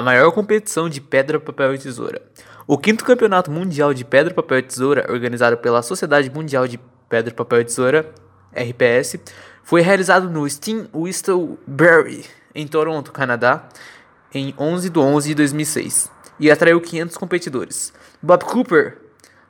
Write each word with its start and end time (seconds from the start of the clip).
a 0.00 0.02
maior 0.02 0.32
competição 0.32 0.88
de 0.88 0.98
pedra, 0.98 1.38
papel 1.38 1.74
e 1.74 1.78
tesoura. 1.78 2.22
O 2.66 2.78
quinto 2.78 3.04
campeonato 3.04 3.50
mundial 3.50 3.92
de 3.92 4.02
pedra, 4.02 4.32
papel 4.32 4.58
e 4.58 4.62
tesoura, 4.62 5.06
organizado 5.12 5.58
pela 5.58 5.82
Sociedade 5.82 6.30
Mundial 6.30 6.66
de 6.66 6.80
Pedra, 7.06 7.34
Papel 7.34 7.60
e 7.60 7.64
Tesoura, 7.64 8.10
RPS, 8.54 9.18
foi 9.62 9.82
realizado 9.82 10.30
no 10.30 10.48
Steam 10.48 10.88
Whistleberry, 10.94 12.24
em 12.54 12.66
Toronto, 12.66 13.12
Canadá, 13.12 13.68
em 14.32 14.54
11 14.58 14.88
de 14.88 14.98
11 14.98 15.28
de 15.28 15.34
2006, 15.34 16.10
e 16.38 16.50
atraiu 16.50 16.80
500 16.80 17.16
competidores. 17.18 17.92
Bob 18.22 18.44
Cooper 18.44 18.96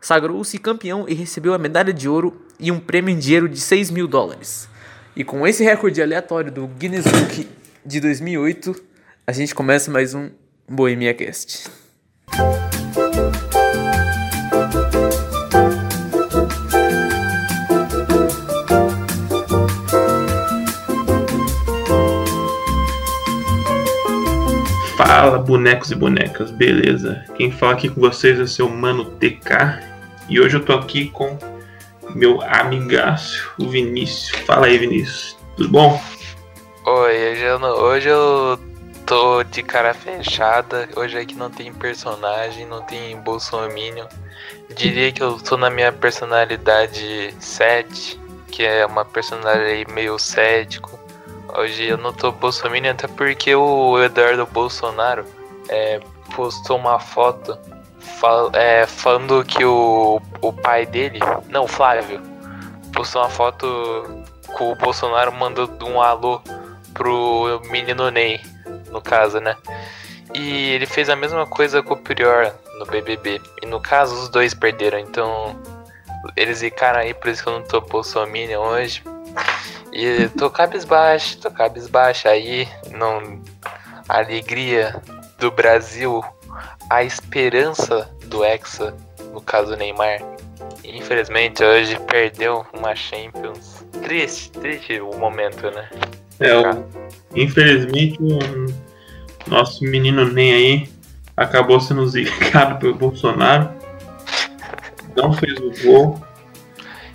sagrou-se 0.00 0.58
campeão 0.58 1.04
e 1.06 1.14
recebeu 1.14 1.54
a 1.54 1.58
medalha 1.58 1.92
de 1.92 2.08
ouro 2.08 2.44
e 2.58 2.72
um 2.72 2.80
prêmio 2.80 3.14
em 3.14 3.18
dinheiro 3.18 3.48
de 3.48 3.60
6 3.60 3.90
mil 3.90 4.08
dólares. 4.08 4.68
E 5.14 5.22
com 5.22 5.46
esse 5.46 5.62
recorde 5.62 6.02
aleatório 6.02 6.50
do 6.50 6.66
Guinness 6.66 7.04
Book 7.04 7.48
de 7.86 8.00
2008, 8.00 8.90
a 9.26 9.32
gente 9.32 9.54
começa 9.54 9.92
mais 9.92 10.12
um 10.12 10.30
Bohemia 10.72 11.12
Cast. 11.12 11.68
Fala, 24.96 25.38
bonecos 25.38 25.90
e 25.90 25.96
bonecas, 25.96 26.52
beleza? 26.52 27.24
Quem 27.36 27.50
fala 27.50 27.72
aqui 27.72 27.88
com 27.88 28.00
vocês 28.00 28.38
é 28.38 28.42
o 28.42 28.46
seu 28.46 28.68
mano 28.68 29.06
TK 29.16 29.80
e 30.28 30.38
hoje 30.38 30.56
eu 30.56 30.64
tô 30.64 30.74
aqui 30.74 31.08
com 31.08 31.36
meu 32.14 32.40
amigaço, 32.42 33.52
o 33.58 33.68
Vinícius. 33.68 34.30
Fala 34.46 34.66
aí, 34.66 34.78
Vinícius, 34.78 35.36
tudo 35.56 35.68
bom? 35.68 36.00
Oi, 36.86 37.32
hoje 37.32 37.42
eu, 37.42 37.58
não, 37.58 37.74
hoje 37.76 38.08
eu 38.08 38.69
tô 39.10 39.42
de 39.42 39.60
cara 39.60 39.92
fechada. 39.92 40.88
Hoje 40.94 41.18
aqui 41.18 41.34
não 41.34 41.50
tem 41.50 41.72
personagem, 41.72 42.64
não 42.64 42.80
tem 42.82 43.16
bolsominion. 43.16 44.06
Diria 44.76 45.10
que 45.10 45.20
eu 45.20 45.36
tô 45.36 45.56
na 45.56 45.68
minha 45.68 45.90
personalidade 45.90 47.34
7, 47.40 48.20
que 48.52 48.62
é 48.62 48.86
uma 48.86 49.04
personalidade 49.04 49.92
meio 49.92 50.16
cético 50.16 50.96
Hoje 51.58 51.86
eu 51.86 51.98
não 51.98 52.12
tô 52.12 52.30
bolsominion 52.30 52.92
até 52.92 53.08
porque 53.08 53.52
o 53.52 54.00
Eduardo 54.00 54.46
Bolsonaro 54.46 55.24
é, 55.68 55.98
postou 56.36 56.78
uma 56.78 57.00
foto 57.00 57.58
fal, 57.98 58.52
é, 58.54 58.86
falando 58.86 59.44
que 59.44 59.64
o, 59.64 60.22
o 60.40 60.52
pai 60.52 60.86
dele, 60.86 61.18
não, 61.48 61.66
Flávio, 61.66 62.22
postou 62.92 63.22
uma 63.22 63.28
foto 63.28 63.66
com 64.56 64.70
o 64.70 64.76
Bolsonaro 64.76 65.32
mandando 65.32 65.84
um 65.84 66.00
alô 66.00 66.40
pro 66.94 67.60
menino 67.68 68.08
Ney, 68.08 68.40
no 68.90 69.00
caso, 69.00 69.40
né? 69.40 69.56
E 70.34 70.70
ele 70.70 70.86
fez 70.86 71.08
a 71.08 71.16
mesma 71.16 71.46
coisa 71.46 71.82
com 71.82 71.94
o 71.94 71.96
Prior 71.96 72.52
no 72.78 72.86
BBB. 72.86 73.40
E 73.62 73.66
no 73.66 73.80
caso, 73.80 74.14
os 74.14 74.28
dois 74.28 74.54
perderam. 74.54 74.98
Então, 74.98 75.56
eles 76.36 76.60
ficaram 76.60 77.00
aí, 77.00 77.14
por 77.14 77.28
isso 77.28 77.42
que 77.42 77.48
eu 77.48 77.54
não 77.54 77.62
tô 77.62 77.80
bolsominion 77.80 78.60
hoje. 78.60 79.02
E 79.92 80.28
tô 80.38 80.48
cabisbaixo, 80.50 81.38
tô 81.38 81.50
cabisbaixo 81.50 82.28
aí, 82.28 82.68
não. 82.90 83.42
A 84.08 84.18
alegria 84.18 85.00
do 85.38 85.50
Brasil, 85.50 86.24
a 86.88 87.02
esperança 87.02 88.10
do 88.26 88.44
Hexa, 88.44 88.94
no 89.32 89.40
caso 89.40 89.76
Neymar. 89.76 90.20
Infelizmente 90.84 91.62
hoje 91.62 91.98
perdeu 92.00 92.66
uma 92.72 92.94
Champions. 92.94 93.84
Triste, 94.02 94.50
triste 94.52 95.00
o 95.00 95.16
momento, 95.16 95.70
né? 95.70 95.88
É, 96.40 96.56
o, 96.56 96.84
infelizmente 97.34 98.18
o 98.20 99.50
nosso 99.50 99.84
menino 99.84 100.24
Ney 100.24 100.52
aí 100.52 100.90
acabou 101.36 101.80
sendo 101.80 102.06
zicado 102.08 102.78
pelo 102.78 102.94
Bolsonaro. 102.94 103.70
Não 105.16 105.32
fez 105.32 105.58
o 105.58 105.72
gol. 105.82 106.20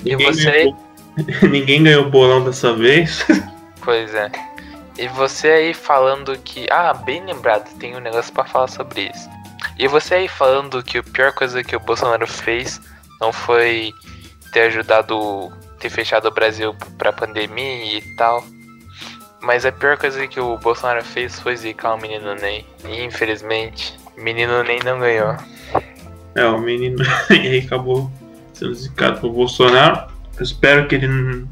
E 0.03 0.16
você? 0.16 0.73
Ninguém 1.50 1.84
ganhou 1.84 2.09
bolão 2.09 2.44
dessa 2.44 2.74
vez. 2.74 3.25
Pois 3.86 4.16
é. 4.16 4.31
E 4.97 5.08
você 5.09 5.47
aí 5.47 5.74
falando 5.75 6.36
que. 6.40 6.66
Ah, 6.72 6.92
bem 6.92 7.24
lembrado, 7.24 7.72
tem 7.78 7.96
um 7.96 8.00
negócio 8.00 8.34
para 8.34 8.44
falar 8.44 8.68
sobre 8.68 9.12
isso. 9.13 9.30
E 9.78 9.88
você 9.88 10.16
aí 10.16 10.28
falando 10.28 10.81
que 10.81 10.97
a 10.97 11.03
pior 11.03 11.31
coisa 11.34 11.63
que 11.63 11.75
o 11.75 11.80
Bolsonaro 11.80 12.25
fez 12.25 12.81
não 13.22 13.31
foi 13.31 13.94
ter 14.52 14.62
ajudado, 14.62 15.53
ter 15.80 15.92
fechado 15.92 16.30
o 16.30 16.31
Brasil 16.31 16.75
pra 16.97 17.13
pandemia 17.13 18.00
e 18.00 18.02
tal. 18.16 18.44
Mas 19.45 19.63
a 19.63 19.72
pior 19.72 19.95
coisa 19.95 20.28
que 20.28 20.39
o 20.39 20.57
Bolsonaro 20.57 21.03
fez 21.06 21.39
foi 21.39 21.56
zicar 21.56 21.94
o 21.94 22.01
menino 22.01 22.33
Ney. 22.33 22.66
E 22.83 23.03
infelizmente, 23.03 23.95
o 24.17 24.22
menino 24.22 24.63
Ney 24.63 24.79
não 24.83 25.00
ganhou. 25.00 25.38
É, 26.33 26.45
o 26.47 26.57
menino 26.57 26.97
Ney 27.29 27.59
acabou 27.59 28.11
sendo 28.53 28.73
zicado 28.73 29.22
pelo 29.22 29.33
Bolsonaro. 29.33 30.11
Eu 30.35 30.44
espero 30.44 30.88
que 30.88 30.95
ele 30.95 31.45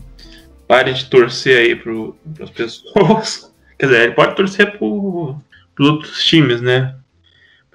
pare 0.67 0.91
de 0.91 1.07
torcer 1.07 1.59
aí 1.59 1.75
pro, 1.75 2.17
pras 2.35 2.49
pessoas. 2.49 3.53
Quer 3.77 3.85
dizer, 3.85 4.01
ele 4.01 4.13
pode 4.13 4.35
torcer 4.35 4.75
pro, 4.75 5.37
pros 5.75 5.87
outros 5.87 6.25
times, 6.25 6.61
né? 6.61 6.97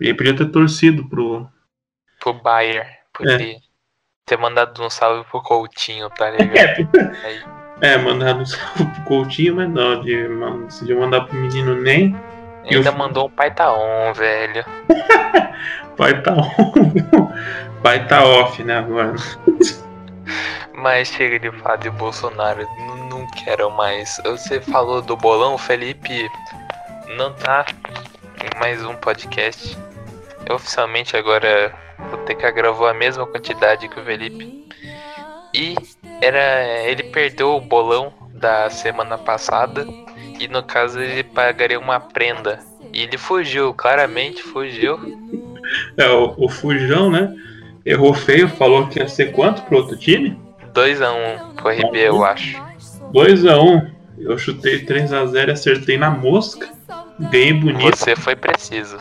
Ele 0.00 0.14
podia 0.14 0.34
ter 0.34 0.46
torcido 0.46 1.08
pro. 1.08 1.48
Pro 2.18 2.34
Bayern. 2.34 2.88
Podia 3.12 3.52
é. 3.52 3.60
ter 4.26 4.36
mandado 4.36 4.82
um 4.82 4.90
salve 4.90 5.24
pro 5.30 5.42
Coutinho, 5.42 6.10
tá 6.10 6.28
ligado? 6.30 6.88
É, 7.24 7.57
é 7.81 7.97
um 7.97 8.44
salve 8.47 8.84
pro 8.84 9.03
Coutinho, 9.05 9.56
mas 9.56 9.71
não, 9.71 10.00
de, 10.00 10.28
de 10.83 10.94
mandar 10.94 11.22
pro 11.22 11.37
menino 11.37 11.75
nem. 11.75 12.16
Ainda 12.65 12.91
eu... 12.91 12.97
mandou 12.97 13.27
um 13.27 13.31
pai 13.31 13.50
tá 13.50 13.72
on, 13.72 14.12
velho. 14.12 14.65
pai 15.97 16.21
tá 16.22 16.33
on. 16.33 17.33
pai 17.83 18.06
tá 18.06 18.25
off, 18.25 18.62
né, 18.62 18.78
agora. 18.78 19.15
Mas 20.75 21.09
chega 21.09 21.39
de 21.39 21.50
falar 21.59 21.77
de 21.77 21.91
Bolsonaro, 21.91 22.66
não, 22.78 23.09
não 23.09 23.27
quero 23.33 23.71
mais. 23.71 24.21
Você 24.25 24.60
falou 24.60 25.00
do 25.03 25.16
bolão, 25.16 25.56
Felipe 25.59 26.28
não 27.16 27.33
tá 27.33 27.66
em 28.43 28.59
mais 28.60 28.84
um 28.84 28.95
podcast. 28.95 29.77
Eu 30.47 30.56
oficialmente 30.56 31.16
agora 31.16 31.75
vou 32.10 32.19
ter 32.21 32.34
que 32.34 32.50
gravar 32.53 32.91
a 32.91 32.95
mesma 32.95 33.27
quantidade 33.27 33.89
que 33.89 33.99
o 33.99 34.05
Felipe. 34.05 34.69
E 35.55 35.75
era 36.20 36.82
ele 36.84 37.04
perdeu 37.04 37.56
o 37.56 37.60
bolão 37.60 38.12
da 38.34 38.70
semana 38.70 39.18
passada 39.18 39.86
e 40.38 40.46
no 40.48 40.62
caso 40.62 41.00
ele 41.00 41.22
pagaria 41.22 41.78
uma 41.78 42.00
prenda. 42.00 42.60
E 42.92 43.02
ele 43.02 43.18
fugiu, 43.18 43.74
claramente 43.74 44.42
fugiu. 44.42 44.98
É, 45.96 46.08
o, 46.08 46.34
o 46.38 46.48
Fujão, 46.48 47.10
né? 47.10 47.34
Errou 47.84 48.14
feio, 48.14 48.48
falou 48.48 48.86
que 48.86 48.98
ia 48.98 49.08
ser 49.08 49.32
quanto 49.32 49.62
pro 49.62 49.78
outro 49.78 49.96
time? 49.96 50.38
2x1 50.74 51.54
pro 51.54 51.70
RB, 51.70 51.98
eu 51.98 52.24
acho. 52.24 52.60
2x1. 53.12 53.90
Eu 54.18 54.36
chutei 54.36 54.84
3x0 54.84 55.48
e 55.48 55.50
acertei 55.50 55.98
na 55.98 56.10
mosca. 56.10 56.68
Ganhei 57.30 57.52
bonito. 57.52 57.96
Você 57.96 58.16
foi 58.16 58.36
preciso. 58.36 58.96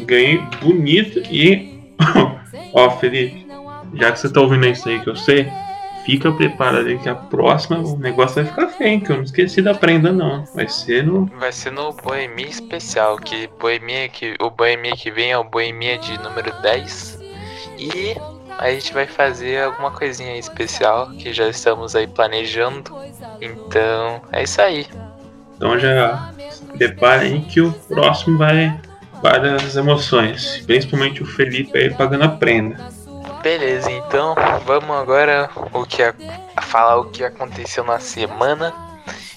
Ganhei 0.00 0.38
bonito 0.60 1.20
e. 1.30 1.78
Ó, 2.72 2.90
Felipe, 2.90 3.46
já 3.94 4.12
que 4.12 4.20
você 4.20 4.32
tá 4.32 4.40
ouvindo 4.40 4.66
isso 4.66 4.88
aí 4.88 5.00
que 5.00 5.08
eu 5.08 5.16
sei, 5.16 5.50
fica 6.08 6.32
preparado 6.32 6.86
aí 6.86 6.98
que 6.98 7.06
a 7.06 7.14
próxima 7.14 7.80
o 7.80 7.98
negócio 7.98 8.36
vai 8.36 8.46
ficar 8.46 8.68
feio, 8.68 8.98
que 9.02 9.12
eu 9.12 9.16
não 9.16 9.24
esqueci 9.24 9.60
da 9.60 9.74
prenda 9.74 10.10
não. 10.10 10.42
Vai 10.54 10.66
ser 10.66 11.04
no. 11.04 11.26
Vai 11.38 11.52
ser 11.52 11.70
no 11.70 11.92
Boemia 11.92 12.48
especial, 12.48 13.18
que 13.18 13.46
Boemia 13.60 14.08
que. 14.08 14.34
O 14.40 14.48
Boemia 14.48 14.92
que 14.96 15.10
vem 15.10 15.32
é 15.32 15.36
o 15.36 15.44
Boemia 15.44 15.98
de 15.98 16.18
número 16.22 16.50
10. 16.62 17.18
E 17.76 18.16
a 18.56 18.70
gente 18.70 18.94
vai 18.94 19.06
fazer 19.06 19.62
alguma 19.62 19.90
coisinha 19.90 20.34
especial 20.38 21.10
que 21.10 21.30
já 21.30 21.46
estamos 21.46 21.94
aí 21.94 22.06
planejando. 22.06 22.90
Então, 23.38 24.22
é 24.32 24.44
isso 24.44 24.62
aí. 24.62 24.86
Então 25.56 25.78
já 25.78 26.32
preparem 26.78 27.42
que 27.42 27.60
o 27.60 27.70
próximo 27.70 28.38
vai 28.38 28.74
várias 29.22 29.76
emoções, 29.76 30.62
principalmente 30.64 31.22
o 31.22 31.26
Felipe 31.26 31.76
aí 31.76 31.90
pagando 31.92 32.24
a 32.24 32.28
prenda. 32.28 32.97
Beleza, 33.42 33.90
então 33.90 34.34
vamos 34.64 34.96
agora 34.96 35.48
o 35.72 35.84
que 35.84 36.02
a, 36.02 36.14
a 36.56 36.62
falar 36.62 36.96
o 36.96 37.04
que 37.06 37.24
aconteceu 37.24 37.84
na 37.84 37.98
semana. 37.98 38.74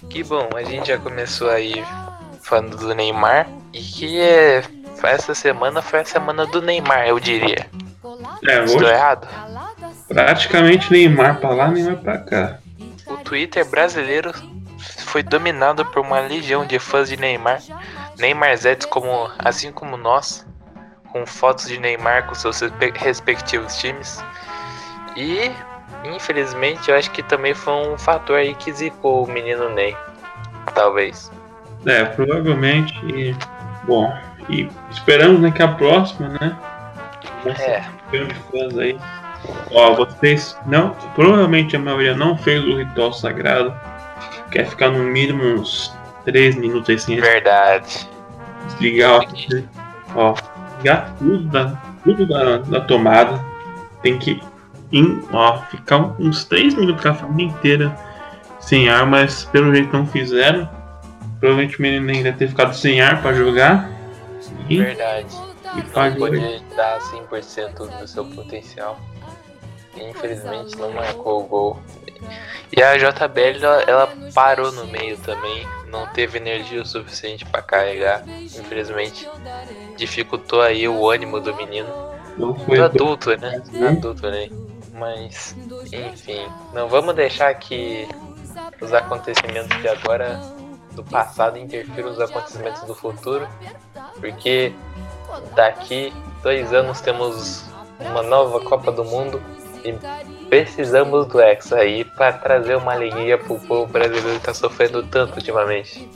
Que 0.10 0.24
bom, 0.24 0.50
a 0.56 0.64
gente 0.64 0.88
já 0.88 0.98
começou 0.98 1.50
aí 1.50 1.84
falando 2.42 2.76
do 2.76 2.94
Neymar 2.94 3.48
e 3.72 3.80
que 3.80 4.20
é, 4.20 4.64
essa 5.04 5.34
semana 5.34 5.82
foi 5.82 6.00
a 6.00 6.06
semana 6.06 6.46
do 6.46 6.62
Neymar, 6.62 7.08
eu 7.08 7.20
diria. 7.20 7.68
É, 8.48 8.64
Estou 8.64 8.88
errado? 8.88 9.28
Praticamente 10.08 10.92
Neymar 10.92 11.40
pra 11.40 11.50
lá, 11.52 11.68
Neymar 11.70 11.98
pra 11.98 12.18
cá. 12.18 12.60
O 13.06 13.18
Twitter 13.18 13.66
brasileiro 13.66 14.34
foi 15.06 15.24
dominado 15.24 15.86
por 15.86 16.00
uma 16.02 16.20
legião 16.20 16.66
de 16.66 16.80
fãs 16.80 17.08
de 17.08 17.18
Neymar. 17.18 17.62
Neymar 18.18 18.58
Zeds 18.58 18.86
como, 18.86 19.30
assim 19.40 19.72
como 19.72 19.96
nós, 19.96 20.46
com 21.12 21.26
fotos 21.26 21.68
de 21.68 21.80
Neymar 21.80 22.28
com 22.28 22.36
seus 22.36 22.62
respectivos 22.96 23.76
times. 23.78 24.24
E, 25.16 25.52
infelizmente, 26.04 26.90
eu 26.90 26.98
acho 26.98 27.12
que 27.12 27.22
também 27.24 27.54
foi 27.54 27.74
um 27.74 27.98
fator 27.98 28.38
aí 28.38 28.56
que 28.56 28.72
zicou 28.72 29.26
o 29.26 29.32
menino 29.32 29.70
Ney. 29.70 29.96
Talvez. 30.74 31.32
É, 31.86 32.06
provavelmente. 32.06 33.36
Bom, 33.84 34.14
E 34.50 34.70
esperamos 34.90 35.42
né, 35.42 35.52
que 35.52 35.62
a 35.62 35.68
próxima, 35.68 36.30
né? 36.30 36.58
É. 37.46 37.84
De 38.12 38.34
fãs 38.52 38.78
aí. 38.78 39.00
Ó, 39.72 39.96
vocês 39.96 40.58
não. 40.66 40.92
Provavelmente 41.16 41.76
a 41.76 41.80
maioria 41.80 42.16
não 42.16 42.38
fez 42.38 42.64
o 42.64 42.78
ritual 42.78 43.12
sagrado. 43.14 43.74
Quer 44.52 44.68
ficar 44.68 44.90
no 44.90 45.00
mínimo 45.00 45.44
uns 45.44 45.94
3 46.26 46.56
minutos 46.56 46.90
aí 46.90 47.00
sem 47.00 47.20
Verdade. 47.20 48.08
desligar 48.68 49.22
ó, 50.16 50.32
ó, 50.32 50.36
ligar 50.82 51.16
tudo 51.18 51.44
da, 51.50 51.66
tudo 52.04 52.26
da, 52.26 52.58
da 52.58 52.82
tomada. 52.82 53.44
Tem 54.02 54.18
que 54.18 54.42
em, 54.92 55.24
ó, 55.32 55.58
ficar 55.70 55.98
uns 56.20 56.44
3 56.46 56.74
minutos 56.74 57.02
com 57.02 57.10
a 57.10 57.14
família 57.14 57.52
inteira 57.52 57.96
sem 58.60 58.90
ar, 58.90 59.06
mas 59.06 59.46
pelo 59.46 59.74
jeito 59.74 59.96
não 59.96 60.06
fizeram. 60.06 60.70
Provavelmente 61.40 61.80
o 61.80 61.82
menino 61.82 62.12
ainda 62.12 62.34
ter 62.34 62.50
ficado 62.50 62.76
sem 62.76 63.02
ar 63.02 63.22
pra 63.22 63.34
jogar. 63.34 63.90
E, 64.70 64.78
Verdade. 64.78 65.36
e 65.78 65.82
poder 66.18 66.62
dar 66.76 67.00
100% 67.00 68.00
do 68.00 68.08
seu 68.08 68.26
potencial. 68.26 69.00
Infelizmente 69.96 70.78
não 70.78 70.92
marcou 70.92 71.42
o 71.42 71.48
gol. 71.48 71.80
E 72.76 72.82
a 72.82 72.96
JBL 72.98 73.64
ela, 73.64 73.82
ela 73.84 74.14
parou 74.34 74.72
no 74.72 74.86
meio 74.88 75.18
também. 75.18 75.66
Não 75.88 76.06
teve 76.08 76.38
energia 76.38 76.82
o 76.82 76.86
suficiente 76.86 77.46
pra 77.46 77.62
carregar. 77.62 78.24
Infelizmente 78.28 79.28
dificultou 80.02 80.62
aí 80.62 80.88
o 80.88 81.10
ânimo 81.10 81.40
do 81.40 81.56
menino. 81.56 81.88
Não 82.36 82.56
foi 82.56 82.78
Do 82.78 82.86
adulto, 82.86 83.38
né? 83.38 83.62
Uhum. 83.72 83.88
Adulto, 83.88 84.28
né? 84.30 84.50
Mas, 84.94 85.56
enfim, 85.94 86.48
não 86.74 86.88
vamos 86.88 87.16
deixar 87.16 87.54
que 87.56 88.08
os 88.80 88.94
acontecimentos 88.94 89.80
de 89.80 89.88
agora, 89.88 90.40
do 90.92 91.04
passado, 91.04 91.58
interfiram 91.58 92.10
nos 92.10 92.20
acontecimentos 92.20 92.82
do 92.84 92.96
futuro, 92.96 93.48
porque 94.20 94.74
daqui 95.56 96.12
dois 96.42 96.74
anos 96.74 97.00
temos 97.02 97.66
uma 98.00 98.24
nova 98.24 98.60
Copa 98.62 98.92
do 98.92 99.04
Mundo 99.04 99.42
e 99.84 99.96
precisamos 100.48 101.28
do 101.28 101.40
Hexa 101.40 101.78
aí 101.78 102.04
para 102.04 102.34
trazer 102.34 102.76
uma 102.76 102.94
alegria 102.94 103.38
pro 103.38 103.60
povo 103.60 103.92
brasileiro 103.92 104.40
que 104.40 104.46
tá 104.46 104.54
sofrendo 104.54 105.04
tanto 105.04 105.36
ultimamente. 105.38 106.08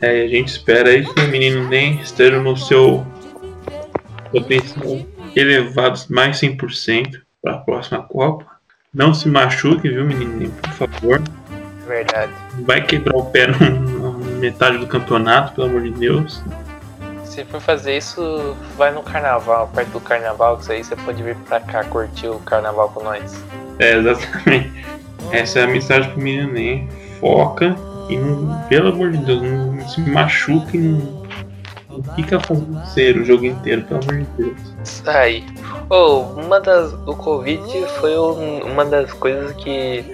É, 0.00 0.22
a 0.22 0.28
gente 0.28 0.48
espera 0.48 0.90
aí 0.90 1.04
que 1.04 1.20
o 1.20 1.28
menino 1.28 1.68
nem 1.68 2.00
esteja 2.00 2.40
no 2.40 2.56
seu 2.56 3.06
potencial 4.30 5.06
elevado 5.34 6.00
mais 6.10 6.40
100% 6.40 7.20
para 7.42 7.54
a 7.54 7.58
próxima 7.58 8.02
Copa. 8.02 8.46
Não 8.92 9.12
se 9.12 9.28
machuque, 9.28 9.88
viu, 9.88 10.04
menino? 10.04 10.50
Por 10.50 10.88
favor. 10.88 11.22
Verdade. 11.86 12.32
Não 12.56 12.64
vai 12.64 12.82
quebrar 12.82 13.16
o 13.16 13.24
pé 13.26 13.46
na 13.46 14.10
metade 14.40 14.78
do 14.78 14.86
campeonato, 14.86 15.52
pelo 15.54 15.68
amor 15.68 15.82
de 15.82 15.90
Deus. 15.90 16.42
Se 17.24 17.44
for 17.44 17.60
fazer 17.60 17.98
isso, 17.98 18.56
vai 18.76 18.90
no 18.92 19.02
carnaval, 19.02 19.70
perto 19.74 19.90
do 19.90 20.00
carnaval, 20.00 20.56
que 20.56 20.62
isso 20.62 20.72
aí 20.72 20.82
você 20.82 20.96
pode 20.96 21.22
vir 21.22 21.36
pra 21.36 21.60
cá 21.60 21.84
curtir 21.84 22.28
o 22.28 22.38
carnaval 22.40 22.88
com 22.88 23.04
nós. 23.04 23.44
É, 23.78 23.96
exatamente. 23.96 24.72
Essa 25.30 25.60
é 25.60 25.64
a 25.64 25.66
mensagem 25.66 26.10
pro 26.10 26.22
menino 26.22 26.52
nem. 26.52 26.88
Foca 27.20 27.74
e 28.08 28.16
não, 28.16 28.62
pelo 28.68 28.90
amor 28.90 29.10
de 29.10 29.18
Deus, 29.18 29.42
não, 29.42 29.88
se 29.88 30.00
machuque 30.02 30.78
não 30.78 31.25
fica 32.14 32.38
fazendo 32.40 32.84
ser 32.86 33.16
o 33.16 33.24
jogo 33.24 33.44
inteiro, 33.46 33.82
pelo 33.82 34.00
amor 34.02 34.16
de 34.24 34.26
Deus. 34.44 35.02
Aí. 35.06 35.44
Oh, 35.90 36.20
uma 36.40 36.60
das. 36.60 36.92
O 37.06 37.14
Covid 37.16 37.62
foi 38.00 38.18
um- 38.18 38.64
uma 38.72 38.84
das 38.84 39.12
coisas 39.12 39.52
que 39.56 40.04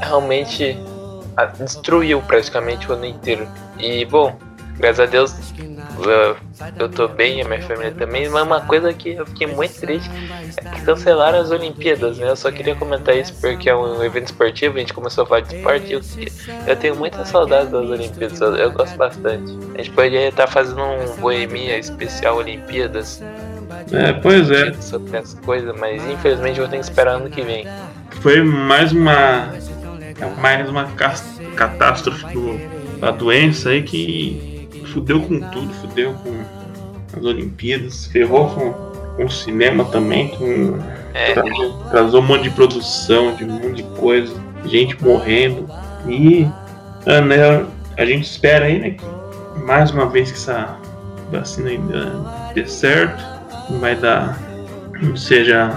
realmente 0.00 0.78
ah, 1.36 1.46
destruiu 1.46 2.20
praticamente 2.22 2.88
o 2.90 2.94
ano 2.94 3.06
inteiro. 3.06 3.48
E 3.78 4.04
bom, 4.04 4.36
graças 4.78 5.00
a 5.00 5.06
Deus 5.06 5.32
eu, 6.10 6.36
eu 6.78 6.88
tô 6.88 7.08
bem, 7.08 7.42
a 7.42 7.48
minha 7.48 7.62
família 7.62 7.92
também, 7.92 8.28
mas 8.28 8.42
uma 8.42 8.60
coisa 8.60 8.92
que 8.92 9.10
eu 9.10 9.26
fiquei 9.26 9.46
muito 9.46 9.80
triste 9.80 10.10
é 10.56 10.68
que 10.70 10.82
cancelaram 10.82 11.40
as 11.40 11.50
Olimpíadas, 11.50 12.18
né? 12.18 12.30
Eu 12.30 12.36
só 12.36 12.50
queria 12.50 12.74
comentar 12.74 13.16
isso 13.16 13.34
porque 13.40 13.68
é 13.68 13.76
um 13.76 14.02
evento 14.02 14.26
esportivo, 14.26 14.76
a 14.76 14.80
gente 14.80 14.92
começou 14.92 15.24
a 15.24 15.26
falar 15.26 15.40
de 15.40 15.56
esporte 15.56 15.92
eu, 15.92 16.00
eu 16.66 16.76
tenho 16.76 16.96
muita 16.96 17.24
saudade 17.24 17.70
das 17.70 17.88
Olimpíadas, 17.88 18.40
eu, 18.40 18.72
gosto 18.72 18.96
bastante. 18.96 19.52
A 19.74 19.78
gente 19.78 19.90
poderia 19.90 20.28
estar 20.28 20.46
fazendo 20.46 20.82
um 20.82 21.16
boemia 21.16 21.78
especial 21.78 22.36
Olimpíadas 22.36 23.22
É, 23.92 24.12
pois 24.12 24.50
é. 24.50 24.72
sobre 24.74 25.16
as 25.16 25.34
coisas, 25.34 25.74
mas 25.78 26.04
infelizmente 26.08 26.58
eu 26.58 26.64
vou 26.64 26.70
ter 26.70 26.78
que 26.78 26.84
esperar 26.84 27.16
ano 27.16 27.30
que 27.30 27.42
vem. 27.42 27.66
Foi 28.20 28.42
mais 28.42 28.92
uma. 28.92 29.52
Mais 30.38 30.68
uma 30.68 30.88
catástrofe 31.56 32.24
do, 32.32 32.58
da 33.00 33.10
doença 33.10 33.70
aí 33.70 33.82
que 33.82 34.53
fudeu 34.94 35.20
com 35.20 35.40
tudo, 35.50 35.74
fudeu 35.74 36.14
com 36.14 36.32
as 37.18 37.24
Olimpíadas, 37.24 38.06
ferrou 38.06 38.48
com, 38.48 38.72
com 39.16 39.24
o 39.24 39.30
cinema 39.30 39.84
também, 39.84 40.28
com 40.28 40.78
É, 41.12 41.34
trazou 41.90 42.20
um 42.20 42.26
monte 42.26 42.44
de 42.44 42.50
produção, 42.50 43.34
de 43.36 43.44
um 43.44 43.48
monte 43.52 43.76
de 43.76 43.82
coisa, 43.98 44.34
gente 44.66 45.00
morrendo. 45.02 45.68
E 46.08 46.48
ah, 47.06 47.20
né, 47.20 47.66
a 47.98 48.04
gente 48.04 48.24
espera 48.24 48.64
aí, 48.66 48.78
né, 48.78 48.90
que 48.90 49.04
mais 49.64 49.90
uma 49.90 50.06
vez 50.06 50.30
que 50.30 50.36
essa 50.36 50.76
vacina 51.30 51.70
ainda 51.70 52.12
dê 52.54 52.66
certo, 52.66 53.22
não 53.70 53.78
vai 53.78 53.94
dar, 53.94 54.38
não 55.00 55.16
seja 55.16 55.70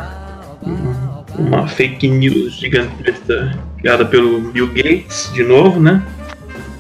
um- 0.64 1.18
uma 1.40 1.68
fake 1.68 2.08
news 2.08 2.54
gigantesca 2.54 3.58
criada 3.78 4.04
pelo 4.06 4.42
Bill 4.52 4.68
Gates 4.74 5.32
de 5.34 5.44
novo, 5.44 5.80
né? 5.80 6.02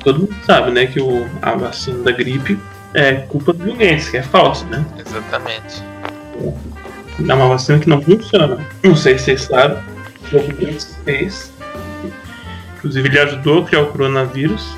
Todo 0.07 0.21
mundo 0.21 0.35
sabe, 0.45 0.71
né, 0.71 0.87
que 0.87 1.01
o, 1.01 1.27
a 1.41 1.51
vacina 1.53 2.01
da 2.01 2.13
gripe 2.13 2.57
é 2.93 3.15
culpa 3.15 3.51
do 3.51 3.73
Gates, 3.73 4.07
que 4.07 4.15
é 4.15 4.23
falso, 4.23 4.65
né? 4.67 4.85
exatamente. 5.05 5.83
É 7.27 7.33
uma 7.33 7.49
vacina 7.49 7.77
que 7.77 7.89
não 7.89 8.01
funciona. 8.01 8.57
Não 8.81 8.95
sei 8.95 9.17
se 9.17 9.25
vocês 9.25 9.41
sabem. 9.41 9.77
O 10.31 10.39
Gates 10.53 10.97
fez. 11.03 11.51
Inclusive 12.77 13.09
ele 13.09 13.19
ajudou 13.19 13.63
a 13.63 13.65
criar 13.65 13.81
o 13.81 13.87
coronavírus. 13.87 14.77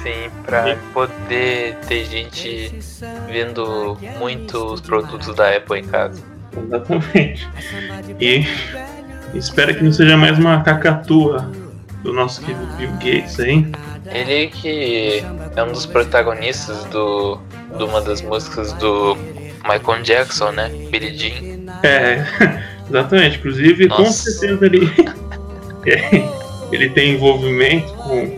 Sim, 0.00 0.30
pra 0.46 0.76
poder 0.94 1.74
ter 1.88 2.04
gente 2.04 2.72
vendo 3.26 3.98
muitos 4.20 4.80
produtos 4.80 5.34
da 5.34 5.56
Apple 5.56 5.80
em 5.80 5.84
casa. 5.86 6.22
Exatamente. 6.56 7.48
E 8.20 8.46
espero 9.34 9.74
que 9.74 9.82
não 9.82 9.90
seja 9.90 10.16
mais 10.16 10.38
uma 10.38 10.62
cacatua 10.62 11.50
do 12.04 12.12
nosso 12.12 12.40
querido 12.42 12.64
Bill 12.76 12.92
Gates 12.92 13.40
aí. 13.40 13.66
Ele 14.10 14.48
que 14.48 15.22
é 15.56 15.62
um 15.62 15.72
dos 15.72 15.86
protagonistas 15.86 16.84
do, 16.86 17.38
de 17.76 17.82
uma 17.84 18.00
das 18.00 18.22
músicas 18.22 18.72
do 18.74 19.16
Michael 19.64 20.02
Jackson, 20.02 20.50
né? 20.52 20.68
Billie 20.90 21.16
Jean. 21.16 21.72
É, 21.82 22.24
exatamente. 22.88 23.38
Inclusive, 23.38 23.88
com 23.88 24.02
Nossa. 24.02 24.30
certeza 24.30 24.66
ele, 24.66 24.90
ele 26.72 26.90
tem 26.90 27.14
envolvimento 27.14 27.92
com, 27.94 28.28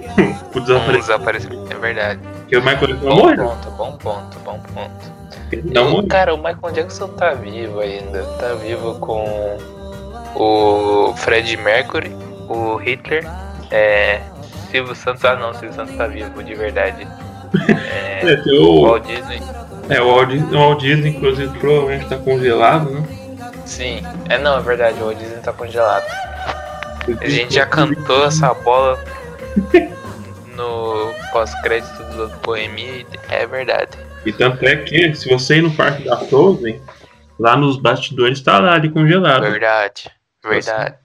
com 0.53 0.59
o 0.59 0.63
Um 0.63 0.63
desaparecimento. 0.63 0.99
desaparecimento, 0.99 1.73
é 1.73 1.79
verdade. 1.79 2.21
Que 2.49 2.57
o 2.57 2.61
Michael 2.63 2.87
Jackson 2.89 3.09
Bom 3.09 3.17
morreu. 3.17 3.45
ponto, 3.49 3.71
bom 3.73 3.93
ponto, 3.99 4.39
bom 4.41 4.61
ponto. 4.75 5.21
Ele 5.53 5.63
não 5.73 5.91
morreu. 5.91 6.09
cara, 6.09 6.35
o 6.35 6.39
Michael 6.39 6.73
Jackson 6.75 7.09
tá 7.09 7.35
vivo 7.35 7.81
ainda. 7.81 8.23
Tá 8.39 8.55
vivo 8.55 8.95
com 8.99 9.57
o 10.35 11.15
Fred 11.17 11.57
Mercury, 11.57 12.11
o 12.49 12.77
Hitler, 12.77 13.25
é. 13.71 14.21
Silvio 14.71 14.95
Santos, 14.95 15.25
ah 15.25 15.37
não, 15.37 15.53
Silvio 15.53 15.73
Santos 15.75 15.97
tá 15.97 16.07
vivo 16.07 16.43
de 16.43 16.55
verdade. 16.55 17.07
É, 18.23 18.33
É, 18.33 18.53
o 18.53 18.83
Walt 18.87 19.05
Disney. 19.07 19.41
é, 19.89 20.01
o 20.01 20.07
Walt 20.07 20.29
Disney, 20.29 20.57
o 20.57 20.61
Walt 20.61 20.81
Disney, 20.81 21.11
inclusive, 21.11 21.59
provavelmente 21.59 22.09
tá 22.09 22.17
congelado, 22.17 22.91
né? 22.91 23.03
Sim, 23.67 24.03
é 24.29 24.39
não, 24.39 24.59
é 24.59 24.61
verdade, 24.63 25.01
o 25.01 25.07
Walt 25.07 25.19
Disney 25.19 25.41
tá 25.41 25.53
congelado. 25.53 26.05
A 27.21 27.29
gente 27.29 27.55
já 27.55 27.67
cantou 27.67 28.25
essa 28.25 28.55
bola 28.55 29.03
no 30.55 31.13
pós-crédito 31.33 32.03
do 32.17 32.29
Bohemia, 32.43 33.05
é 33.29 33.47
verdade. 33.47 33.99
E 34.25 34.33
tanto 34.33 34.65
é 34.67 34.77
que, 34.77 35.15
se 35.15 35.29
você 35.29 35.57
ir 35.57 35.63
no 35.63 35.73
parque 35.73 36.05
da 36.05 36.17
Frozen, 36.19 36.81
lá 37.39 37.57
nos 37.57 37.79
bastidores 37.79 38.41
tá 38.43 38.61
lá 38.61 38.75
ali 38.75 38.91
congelado. 38.91 39.43
Verdade, 39.43 40.11
verdade. 40.45 40.97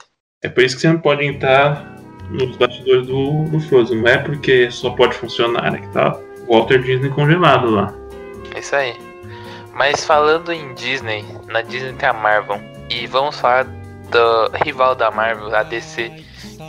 É 0.44 0.50
por 0.50 0.64
isso 0.64 0.76
que 0.76 0.82
você 0.82 0.90
não 0.90 1.00
pode 1.00 1.26
entrar 1.26 1.95
nos 2.30 2.56
bastidores 2.58 3.08
do, 3.08 3.44
do 3.46 3.60
Frozen. 3.62 4.02
Não 4.02 4.08
é 4.10 4.18
porque 4.18 4.70
só 4.72 4.90
pode 4.92 5.16
funcionar, 5.16 5.74
é 5.76 5.80
que 5.80 5.88
tá 5.90 6.18
Walter 6.48 6.82
Disney 6.82 7.10
congelado 7.10 7.70
lá. 7.70 7.94
É 8.54 8.60
isso 8.60 8.76
aí. 8.76 8.96
Mas 9.74 10.06
falando 10.06 10.52
em 10.54 10.74
Disney, 10.74 11.26
na 11.48 11.62
Disney 11.62 11.94
tem 11.94 12.08
a 12.10 12.14
Marvel. 12.14 12.60
E 12.90 13.06
vamos 13.08 13.38
falar 13.40 13.64
do 13.66 14.50
rival 14.64 14.96
da 14.96 15.12
Marvel, 15.12 15.54
a 15.56 15.64
DC. 15.64 16.12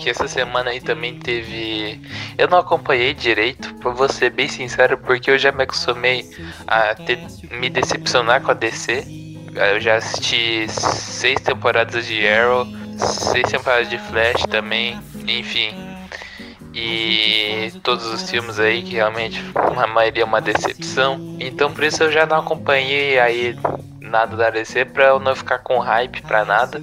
Que 0.00 0.10
essa 0.10 0.26
semana 0.26 0.70
aí 0.70 0.80
também 0.80 1.14
teve. 1.18 2.00
Eu 2.36 2.48
não 2.48 2.58
acompanhei 2.58 3.14
direito, 3.14 3.72
pra 3.76 3.90
vou 3.92 4.08
ser 4.08 4.30
bem 4.30 4.48
sincero, 4.48 4.98
porque 4.98 5.30
eu 5.30 5.38
já 5.38 5.52
me 5.52 5.62
acostumei 5.62 6.28
a 6.66 6.94
ter- 6.94 7.20
me 7.52 7.70
decepcionar 7.70 8.42
com 8.42 8.50
a 8.50 8.54
DC. 8.54 9.04
Eu 9.54 9.80
já 9.80 9.96
assisti 9.96 10.66
seis 10.68 11.40
temporadas 11.40 12.04
de 12.06 12.26
Arrow, 12.28 12.66
seis 12.98 13.48
temporadas 13.50 13.88
de 13.88 13.96
Flash 13.96 14.42
também, 14.50 15.00
enfim. 15.26 15.74
E 16.74 17.72
todos 17.82 18.04
os 18.06 18.28
filmes 18.28 18.58
aí, 18.58 18.82
que 18.82 18.94
realmente 18.94 19.42
a 19.54 19.86
maioria 19.86 20.22
é 20.22 20.26
uma 20.26 20.40
decepção. 20.40 21.36
Então 21.40 21.72
por 21.72 21.84
isso 21.84 22.02
eu 22.02 22.12
já 22.12 22.26
não 22.26 22.38
acompanhei 22.38 23.18
aí 23.18 23.56
nada 24.00 24.36
da 24.36 24.50
DC 24.50 24.84
pra 24.86 25.06
eu 25.06 25.18
não 25.18 25.34
ficar 25.34 25.58
com 25.58 25.78
hype 25.78 26.22
pra 26.22 26.44
nada. 26.44 26.80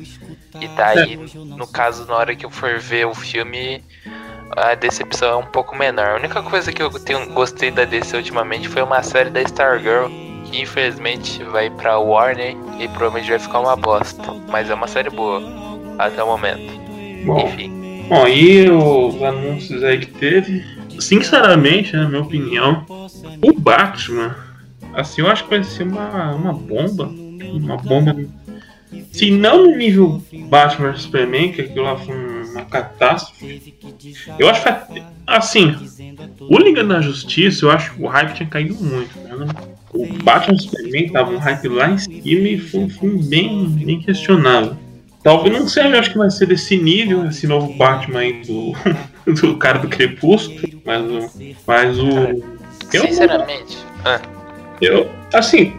E 0.60 0.68
daí, 0.76 1.18
no 1.36 1.68
caso, 1.68 2.06
na 2.06 2.16
hora 2.16 2.36
que 2.36 2.46
eu 2.46 2.50
for 2.50 2.80
ver 2.80 3.06
o 3.06 3.14
filme, 3.14 3.84
a 4.56 4.76
decepção 4.76 5.30
é 5.32 5.36
um 5.36 5.46
pouco 5.46 5.76
menor. 5.76 6.08
A 6.08 6.16
única 6.16 6.42
coisa 6.44 6.72
que 6.72 6.82
eu 6.82 6.90
tenho, 6.92 7.32
gostei 7.34 7.72
da 7.72 7.86
DC 7.86 8.18
ultimamente 8.18 8.68
foi 8.68 8.82
uma 8.82 9.02
série 9.04 9.30
da 9.30 9.42
Stargirl, 9.42 10.08
que 10.46 10.62
infelizmente 10.62 11.44
vai 11.44 11.70
pra 11.70 11.98
Warner 12.00 12.56
e 12.80 12.88
provavelmente 12.90 13.30
vai 13.30 13.40
ficar 13.40 13.60
uma 13.60 13.76
bosta. 13.76 14.34
Mas 14.50 14.70
é 14.70 14.74
uma 14.74 14.88
série 14.88 15.10
boa, 15.10 15.42
até 15.98 16.24
o 16.24 16.28
momento. 16.28 16.74
Bom, 17.26 17.48
Enfim. 17.48 17.83
Bom, 18.08 18.28
e 18.28 18.70
os 18.70 19.22
anúncios 19.22 19.84
aí 19.84 20.00
que 20.00 20.08
teve, 20.08 20.64
sinceramente, 21.00 21.96
na 21.96 22.08
minha 22.08 22.22
opinião, 22.22 22.86
o 23.42 23.54
Batman, 23.54 24.36
assim, 24.94 25.22
eu 25.22 25.28
acho 25.28 25.44
que 25.44 25.50
vai 25.50 25.64
ser 25.64 25.84
uma, 25.84 26.32
uma 26.36 26.54
bomba. 26.54 27.06
Uma 27.06 27.78
bomba. 27.78 28.16
Se 29.12 29.32
não 29.32 29.66
no 29.66 29.78
nível 29.78 30.22
Batman 30.50 30.96
Superman, 30.96 31.52
que 31.52 31.62
aquilo 31.62 31.84
lá 31.84 31.98
foi 31.98 32.16
uma 32.16 32.66
catástrofe. 32.66 33.76
Eu 34.38 34.50
acho 34.50 34.64
que, 34.64 35.04
assim, 35.26 35.76
o 36.42 36.58
Liga 36.58 36.84
da 36.84 37.02
Justiça, 37.02 37.66
eu 37.66 37.72
acho 37.72 37.94
que 37.94 38.02
o 38.02 38.08
hype 38.08 38.34
tinha 38.36 38.50
caído 38.50 38.76
muito. 38.76 39.18
Né? 39.20 39.48
O 39.94 40.06
Batman 40.24 40.58
Superman 40.58 41.10
tava 41.10 41.32
um 41.32 41.38
hype 41.38 41.68
lá 41.70 41.90
em 41.90 41.98
cima 41.98 42.24
e 42.24 42.58
foi 42.60 42.90
um 43.04 43.18
bem, 43.28 43.68
bem 43.70 44.00
questionável. 44.02 44.78
Talvez 45.24 45.58
não 45.58 45.68
seja, 45.68 46.00
acho 46.00 46.12
que 46.12 46.18
vai 46.18 46.30
ser 46.30 46.46
desse 46.48 46.76
nível, 46.78 47.26
esse 47.28 47.48
novo 47.48 47.74
Batman 47.74 48.20
aí 48.20 48.42
do, 48.44 48.74
do 49.42 49.58
cara 49.58 49.80
do 49.80 49.88
Crepúsculo, 49.88 50.82
mas 50.86 51.02
o. 51.04 51.30
Mas 51.66 52.00
o. 52.00 52.10
Eu, 52.92 53.02
Sinceramente. 53.08 53.78
Ah, 54.06 54.20
eu, 54.82 55.10
assim, 55.34 55.74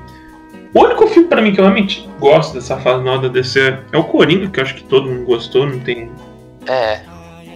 o 0.72 0.80
único 0.80 1.06
filme 1.08 1.28
pra 1.28 1.42
mim 1.42 1.52
que 1.52 1.60
eu 1.60 1.64
realmente 1.64 2.08
gosto 2.18 2.54
dessa 2.54 2.78
fase 2.78 3.04
nova 3.04 3.28
da 3.28 3.28
DC 3.28 3.78
é 3.92 3.96
o 3.98 4.04
Coringa, 4.04 4.48
que 4.48 4.58
eu 4.58 4.64
acho 4.64 4.74
que 4.76 4.84
todo 4.84 5.08
mundo 5.08 5.26
gostou, 5.26 5.66
não 5.66 5.78
tem. 5.80 6.10
é, 6.66 7.00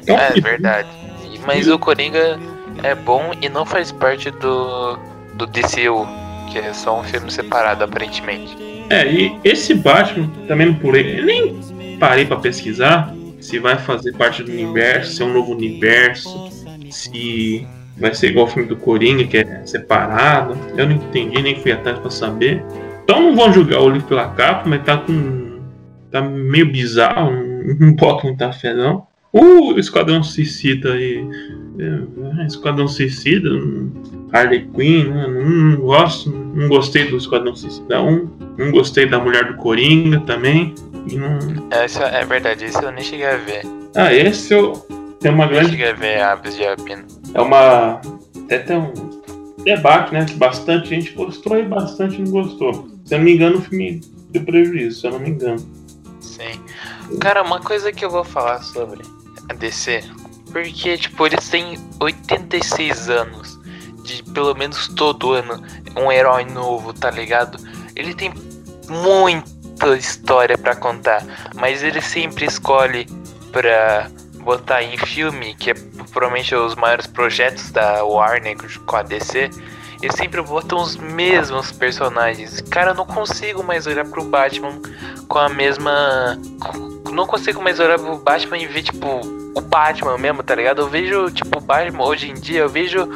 É 0.07 0.13
um 0.13 0.17
é 0.19 0.31
verdade. 0.41 0.89
E- 1.33 1.39
Mas 1.47 1.67
o 1.69 1.79
Coringa 1.79 2.39
é 2.83 2.95
bom 2.95 3.33
e 3.41 3.49
não 3.49 3.65
faz 3.65 3.91
parte 3.91 4.31
do, 4.31 4.99
do 5.35 5.47
DCU, 5.47 6.07
que 6.53 6.59
é 6.59 6.73
só 6.75 7.01
um 7.01 7.03
filme 7.03 7.31
separado 7.31 7.83
aparentemente. 7.83 8.55
É, 8.91 9.07
e 9.11 9.37
esse 9.43 9.75
Batman 9.75 10.31
também 10.47 10.67
não 10.69 10.75
pulei, 10.75 11.21
nem 11.23 11.59
parei 11.99 12.25
pra 12.25 12.37
pesquisar 12.37 13.15
se 13.41 13.59
vai 13.59 13.79
fazer 13.79 14.13
parte 14.15 14.43
do 14.43 14.53
universo, 14.53 15.17
se 15.17 15.23
é 15.23 15.27
um 15.27 15.33
novo 15.33 15.53
universo, 15.53 16.51
se 16.91 17.67
vai 17.97 18.15
ser 18.15 18.31
igual 18.31 18.47
o 18.47 18.49
filme 18.49 18.69
do 18.69 18.77
Coringa, 18.77 19.25
que 19.25 19.39
é 19.39 19.63
separado. 19.65 20.57
Eu 20.77 20.87
não 20.87 20.97
entendi, 20.97 21.41
nem 21.41 21.57
fui 21.57 21.73
atrás 21.73 21.99
pra 21.99 22.11
saber. 22.11 22.63
Então 23.05 23.23
não 23.23 23.37
vão 23.37 23.53
julgar 23.53 23.81
o 23.81 23.89
livro 23.89 24.09
pela 24.09 24.29
capa, 24.29 24.69
mas 24.69 24.83
tá 24.85 24.99
com. 24.99 25.61
tá 26.11 26.21
meio 26.21 26.71
bizarro, 26.71 27.31
não, 27.81 27.93
boto 27.97 28.27
muita 28.27 28.53
fé 28.53 28.75
não. 28.75 29.07
O 29.33 29.79
Esquadrão 29.79 30.23
Suicida 30.23 30.95
aí. 30.95 31.25
é, 31.79 32.47
Esquadrão 32.47 32.89
Suicida, 32.89 33.51
Harley 34.33 34.69
Quinn, 34.75 35.11
né, 35.11 35.27
não, 35.27 35.51
não 35.51 35.77
gosto, 35.77 36.31
não 36.31 36.69
gostei 36.69 37.11
do 37.11 37.17
Esquadrão 37.17 37.55
Suicida 37.55 38.03
1, 38.03 38.29
não 38.59 38.71
gostei 38.71 39.07
da 39.07 39.19
Mulher 39.19 39.53
do 39.53 39.55
Coringa 39.59 40.21
também. 40.21 40.75
E 41.07 41.17
não... 41.17 41.39
Essa 41.71 42.05
é 42.05 42.25
verdade, 42.25 42.67
isso 42.67 42.79
eu 42.79 42.93
nem 42.93 43.05
cheguei 43.05 43.27
a 43.27 43.37
ver. 43.37 43.63
Ah, 43.95 44.13
esse 44.13 44.53
eu 44.53 44.73
tem 45.21 45.33
uma 45.33 45.47
Nem 45.47 45.55
grande. 45.55 45.71
cheguei 45.71 45.91
a 45.91 45.95
ver 45.95 46.21
Aves 46.21 46.55
de 46.55 46.65
Rapina. 46.65 47.05
É 47.35 47.41
uma. 47.41 48.01
Até 48.45 48.59
tem 48.61 48.77
um 48.77 48.93
debate, 49.65 50.13
né? 50.15 50.25
que 50.25 50.35
Bastante 50.35 50.89
gente 50.89 51.13
gostou 51.13 51.59
e 51.59 51.63
bastante 51.63 52.21
não 52.21 52.31
gostou. 52.31 52.89
Se 53.05 53.15
eu 53.15 53.19
não 53.19 53.25
me 53.25 53.35
engano, 53.35 53.59
o 53.59 53.63
filme 53.63 54.01
deu 54.31 54.45
prejuízo, 54.45 55.01
se 55.01 55.07
eu 55.07 55.13
não 55.13 55.19
me 55.19 55.31
engano. 55.31 55.59
Sim. 56.21 56.61
Cara, 57.21 57.43
uma 57.43 57.61
coisa 57.61 57.91
que 57.93 58.05
eu 58.05 58.11
vou 58.11 58.25
falar 58.25 58.63
sobre 58.63 59.03
a 59.49 59.55
DC, 59.55 60.05
porque, 60.53 60.97
tipo, 60.99 61.27
eles 61.27 61.49
têm 61.49 61.79
86 62.01 63.09
anos, 63.09 63.59
de 64.05 64.23
pelo 64.23 64.55
menos 64.55 64.89
todo 64.89 65.33
ano, 65.33 65.63
um 65.97 66.13
herói 66.13 66.45
novo, 66.45 66.93
tá 66.93 67.11
ligado? 67.11 67.59
Ele 67.97 68.15
tem 68.15 68.33
muita 69.79 69.97
história 69.97 70.59
pra 70.59 70.75
contar, 70.75 71.25
mas 71.55 71.83
ele 71.83 72.01
sempre 72.01 72.47
escolhe 72.47 73.07
pra 73.53 74.11
botar 74.41 74.83
em 74.83 74.97
filme, 74.99 75.55
que 75.55 75.71
é 75.71 75.75
provavelmente 76.11 76.55
os 76.55 76.75
maiores 76.75 77.07
projetos 77.07 77.71
da 77.71 78.03
Warner 78.05 78.57
com 78.85 78.97
a 78.97 79.03
DC, 79.03 79.51
eles 80.03 80.17
sempre 80.17 80.43
botam 80.43 80.81
os 80.81 80.97
mesmos 80.97 81.71
personagens. 81.71 82.61
Cara, 82.63 82.91
eu 82.91 82.95
não 82.95 83.07
consigo 83.07 83.63
mais 83.63 83.87
olhar 83.87 84.05
pro 84.05 84.25
Batman 84.25 84.81
com 85.29 85.39
a 85.39 85.49
mesma. 85.49 86.39
Não 87.13 87.27
consigo 87.27 87.63
mais 87.63 87.81
olhar 87.81 87.99
pro 87.99 88.19
Batman 88.19 88.59
e 88.59 88.67
ver, 88.67 88.83
tipo, 88.83 89.21
o 89.55 89.61
Batman 89.61 90.17
mesmo, 90.19 90.43
tá 90.43 90.55
ligado? 90.55 90.83
Eu 90.83 90.89
vejo, 90.89 91.31
tipo, 91.31 91.59
o 91.59 91.61
Batman 91.61 92.05
hoje 92.05 92.31
em 92.31 92.35
dia, 92.35 92.61
eu 92.61 92.69
vejo 92.69 93.09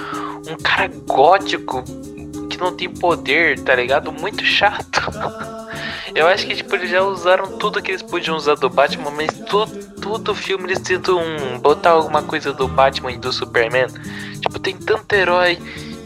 um 0.48 0.56
cara 0.60 0.90
gótico 1.06 1.84
que 2.50 2.58
não 2.58 2.74
tem 2.74 2.90
poder, 2.90 3.60
tá 3.60 3.74
ligado? 3.74 4.10
Muito 4.10 4.44
chato. 4.44 5.61
Eu 6.14 6.26
acho 6.26 6.46
que, 6.46 6.54
tipo, 6.54 6.74
eles 6.76 6.90
já 6.90 7.02
usaram 7.02 7.52
tudo 7.58 7.80
que 7.82 7.90
eles 7.90 8.02
podiam 8.02 8.36
usar 8.36 8.54
do 8.56 8.68
Batman, 8.68 9.10
mas 9.10 9.28
tu, 9.48 9.66
todo 10.00 10.34
filme 10.34 10.64
eles 10.64 10.80
tentam 10.80 11.20
botar 11.60 11.90
alguma 11.90 12.22
coisa 12.22 12.52
do 12.52 12.68
Batman 12.68 13.12
e 13.12 13.18
do 13.18 13.32
Superman. 13.32 13.86
Tipo, 14.40 14.58
tem 14.58 14.76
tanto 14.76 15.12
herói 15.14 15.58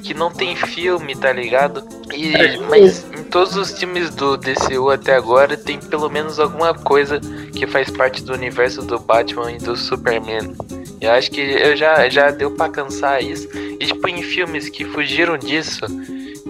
que 0.03 0.15
não 0.15 0.31
tem 0.31 0.55
filme, 0.55 1.17
tá 1.17 1.33
ligado? 1.33 1.83
E, 2.15 2.35
É, 2.37 2.57
mas 2.71 3.05
em 3.19 3.25
todos 3.25 3.57
os 3.57 3.77
filmes 3.77 4.11
do 4.11 4.37
DCU 4.37 4.91
até 4.91 5.17
agora 5.17 5.57
tem 5.57 5.79
pelo 5.81 6.09
menos 6.09 6.39
alguma 6.39 6.73
coisa 6.73 7.19
que 7.53 7.67
faz 7.67 7.91
parte 7.91 8.23
do 8.23 8.33
universo 8.33 8.83
do 8.83 9.01
Batman 9.01 9.51
e 9.53 9.59
do 9.59 9.77
Superman. 9.77 10.55
Eu 11.01 11.11
acho 11.11 11.31
que 11.33 11.41
eu 11.41 11.77
já, 11.77 12.09
já 12.09 12.31
deu 12.31 12.53
pra 12.53 12.69
cansar 12.69 13.21
isso. 13.23 13.49
E 13.81 13.85
tipo, 13.87 14.07
em 14.09 14.23
filmes 14.23 14.69
que 14.69 14.85
fugiram 14.85 15.37
disso, 15.37 15.81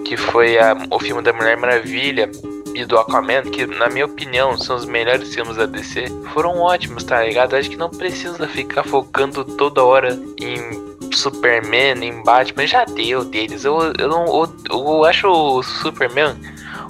que 0.04 0.16
foi 0.18 0.58
a- 0.58 0.76
o 0.90 0.98
filme 1.00 1.22
da 1.22 1.32
Mulher 1.32 1.56
Maravilha 1.56 2.30
e 2.76 2.84
do 2.84 2.98
Aquaman, 2.98 3.42
que 3.42 3.66
na 3.66 3.88
minha 3.88 4.04
opinião 4.04 4.56
são 4.56 4.76
os 4.76 4.84
melhores 4.84 5.34
filmes 5.34 5.56
da 5.56 5.66
DC, 5.66 6.06
foram 6.32 6.58
ótimos, 6.60 7.04
tá 7.04 7.24
ligado? 7.24 7.56
Acho 7.56 7.70
que 7.70 7.76
não 7.76 7.90
precisa 7.90 8.46
ficar 8.46 8.84
focando 8.84 9.44
toda 9.44 9.82
hora 9.82 10.18
em 10.40 10.86
Superman, 11.14 12.04
em 12.04 12.22
Batman, 12.22 12.66
já 12.66 12.84
deu 12.84 13.24
deles. 13.24 13.64
Eu, 13.64 13.92
eu, 13.98 14.08
não, 14.08 14.26
eu, 14.26 14.52
eu 14.70 15.04
acho 15.04 15.28
o 15.28 15.62
Superman 15.62 16.36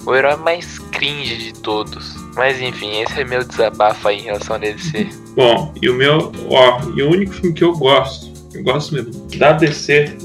o 0.05 0.15
herói 0.15 0.35
mais 0.37 0.79
cringe 0.91 1.37
de 1.37 1.53
todos. 1.53 2.15
Mas 2.35 2.61
enfim, 2.61 3.01
esse 3.01 3.21
é 3.21 3.25
meu 3.25 3.43
desabafo 3.43 4.07
aí 4.07 4.19
em 4.19 4.23
relação 4.23 4.55
a 4.55 4.59
DC. 4.59 5.09
Bom, 5.35 5.73
e 5.81 5.89
o 5.89 5.93
meu, 5.93 6.31
ó, 6.49 6.79
e 6.95 7.03
o 7.03 7.11
único 7.11 7.33
filme 7.33 7.53
que 7.53 7.63
eu 7.63 7.73
gosto, 7.73 8.31
eu 8.53 8.63
gosto 8.63 8.93
mesmo, 8.93 9.11
da 9.37 9.53
DC, 9.53 10.17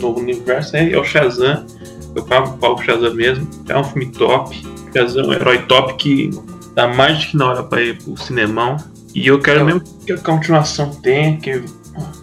novo 0.00 0.20
universo, 0.20 0.76
é, 0.76 0.96
o 0.96 1.04
Shazam. 1.04 1.66
Eu 2.14 2.24
pago 2.24 2.56
pau 2.58 2.76
pro 2.76 2.84
Shazam 2.84 3.14
mesmo. 3.14 3.48
É 3.68 3.76
um 3.76 3.84
filme 3.84 4.06
top. 4.12 4.62
Shazam 4.92 5.24
é 5.24 5.26
um 5.28 5.32
herói 5.32 5.58
top 5.62 5.94
que 5.94 6.30
dá 6.74 6.86
mais 6.88 7.18
do 7.18 7.26
que 7.30 7.36
na 7.36 7.46
hora 7.48 7.62
pra 7.62 7.80
ir 7.82 8.02
pro 8.02 8.16
cinemão. 8.16 8.76
E 9.14 9.26
eu 9.26 9.40
quero 9.40 9.60
Eu- 9.60 9.64
mesmo 9.66 9.82
que 10.06 10.12
a 10.12 10.18
continuação 10.18 10.90
tenha, 10.96 11.36
que 11.38 11.62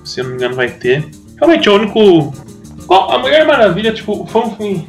se 0.05 0.19
eu 0.19 0.23
não 0.23 0.31
me 0.31 0.37
engano 0.37 0.55
vai 0.55 0.69
ter. 0.69 1.09
Realmente 1.37 1.67
é 1.67 1.71
o 1.71 1.75
único. 1.75 2.33
A 2.89 3.17
Mulher 3.19 3.45
Maravilha, 3.45 3.93
tipo, 3.93 4.25
foi 4.27 4.41
um 4.41 4.55
filme 4.55 4.87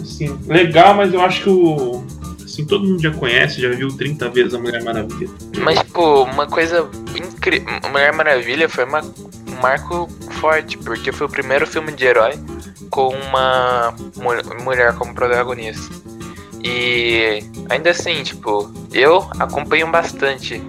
assim, 0.00 0.38
legal, 0.46 0.94
mas 0.94 1.12
eu 1.12 1.20
acho 1.20 1.42
que 1.42 1.48
o. 1.50 2.04
Assim, 2.44 2.64
todo 2.64 2.84
mundo 2.86 3.00
já 3.02 3.10
conhece, 3.12 3.60
já 3.60 3.68
viu 3.70 3.88
30 3.96 4.28
vezes 4.28 4.54
a 4.54 4.58
Mulher 4.58 4.82
Maravilha. 4.82 5.28
Mas, 5.58 5.78
tipo, 5.80 6.22
uma 6.24 6.46
coisa 6.46 6.88
incrível. 7.16 7.66
Mulher 7.92 8.12
Maravilha 8.12 8.68
foi 8.68 8.84
uma, 8.84 9.00
um 9.02 9.60
marco 9.62 10.08
forte, 10.40 10.76
porque 10.78 11.10
foi 11.12 11.26
o 11.26 11.30
primeiro 11.30 11.66
filme 11.66 11.92
de 11.92 12.04
herói 12.04 12.32
com 12.90 13.08
uma 13.14 13.92
mu- 14.16 14.64
mulher 14.64 14.94
como 14.94 15.14
protagonista. 15.14 15.92
E 16.62 17.42
ainda 17.68 17.90
assim, 17.90 18.22
tipo, 18.22 18.70
eu 18.92 19.26
acompanho 19.38 19.90
bastante. 19.90 20.62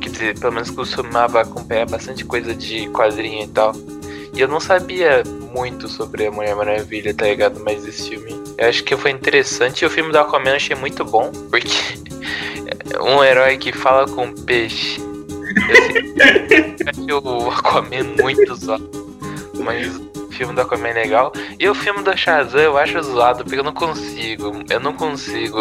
Quer 0.00 0.10
dizer, 0.10 0.38
pelo 0.38 0.52
menos 0.52 0.70
costumava 0.70 1.40
acompanhar 1.40 1.86
bastante 1.86 2.24
coisa 2.24 2.54
de 2.54 2.88
quadrinho 2.90 3.44
e 3.44 3.48
tal. 3.48 3.72
E 4.34 4.40
eu 4.40 4.48
não 4.48 4.60
sabia 4.60 5.22
muito 5.54 5.88
sobre 5.88 6.26
a 6.26 6.30
Mulher 6.30 6.56
Maravilha, 6.56 7.14
tá 7.14 7.26
ligado? 7.26 7.60
Mas 7.64 7.86
esse 7.86 8.10
filme. 8.10 8.34
Eu 8.58 8.68
acho 8.68 8.84
que 8.84 8.96
foi 8.96 9.10
interessante. 9.10 9.82
E 9.82 9.86
o 9.86 9.90
filme 9.90 10.12
do 10.12 10.18
Aquaman 10.18 10.50
eu 10.50 10.56
achei 10.56 10.76
muito 10.76 11.04
bom, 11.04 11.30
porque 11.50 11.68
um 13.00 13.22
herói 13.22 13.56
que 13.56 13.72
fala 13.72 14.06
com 14.06 14.32
peixe. 14.32 15.00
Eu 15.00 16.58
sempre 16.58 16.90
achei 16.90 17.12
o 17.12 17.50
Aquaman 17.50 18.04
muito 18.20 18.54
zoado. 18.56 18.90
Mas 19.54 20.00
filme 20.34 20.54
do 20.54 20.60
Aquaman 20.60 20.88
é 20.88 20.92
legal. 20.92 21.32
E 21.58 21.68
o 21.68 21.74
filme 21.74 22.02
do 22.02 22.16
Shazam 22.16 22.60
eu 22.60 22.76
acho 22.76 23.02
zoado, 23.02 23.44
porque 23.44 23.58
eu 23.58 23.64
não 23.64 23.72
consigo. 23.72 24.52
Eu 24.70 24.80
não 24.80 24.94
consigo 24.94 25.58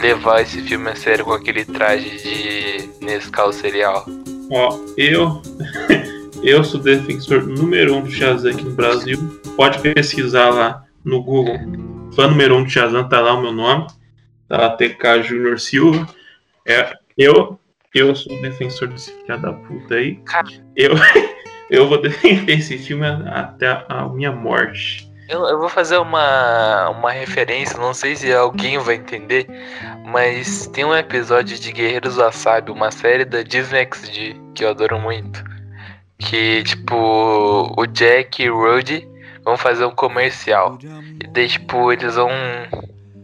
levar 0.00 0.42
esse 0.42 0.62
filme 0.62 0.90
a 0.90 0.96
sério 0.96 1.24
com 1.24 1.32
aquele 1.32 1.64
traje 1.64 2.10
de 2.22 3.04
Nescau 3.04 3.52
cereal. 3.52 4.06
Ó, 4.50 4.78
eu. 4.96 5.40
Eu 6.42 6.64
sou 6.64 6.80
defensor 6.80 7.46
número 7.46 7.94
um 7.94 8.02
do 8.02 8.10
Shazam 8.10 8.50
aqui 8.50 8.64
no 8.64 8.72
Brasil. 8.72 9.16
Pode 9.56 9.78
pesquisar 9.78 10.50
lá 10.50 10.84
no 11.04 11.22
Google. 11.22 11.56
Fã 12.16 12.26
número 12.26 12.56
um 12.56 12.64
do 12.64 12.68
Shazam, 12.68 13.08
tá 13.08 13.20
lá 13.20 13.34
o 13.34 13.40
meu 13.40 13.52
nome. 13.52 13.86
Tá 14.48 14.56
lá 14.56 14.70
TK 14.70 15.22
Júnior 15.22 15.60
Silva. 15.60 16.04
É, 16.66 16.94
eu, 17.16 17.60
eu 17.94 18.16
sou 18.16 18.42
defensor 18.42 18.88
desse 18.88 19.12
filho 19.12 19.40
da 19.40 19.52
puta 19.52 19.94
aí. 19.94 20.16
Cara. 20.24 20.48
Eu, 20.74 20.94
eu 21.72 21.88
vou 21.88 21.98
defender 22.02 22.58
esse 22.58 22.78
filme 22.78 23.06
até 23.06 23.84
a 23.88 24.06
minha 24.08 24.30
morte. 24.30 25.10
Eu, 25.28 25.46
eu 25.46 25.58
vou 25.58 25.68
fazer 25.68 25.96
uma, 25.96 26.90
uma 26.90 27.10
referência, 27.10 27.78
não 27.78 27.94
sei 27.94 28.14
se 28.14 28.30
alguém 28.32 28.78
vai 28.78 28.96
entender, 28.96 29.46
mas 30.04 30.66
tem 30.66 30.84
um 30.84 30.94
episódio 30.94 31.58
de 31.58 31.72
Guerreiros 31.72 32.16
Wasabi, 32.16 32.70
uma 32.70 32.90
série 32.90 33.24
da 33.24 33.42
Disney 33.42 33.88
XD, 33.90 34.36
que 34.54 34.64
eu 34.64 34.68
adoro 34.68 35.00
muito. 35.00 35.42
Que, 36.18 36.62
tipo, 36.64 37.74
o 37.76 37.86
Jack 37.86 38.42
e 38.42 38.50
o 38.50 38.56
Rudy 38.58 39.08
vão 39.42 39.56
fazer 39.56 39.86
um 39.86 39.90
comercial. 39.90 40.78
E 40.82 41.26
daí, 41.28 41.48
tipo, 41.48 41.90
eles 41.90 42.14
vão. 42.14 42.30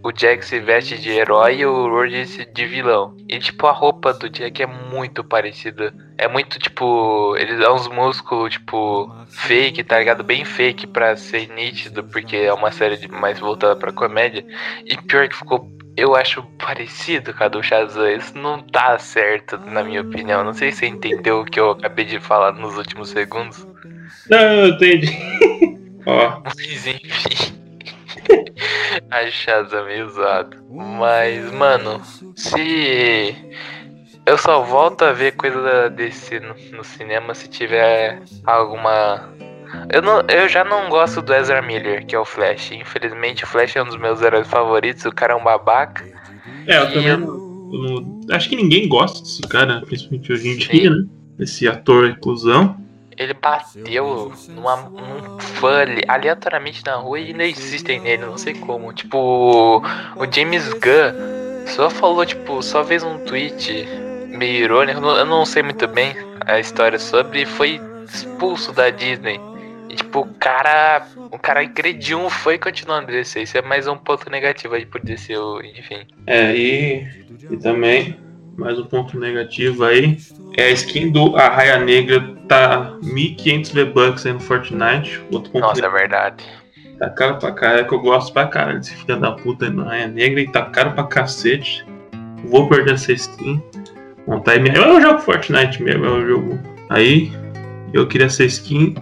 O 0.03 0.13
Jack 0.13 0.45
se 0.45 0.61
veste 0.61 0.97
de 0.97 1.11
herói 1.11 1.57
e 1.59 1.67
o 1.67 1.89
Rudy 1.89 2.25
de 2.53 2.67
vilão. 2.67 3.17
E, 3.29 3.39
tipo, 3.39 3.67
a 3.67 3.73
roupa 3.73 4.13
do 4.15 4.31
Jack 4.31 4.63
é 4.63 4.67
muito 4.67 5.25
parecida. 5.25 5.93
É 6.17 6.29
muito, 6.29 6.59
tipo. 6.59 7.37
Ele 7.37 7.57
dá 7.57 7.73
uns 7.75 7.89
músculos, 7.89 8.53
tipo, 8.53 9.13
fake, 9.29 9.83
tá 9.83 9.99
ligado? 9.99 10.23
Bem 10.23 10.45
fake 10.45 10.87
pra 10.87 11.17
ser 11.17 11.49
nítido, 11.49 12.05
porque 12.05 12.37
é 12.37 12.53
uma 12.55 12.71
série 12.71 12.97
de- 12.97 13.09
mais 13.09 13.39
voltada 13.41 13.75
pra 13.75 13.93
comédia. 13.93 14.45
E 14.87 14.97
pior 14.97 15.29
que 15.29 15.37
ficou. 15.37 15.69
Eu 15.97 16.15
acho 16.15 16.45
parecido 16.65 17.35
com 17.35 17.43
a 17.43 17.49
do 17.49 17.61
Shazam. 17.61 18.09
Isso 18.09 18.39
não 18.39 18.61
tá 18.63 18.97
certo, 19.01 19.59
na 19.59 19.83
minha 19.83 20.01
opinião. 20.01 20.45
Não 20.45 20.53
sei 20.55 20.71
se 20.71 20.79
você 20.79 20.87
entendeu 20.87 21.41
o 21.41 21.45
que 21.45 21.59
eu 21.59 21.71
acabei 21.73 22.05
de 22.05 22.21
falar 22.21 22.53
nos 22.53 22.79
últimos 22.79 23.09
segundos. 23.11 23.67
Não, 24.31 24.39
eu 24.39 24.69
entendi. 24.69 25.09
Ó, 26.07 26.41
Mas 26.45 26.87
enfim. 26.87 27.58
A 29.11 29.31
Shazam 29.31 29.85
meio 29.87 30.09
zoado. 30.11 30.57
Mas, 30.71 31.51
mano, 31.53 32.01
se. 32.37 33.35
Eu 34.27 34.37
só 34.37 34.63
volto 34.63 35.03
a 35.03 35.13
ver 35.13 35.33
coisa 35.33 35.89
DC 35.89 36.41
no, 36.41 36.55
no 36.77 36.85
cinema 36.85 37.35
se 37.35 37.49
tiver 37.49 38.21
alguma. 38.45 39.33
Eu, 39.93 40.03
não, 40.03 40.23
eu 40.29 40.49
já 40.49 40.65
não 40.65 40.89
gosto 40.91 41.23
do 41.23 41.33
Ezra 41.35 41.63
Miller, 41.63 42.05
que 42.07 42.15
é 42.15 42.19
o 42.19 42.25
Flash. 42.25 42.73
Infelizmente, 42.73 43.45
o 43.45 43.47
Flash 43.47 43.77
é 43.77 43.83
um 43.83 43.87
dos 43.87 43.97
meus 43.97 44.21
heróis 44.21 44.47
favoritos. 44.47 45.05
O 45.07 45.13
cara 45.13 45.33
é 45.33 45.37
um 45.37 45.45
babaca. 45.45 46.05
é, 46.67 46.79
eu 46.79 46.87
também 46.93 47.07
eu- 47.09 47.19
não, 47.19 47.29
eu 47.73 48.03
não- 48.03 48.19
Acho 48.31 48.49
que 48.51 48.57
ninguém 48.57 48.87
gosta 48.89 49.21
desse 49.21 49.41
cara, 49.43 49.81
principalmente 49.87 50.31
hoje 50.33 50.49
em 50.49 50.61
Sim. 50.61 50.69
dia, 50.73 50.91
né? 50.91 51.05
Esse 51.39 51.67
ator 51.67 52.07
reclusão. 52.09 52.77
Ele 53.19 53.35
bateu 53.35 54.33
numa, 54.49 54.77
num 54.77 55.39
fã 55.41 55.81
ali- 55.81 56.05
aleatoriamente 56.07 56.85
na 56.87 56.95
rua 56.97 57.19
e 57.19 57.27
ainda 57.29 57.47
insistem 57.47 57.99
nele, 58.01 58.25
não 58.25 58.39
sei 58.39 58.55
como. 58.55 58.93
Tipo, 58.93 59.83
o 60.17 60.33
James 60.33 60.69
Gunn 60.75 61.67
só 61.67 61.91
falou, 61.91 62.25
tipo, 62.25 62.63
só 62.63 62.85
fez 62.85 63.03
um 63.03 63.19
tweet 63.19 63.87
meio 64.29 64.65
irônico, 64.65 65.01
eu 65.01 65.25
não- 65.27 65.45
sei 65.45 65.63
muito 65.63 65.87
bem 65.89 66.15
a 66.47 66.59
história 66.61 66.99
sobre, 66.99 67.43
e 67.43 67.47
foi 67.47 67.81
expulso 68.07 68.73
da 68.73 68.89
Disney. 68.91 69.41
E 69.89 69.97
tipo, 69.97 70.21
o 70.21 70.35
cara. 70.35 71.07
O 71.31 71.39
cara 71.39 71.61
agrediu 71.61 72.19
um 72.21 72.31
fã 72.31 72.55
e 72.55 72.59
continuou 72.59 72.99
a 72.99 73.03
descer. 73.03 73.43
Isso 73.43 73.59
é 73.59 73.63
mais 73.63 73.87
um 73.87 73.97
ponto 73.97 74.31
negativo 74.31 74.75
aí 74.75 74.87
por 74.87 75.01
descer, 75.01 75.39
o- 75.39 75.61
enfim. 75.61 76.07
É, 76.27 76.55
e, 76.55 77.07
e 77.51 77.57
também, 77.59 78.19
mais 78.59 78.77
um 78.77 78.85
ponto 78.85 79.19
negativo 79.19 79.85
aí, 79.85 80.19
é 80.57 80.65
a 80.65 80.71
skin 80.71 81.13
do 81.13 81.37
Arraia 81.37 81.79
Negra 81.79 82.35
tá 82.49 82.97
1.500 83.03 83.73
V-Bucks 83.73 84.27
aí 84.27 84.33
no 84.33 84.41
Fortnite. 84.41 85.23
Outro 85.31 85.53
ponto 85.53 85.63
Nossa, 85.63 85.87
é 85.87 85.89
verdade. 85.89 86.45
Tá 86.99 87.09
caro 87.09 87.39
pra 87.39 87.53
caralho, 87.53 87.81
é 87.83 87.85
que 87.85 87.95
eu 87.95 88.01
gosto 88.01 88.33
pra 88.33 88.49
caralho 88.49 88.81
desse 88.81 88.95
filho 88.97 89.21
da 89.21 89.31
puta 89.31 89.67
aí 89.67 89.71
no 89.71 89.83
Arraia 89.83 90.09
Negra 90.09 90.41
e 90.41 90.51
tá 90.51 90.63
caro 90.63 90.91
pra 90.93 91.05
cacete. 91.05 91.87
Vou 92.47 92.69
perder 92.69 92.95
essa 92.95 93.13
skin. 93.13 93.63
Montar 94.27 94.53
aí 94.53 94.61
minha... 94.61 94.75
Eu 94.75 95.01
jogo 95.01 95.21
Fortnite 95.21 95.81
mesmo, 95.81 96.05
é 96.05 96.11
um 96.11 96.27
jogo. 96.27 96.59
Aí, 96.91 97.31
eu 97.93 98.09
queria 98.09 98.27
essa 98.27 98.45
skin 98.45 98.97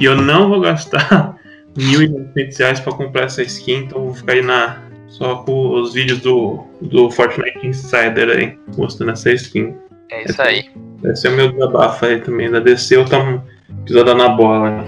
e 0.00 0.04
eu 0.04 0.16
não 0.16 0.48
vou 0.48 0.60
gastar 0.60 1.36
1.900 1.78 2.58
reais 2.58 2.80
pra 2.80 2.92
comprar 2.92 3.24
essa 3.24 3.42
skin, 3.42 3.84
então 3.84 3.98
eu 3.98 4.04
vou 4.06 4.14
ficar 4.14 4.32
aí 4.32 4.42
na... 4.42 4.82
só 5.18 5.36
com 5.36 5.80
os 5.80 5.94
vídeos 5.94 6.20
do, 6.20 6.64
do 6.82 7.10
Fortnite 7.10 7.66
Insider 7.66 8.30
aí, 8.30 8.58
mostrando 8.76 9.12
essa 9.12 9.30
skin. 9.32 9.74
É 10.10 10.24
isso 10.24 10.42
aí. 10.42 10.70
Esse 11.04 11.28
é 11.28 11.30
o 11.30 11.34
meu 11.34 11.52
desabafo 11.52 12.04
aí 12.04 12.20
também. 12.20 12.50
Da 12.50 12.58
DC 12.58 12.96
eu 12.96 13.04
tamo 13.04 13.42
pisando 13.84 14.14
na 14.14 14.28
bola. 14.30 14.84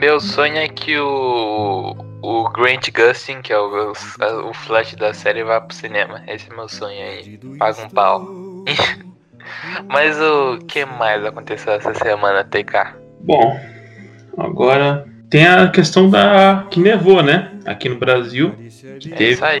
Meu 0.00 0.20
sonho 0.20 0.56
é 0.56 0.68
que 0.68 0.98
o, 0.98 1.96
o 2.22 2.50
Grant 2.50 2.90
Gustin, 2.94 3.40
que 3.40 3.52
é 3.52 3.58
o, 3.58 3.92
o 3.92 4.54
Flash 4.54 4.94
da 4.96 5.14
série, 5.14 5.42
vá 5.42 5.60
pro 5.60 5.74
cinema. 5.74 6.22
Esse 6.26 6.50
é 6.50 6.54
meu 6.54 6.68
sonho 6.68 7.00
aí. 7.00 7.40
Paga 7.58 7.86
um 7.86 7.88
pau. 7.88 8.28
Mas 9.88 10.20
o 10.20 10.58
que 10.66 10.84
mais 10.84 11.24
aconteceu 11.24 11.72
essa 11.72 11.94
semana, 11.94 12.44
TK? 12.44 12.94
Bom, 13.20 13.58
agora 14.36 15.06
tem 15.30 15.46
a 15.46 15.68
questão 15.68 16.10
da 16.10 16.66
que 16.70 16.80
nevou, 16.80 17.22
né? 17.22 17.57
Aqui 17.68 17.88
no 17.88 17.96
Brasil, 17.96 18.54
que 18.98 19.12
É 19.12 19.16
teve 19.16 19.44
aí. 19.44 19.60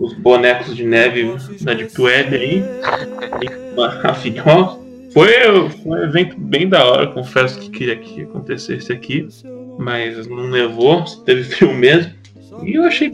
os 0.00 0.14
bonecos 0.14 0.74
de 0.74 0.84
neve 0.84 1.36
da 1.60 1.74
Deep 1.74 2.00
Web 2.00 2.34
aí. 2.34 2.64
Afinal, 4.04 4.82
foi, 5.12 5.30
foi 5.70 5.70
um 5.86 6.04
evento 6.04 6.36
bem 6.38 6.68
da 6.68 6.84
hora. 6.84 7.06
Confesso 7.08 7.60
que 7.60 7.70
queria 7.70 7.96
que 7.96 8.22
acontecesse 8.22 8.92
aqui, 8.92 9.28
mas 9.78 10.26
não 10.26 10.48
nevou, 10.48 11.06
só 11.06 11.22
teve 11.22 11.44
frio 11.44 11.74
mesmo. 11.74 12.12
E 12.62 12.74
eu 12.74 12.84
achei. 12.84 13.10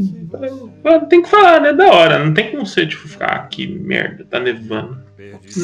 Tem 1.08 1.22
que 1.22 1.28
falar, 1.28 1.60
né? 1.60 1.72
Da 1.72 1.86
hora. 1.92 2.24
Não 2.24 2.34
tem 2.34 2.50
como 2.50 2.66
ser, 2.66 2.88
tipo, 2.88 3.06
ficar 3.08 3.26
ah, 3.26 3.38
que 3.46 3.66
merda, 3.66 4.24
tá 4.28 4.40
nevando. 4.40 4.98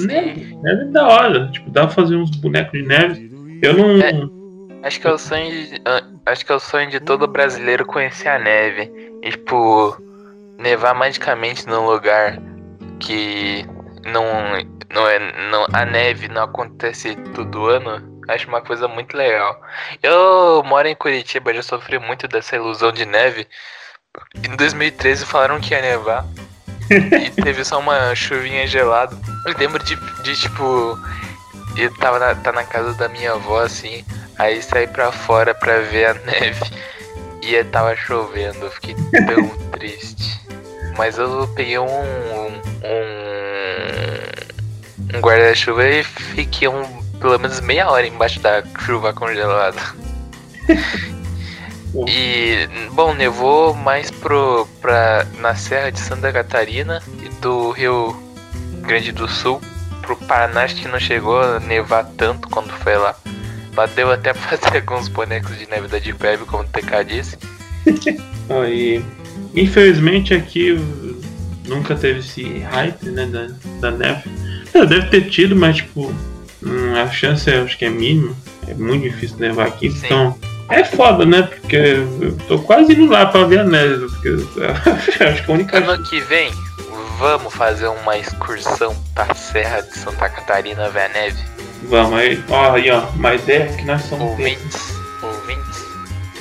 Neve, 0.06 0.56
neve 0.62 0.82
é 0.82 0.84
da 0.86 1.06
hora. 1.06 1.48
Tipo, 1.50 1.70
dá 1.70 1.82
pra 1.86 1.94
fazer 1.94 2.16
uns 2.16 2.30
bonecos 2.30 2.72
de 2.72 2.86
neve. 2.86 3.30
Eu 3.62 3.76
não. 3.76 4.00
É. 4.00 4.43
Acho 4.84 5.00
que 5.00 5.06
é 5.06 5.12
o 5.12 5.18
sonho 5.18 5.50
de, 5.50 5.82
ah, 5.86 6.02
acho 6.26 6.44
que 6.44 6.52
é 6.52 6.54
o 6.54 6.60
sonho 6.60 6.90
de 6.90 7.00
todo 7.00 7.26
brasileiro 7.26 7.86
conhecer 7.86 8.28
a 8.28 8.38
neve. 8.38 8.92
E, 9.22 9.30
tipo, 9.30 9.96
nevar 10.58 10.94
magicamente 10.94 11.66
num 11.66 11.86
lugar 11.86 12.38
que 13.00 13.64
não, 14.04 14.22
não 14.92 15.08
é. 15.08 15.18
Não, 15.50 15.66
a 15.72 15.86
neve 15.86 16.28
não 16.28 16.42
acontece 16.42 17.16
todo 17.34 17.66
ano. 17.66 18.22
Acho 18.28 18.46
uma 18.46 18.60
coisa 18.60 18.86
muito 18.86 19.16
legal. 19.16 19.58
Eu 20.02 20.62
moro 20.64 20.86
em 20.86 20.94
Curitiba, 20.94 21.54
já 21.54 21.62
sofri 21.62 21.98
muito 21.98 22.28
dessa 22.28 22.56
ilusão 22.56 22.92
de 22.92 23.06
neve. 23.06 23.48
Em 24.36 24.54
2013 24.54 25.24
falaram 25.24 25.60
que 25.60 25.72
ia 25.72 25.80
nevar. 25.80 26.26
e 26.90 27.30
teve 27.42 27.64
só 27.64 27.78
uma 27.78 28.14
chuvinha 28.14 28.66
gelada. 28.66 29.16
Eu 29.46 29.54
lembro 29.56 29.82
de, 29.82 29.96
de 30.22 30.36
tipo. 30.36 30.98
Eu 31.74 31.92
tava 31.96 32.18
na, 32.18 32.34
tá 32.34 32.52
na 32.52 32.64
casa 32.64 32.92
da 32.92 33.08
minha 33.08 33.32
avó 33.32 33.62
assim. 33.62 34.04
Aí 34.38 34.62
saí 34.62 34.86
pra 34.86 35.12
fora 35.12 35.54
pra 35.54 35.80
ver 35.80 36.06
a 36.06 36.14
neve. 36.24 36.64
E 37.42 37.62
tava 37.64 37.94
chovendo. 37.94 38.66
Eu 38.66 38.70
fiquei 38.70 38.94
tão 38.94 39.48
triste. 39.72 40.40
Mas 40.96 41.18
eu 41.18 41.48
peguei 41.54 41.78
um. 41.78 41.86
Um, 41.86 42.60
um 45.16 45.20
guarda-chuva 45.20 45.86
e 45.86 46.04
fiquei 46.04 46.68
um, 46.68 47.02
pelo 47.18 47.38
menos 47.38 47.60
meia 47.60 47.88
hora 47.90 48.06
embaixo 48.06 48.40
da 48.40 48.62
chuva 48.80 49.12
congelada. 49.12 49.80
E, 52.08 52.68
bom, 52.90 53.14
nevou 53.14 53.72
mais 53.72 54.10
pro, 54.10 54.66
pra, 54.80 55.24
na 55.38 55.54
Serra 55.54 55.92
de 55.92 56.00
Santa 56.00 56.32
Catarina 56.32 57.00
e 57.22 57.28
do 57.40 57.70
Rio 57.70 58.20
Grande 58.80 59.12
do 59.12 59.28
Sul 59.28 59.60
pro 60.02 60.16
Paraná, 60.16 60.66
que 60.66 60.88
não 60.88 60.98
chegou 60.98 61.40
a 61.40 61.60
nevar 61.60 62.04
tanto 62.16 62.48
quando 62.48 62.72
foi 62.72 62.96
lá. 62.96 63.14
Deu 63.94 64.10
até 64.10 64.32
pra 64.34 64.56
fazer 64.56 64.78
alguns 64.78 65.08
bonecos 65.08 65.58
de 65.58 65.68
neve 65.68 65.88
da 65.88 65.98
Deep 65.98 66.24
Web, 66.24 66.44
como 66.44 66.62
o 66.62 66.66
TK 66.66 67.04
disse. 67.06 67.38
Aí, 68.48 69.04
infelizmente 69.54 70.34
aqui 70.34 70.78
nunca 71.66 71.94
teve 71.94 72.20
esse 72.20 72.60
hype, 72.60 73.06
né, 73.06 73.26
da, 73.26 73.48
da 73.80 73.90
neve. 73.90 74.30
É, 74.72 74.84
deve 74.84 75.08
ter 75.08 75.28
tido, 75.30 75.54
mas 75.56 75.76
tipo, 75.76 76.12
hum, 76.62 76.94
a 76.94 77.10
chance 77.10 77.50
eu 77.50 77.64
acho 77.64 77.78
que 77.78 77.84
é 77.84 77.90
mínima. 77.90 78.34
É 78.66 78.74
muito 78.74 79.02
difícil 79.02 79.38
nevar 79.38 79.68
aqui, 79.68 79.90
Sim. 79.90 80.06
então 80.06 80.38
é 80.70 80.84
foda, 80.84 81.26
né? 81.26 81.42
Porque 81.42 81.76
eu 81.76 82.36
tô 82.48 82.58
quase 82.60 82.92
indo 82.92 83.10
lá 83.10 83.26
pra 83.26 83.44
ver 83.44 83.60
a 83.60 83.64
neve, 83.64 84.06
porque 84.06 84.28
eu 84.28 84.48
acho 84.94 85.12
que 85.12 85.50
a 85.50 85.54
única 85.54 85.78
Ano 85.78 86.02
que 86.04 86.20
vem, 86.22 86.50
vamos 87.18 87.54
fazer 87.54 87.88
uma 87.88 88.16
excursão 88.16 88.94
pra 89.14 89.34
Serra 89.34 89.82
de 89.82 89.98
Santa 89.98 90.28
Catarina 90.28 90.88
ver 90.90 91.02
a 91.02 91.08
neve. 91.08 91.42
Vamos 91.84 92.18
aí, 92.18 92.42
ó, 92.48 92.72
aí 92.72 92.90
ó, 92.90 93.00
uma 93.10 93.34
ideia 93.34 93.68
que 93.76 93.84
nós 93.84 94.02
somos 94.02 94.30
Ouvintes, 94.30 94.94
ouvintes, 95.22 95.84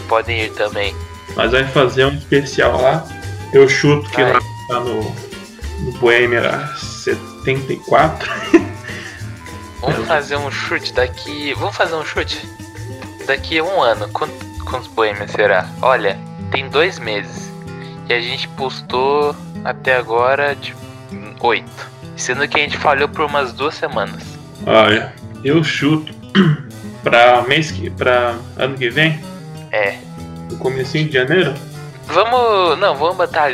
podem 0.08 0.44
ir 0.44 0.54
também. 0.54 0.96
Mas 1.36 1.52
vai 1.52 1.66
fazer 1.68 2.06
um 2.06 2.16
especial 2.16 2.82
lá. 2.82 3.06
Eu 3.52 3.68
chuto 3.68 4.10
que 4.10 4.22
lá 4.22 4.40
tá 4.68 4.80
no, 4.80 5.04
no 5.82 5.92
Boêmia 6.00 6.68
74. 6.78 8.30
Vamos 9.82 10.08
fazer 10.08 10.38
um 10.38 10.50
chute 10.50 10.94
daqui. 10.94 11.54
Vamos 11.56 11.76
fazer 11.76 11.96
um 11.96 12.06
chute? 12.06 12.40
Daqui 13.26 13.60
a 13.60 13.64
um 13.64 13.82
ano. 13.82 14.08
Quanto, 14.10 14.34
quantos 14.64 14.88
poemas 14.88 15.30
será? 15.32 15.68
Olha, 15.82 16.18
tem 16.52 16.70
dois 16.70 17.00
meses. 17.00 17.52
E 18.08 18.14
a 18.14 18.22
gente 18.22 18.48
postou 18.50 19.36
até 19.64 19.96
agora, 19.96 20.56
tipo, 20.56 20.80
oito. 21.42 21.92
Sendo 22.16 22.48
que 22.48 22.58
a 22.60 22.64
gente 22.64 22.78
falhou 22.78 23.10
por 23.10 23.26
umas 23.26 23.54
duas 23.54 23.74
semanas. 23.76 24.22
Olha, 24.66 25.14
eu 25.44 25.64
chuto 25.64 26.14
pra 27.04 27.42
mês 27.44 27.72
que. 27.72 27.90
pra 27.90 28.36
ano 28.58 28.76
que 28.78 28.90
vem, 28.90 29.20
É. 29.72 29.98
no 30.52 30.58
comecinho 30.58 31.08
de 31.08 31.14
janeiro. 31.14 31.54
Vamos. 32.08 32.78
Não, 32.80 32.96
vamos 32.96 33.18
botar 33.18 33.52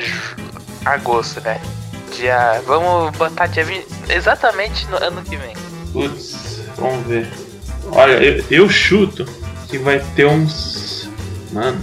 agosto, 0.86 1.40
né? 1.42 1.60
Dia. 2.16 2.62
Vamos 2.66 3.16
botar 3.18 3.48
dia 3.48 3.64
20. 3.64 3.86
Exatamente 4.10 4.88
no 4.88 4.98
ano 4.98 5.22
que 5.22 5.36
vem. 5.38 5.56
Putz, 5.94 6.62
vamos 6.78 7.06
ver. 7.08 7.28
Olha, 7.92 8.14
eu, 8.24 8.44
eu 8.52 8.70
chuto 8.70 9.26
que 9.70 9.78
vai 9.78 10.00
ter 10.16 10.26
uns. 10.26 11.10
Mano, 11.52 11.80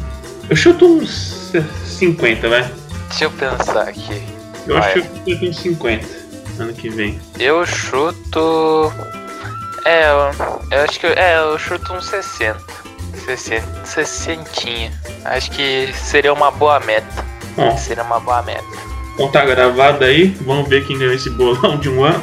eu 0.49 0.55
chuto 0.57 0.87
uns 0.87 1.53
50, 1.85 2.49
vai. 2.49 2.71
Deixa 3.18 3.24
eu 3.24 3.31
pensar 3.31 3.88
aqui. 3.88 4.22
Eu 4.66 4.79
Vai. 4.79 4.92
acho 4.92 5.02
que 5.09 5.09
vai 5.31 5.38
ter 5.40 5.48
uns 5.48 5.59
50 5.61 6.07
ano 6.59 6.72
que 6.74 6.90
vem. 6.90 7.18
Eu 7.38 7.64
chuto. 7.64 8.92
É, 9.87 10.11
eu, 10.11 10.16
eu 10.70 10.85
acho 10.85 11.00
que. 11.00 11.07
eu- 11.07 11.12
É, 11.14 11.38
eu 11.38 11.59
chuto 11.59 11.94
uns 11.94 12.05
60. 12.09 12.61
60. 13.24 13.87
60. 13.87 14.92
Acho 15.24 15.50
que 15.50 15.90
seria 15.94 16.31
uma 16.33 16.50
boa 16.50 16.79
meta. 16.81 17.24
Bom, 17.57 17.74
Seria 17.79 18.02
uma 18.05 18.20
boa 18.20 18.42
meta. 18.42 18.62
então 19.14 19.31
tá 19.31 19.46
gravado 19.46 20.05
aí. 20.05 20.37
Vamos 20.42 20.68
ver 20.68 20.87
quem 20.87 20.98
ganhou 20.98 21.14
esse 21.14 21.31
bolão 21.31 21.79
de 21.79 21.88
um 21.88 22.05
ano. 22.05 22.22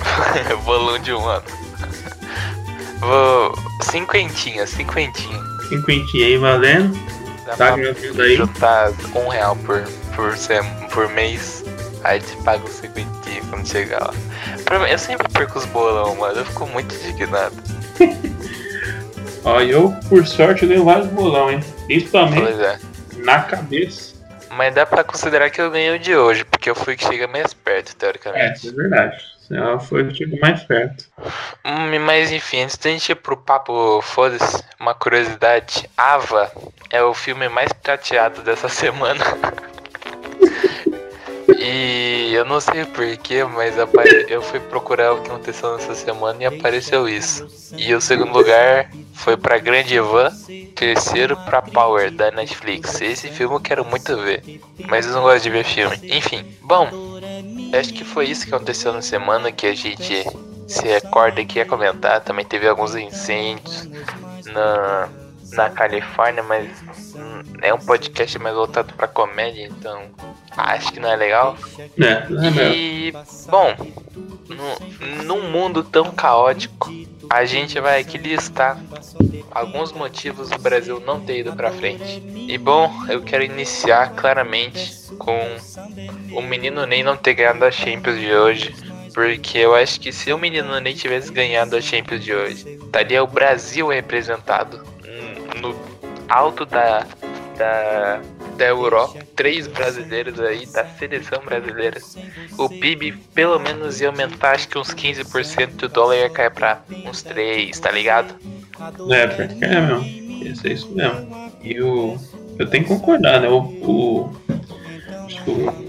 Bolão 0.64 0.98
de 0.98 1.12
um 1.12 1.26
ano. 1.26 1.44
Vou. 3.00 3.54
Cinquentinha, 3.82 4.66
cinquentinha. 4.66 5.42
50 5.68 6.16
aí 6.16 6.38
valendo. 6.38 6.98
Dá 7.44 7.54
Tá 7.56 7.74
aí. 7.74 8.36
juntar 8.36 8.90
um 9.14 9.28
real 9.28 9.54
por, 9.56 9.84
por, 10.16 10.36
sem, 10.36 10.60
por 10.92 11.08
mês. 11.10 11.64
Aí 12.02 12.20
te 12.20 12.36
paga 12.42 12.64
os 12.64 12.72
cinquentinha 12.72 13.42
quando 13.50 13.66
chegar 13.68 14.00
lá. 14.00 14.12
Mim, 14.78 14.90
Eu 14.90 14.98
sempre 14.98 15.28
perco 15.28 15.58
os 15.58 15.64
bolão, 15.66 16.16
mano. 16.16 16.38
Eu 16.40 16.44
fico 16.44 16.66
muito 16.66 16.92
indignado. 16.94 17.54
Ó, 19.44 19.60
eu, 19.60 19.94
por 20.08 20.26
sorte, 20.26 20.62
eu 20.64 20.68
ganhei 20.68 20.82
vários 20.84 21.06
bolão, 21.08 21.50
hein? 21.50 21.60
Principalmente 21.86 22.42
Pois 22.42 22.58
é. 22.60 22.78
na 23.18 23.42
cabeça. 23.42 24.16
Mas 24.50 24.74
dá 24.74 24.84
pra 24.86 25.04
considerar 25.04 25.50
que 25.50 25.60
eu 25.60 25.70
ganhei 25.70 25.94
o 25.94 25.98
de 25.98 26.16
hoje, 26.16 26.44
porque 26.44 26.68
eu 26.70 26.74
fui 26.74 26.96
que 26.96 27.06
chega 27.06 27.28
mais 27.28 27.52
perto, 27.54 27.92
É, 27.92 27.94
teoricamente. 27.98 28.58
isso 28.66 28.70
é 28.70 28.72
verdade. 28.72 29.16
Ela 29.50 29.78
foi 29.78 30.02
o 30.02 30.12
tipo 30.12 30.36
mais 30.40 30.62
perto. 30.64 31.04
Hum, 31.64 32.00
mas 32.00 32.32
enfim, 32.32 32.62
antes 32.62 32.76
da 32.78 32.90
gente 32.90 33.12
ir 33.12 33.14
pro 33.14 33.36
papo, 33.36 34.00
foda-se, 34.02 34.64
uma 34.80 34.94
curiosidade. 34.94 35.88
Ava 35.96 36.50
é 36.90 37.00
o 37.02 37.14
filme 37.14 37.48
mais 37.48 37.72
prateado 37.72 38.42
dessa 38.42 38.66
semana. 38.70 39.24
Eu 42.36 42.44
não 42.44 42.60
sei 42.60 42.84
porquê, 42.84 43.44
mas 43.44 43.78
apare... 43.78 44.26
eu 44.28 44.42
fui 44.42 44.60
procurar 44.60 45.12
o 45.12 45.22
que 45.22 45.30
aconteceu 45.30 45.76
nessa 45.76 45.94
semana 45.94 46.42
e 46.42 46.46
apareceu 46.46 47.08
isso. 47.08 47.46
E 47.76 47.94
o 47.94 48.00
segundo 48.00 48.32
lugar 48.32 48.90
foi 49.14 49.36
pra 49.36 49.58
Grande 49.58 49.94
Evan, 49.94 50.30
terceiro 50.74 51.36
pra 51.38 51.62
Power 51.62 52.10
da 52.10 52.30
Netflix. 52.30 53.00
Esse 53.00 53.28
filme 53.28 53.54
eu 53.54 53.60
quero 53.60 53.84
muito 53.84 54.16
ver, 54.16 54.60
mas 54.88 55.06
eu 55.06 55.12
não 55.12 55.22
gosto 55.22 55.42
de 55.42 55.50
ver 55.50 55.64
filme. 55.64 55.98
Enfim, 56.04 56.44
bom, 56.62 56.88
acho 57.78 57.92
que 57.92 58.04
foi 58.04 58.26
isso 58.26 58.46
que 58.46 58.54
aconteceu 58.54 58.92
na 58.92 59.02
semana 59.02 59.50
que 59.50 59.66
a 59.66 59.74
gente 59.74 60.24
se 60.68 60.86
recorda 60.86 61.44
que 61.44 61.58
ia 61.58 61.64
comentar. 61.64 62.20
Também 62.20 62.44
teve 62.44 62.68
alguns 62.68 62.94
incêndios 62.94 63.88
na, 64.46 65.08
na 65.56 65.70
Califórnia, 65.70 66.42
mas 66.42 66.68
hum, 67.14 67.42
é 67.62 67.72
um 67.72 67.78
podcast 67.78 68.38
mais 68.38 68.54
voltado 68.54 68.92
pra 68.94 69.08
comédia, 69.08 69.64
então 69.64 70.02
acho 70.56 70.92
que 70.92 71.00
não 71.00 71.10
é 71.10 71.16
legal. 71.16 71.56
É, 71.98 72.28
não 72.28 72.60
é. 72.60 72.74
E, 72.74 73.12
bom, 73.48 73.74
no, 74.48 75.24
num 75.24 75.50
mundo 75.50 75.82
tão 75.82 76.10
caótico, 76.12 76.90
a 77.30 77.44
gente 77.44 77.80
vai 77.80 78.00
aqui 78.00 78.18
listar 78.18 78.78
alguns 79.50 79.92
motivos 79.92 80.50
do 80.50 80.58
Brasil 80.58 81.00
não 81.00 81.20
ter 81.20 81.40
ido 81.40 81.52
pra 81.54 81.72
frente. 81.72 82.22
E, 82.48 82.56
bom, 82.58 82.92
eu 83.08 83.22
quero 83.22 83.42
iniciar 83.42 84.12
claramente 84.14 84.94
com 85.18 85.40
o 86.32 86.42
menino 86.42 86.86
Ney 86.86 87.02
não 87.02 87.16
ter 87.16 87.34
ganhado 87.34 87.64
a 87.64 87.70
Champions 87.70 88.18
de 88.18 88.32
hoje. 88.32 88.74
Porque 89.14 89.56
eu 89.56 89.74
acho 89.74 89.98
que 89.98 90.12
se 90.12 90.30
o 90.30 90.36
menino 90.36 90.78
Ney 90.78 90.92
tivesse 90.92 91.32
ganhado 91.32 91.74
a 91.74 91.80
Champions 91.80 92.22
de 92.22 92.34
hoje, 92.34 92.78
estaria 92.84 93.24
o 93.24 93.26
Brasil 93.26 93.88
representado 93.88 94.84
alto 96.28 96.64
da, 96.64 97.06
da, 97.56 98.20
da 98.56 98.64
Europa. 98.64 99.18
Três 99.34 99.66
brasileiros 99.66 100.40
aí, 100.40 100.66
da 100.66 100.86
seleção 100.86 101.40
brasileira. 101.44 102.00
O 102.58 102.68
PIB 102.68 103.12
pelo 103.34 103.58
menos 103.58 104.00
ia 104.00 104.08
aumentar, 104.08 104.52
acho 104.52 104.68
que 104.68 104.78
uns 104.78 104.94
15%. 104.94 105.84
O 105.84 105.88
dólar 105.88 106.16
ia 106.16 106.30
cair 106.30 106.50
pra 106.50 106.80
uns 107.04 107.22
3, 107.22 107.78
tá 107.78 107.90
ligado? 107.90 108.34
É, 109.10 109.26
pior 109.26 109.48
que 109.48 109.64
é 109.64 109.80
mesmo. 109.80 110.04
Isso 110.44 110.66
é 110.66 110.72
isso 110.72 110.90
mesmo. 110.92 111.52
E 111.62 111.80
o. 111.80 112.16
Eu 112.58 112.68
tenho 112.70 112.84
que 112.84 112.88
concordar, 112.88 113.40
né? 113.40 113.48
O. 113.48 113.58
o 113.58 114.32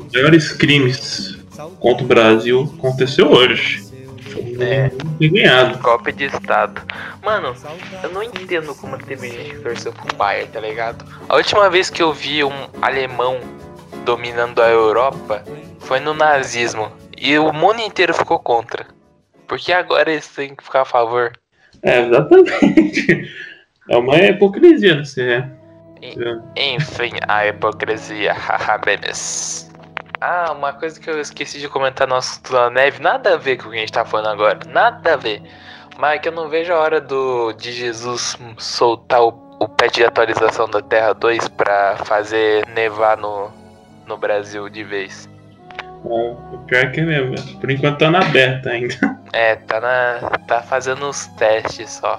os 0.07 0.13
maiores 0.13 0.51
crimes 0.51 1.37
contra 1.79 2.03
o 2.03 2.07
Brasil 2.07 2.73
aconteceu 2.77 3.29
hoje. 3.29 3.86
É. 4.59 4.89
Ter 5.19 5.29
ganhado. 5.29 5.77
Golpe 5.79 6.11
de 6.11 6.25
Estado. 6.25 6.81
Mano, 7.23 7.55
eu 8.03 8.11
não 8.11 8.23
entendo 8.23 8.73
como 8.75 8.97
teve 8.97 9.29
gente 9.29 9.55
que 9.55 9.59
torceu 9.59 9.93
pro 9.93 10.15
Bayern, 10.15 10.51
tá 10.51 10.59
ligado? 10.59 11.05
A 11.27 11.35
última 11.35 11.69
vez 11.69 11.89
que 11.89 12.01
eu 12.01 12.13
vi 12.13 12.43
um 12.43 12.67
alemão 12.81 13.39
dominando 14.05 14.61
a 14.61 14.69
Europa 14.69 15.43
foi 15.79 15.99
no 15.99 16.13
nazismo. 16.13 16.91
E 17.17 17.37
o 17.37 17.51
mundo 17.51 17.81
inteiro 17.81 18.13
ficou 18.13 18.39
contra. 18.39 18.85
Porque 19.47 19.73
agora 19.73 20.11
eles 20.11 20.27
têm 20.27 20.55
que 20.55 20.63
ficar 20.63 20.81
a 20.81 20.85
favor. 20.85 21.31
É, 21.83 22.01
exatamente. 22.01 23.47
É 23.89 23.95
uma 23.95 24.17
hipocrisia, 24.17 24.95
né? 24.95 25.05
Você 25.05 25.21
é. 25.31 25.49
Enfim, 26.57 27.11
a 27.27 27.47
hipocrisia, 27.47 28.33
haha, 28.35 28.79
memes. 28.85 29.66
Ah, 30.19 30.51
uma 30.51 30.73
coisa 30.73 30.99
que 30.99 31.09
eu 31.09 31.19
esqueci 31.19 31.59
de 31.59 31.69
comentar 31.69 32.07
no 32.07 32.15
assunto 32.15 32.51
da 32.51 32.69
neve, 32.69 33.01
nada 33.01 33.35
a 33.35 33.37
ver 33.37 33.57
com 33.57 33.67
o 33.67 33.71
que 33.71 33.77
a 33.77 33.79
gente 33.79 33.91
tá 33.91 34.03
falando 34.03 34.29
agora, 34.29 34.59
nada 34.67 35.13
a 35.13 35.15
ver. 35.15 35.41
Mas 35.97 36.15
é 36.15 36.19
que 36.19 36.27
eu 36.27 36.31
não 36.31 36.49
vejo 36.49 36.73
a 36.73 36.77
hora 36.77 37.01
do 37.01 37.53
de 37.53 37.71
Jesus 37.71 38.37
soltar 38.57 39.21
o, 39.21 39.29
o 39.59 39.67
patch 39.67 39.95
de 39.95 40.05
atualização 40.05 40.69
da 40.69 40.81
Terra 40.81 41.13
2 41.13 41.47
pra 41.49 41.97
fazer 41.97 42.65
nevar 42.67 43.17
no, 43.17 43.51
no 44.05 44.17
Brasil 44.17 44.69
de 44.69 44.83
vez. 44.83 45.29
É, 46.05 46.35
o 46.53 46.59
pior 46.67 46.91
que 46.91 46.99
é 46.99 47.03
mesmo. 47.03 47.59
Por 47.59 47.69
enquanto 47.69 47.99
tá 47.99 48.11
na 48.11 48.19
aberta 48.19 48.69
ainda. 48.69 48.95
É, 49.33 49.57
tá 49.57 49.81
na. 49.81 50.29
tá 50.47 50.63
fazendo 50.63 51.09
os 51.09 51.27
testes 51.27 51.91
só. 51.91 52.17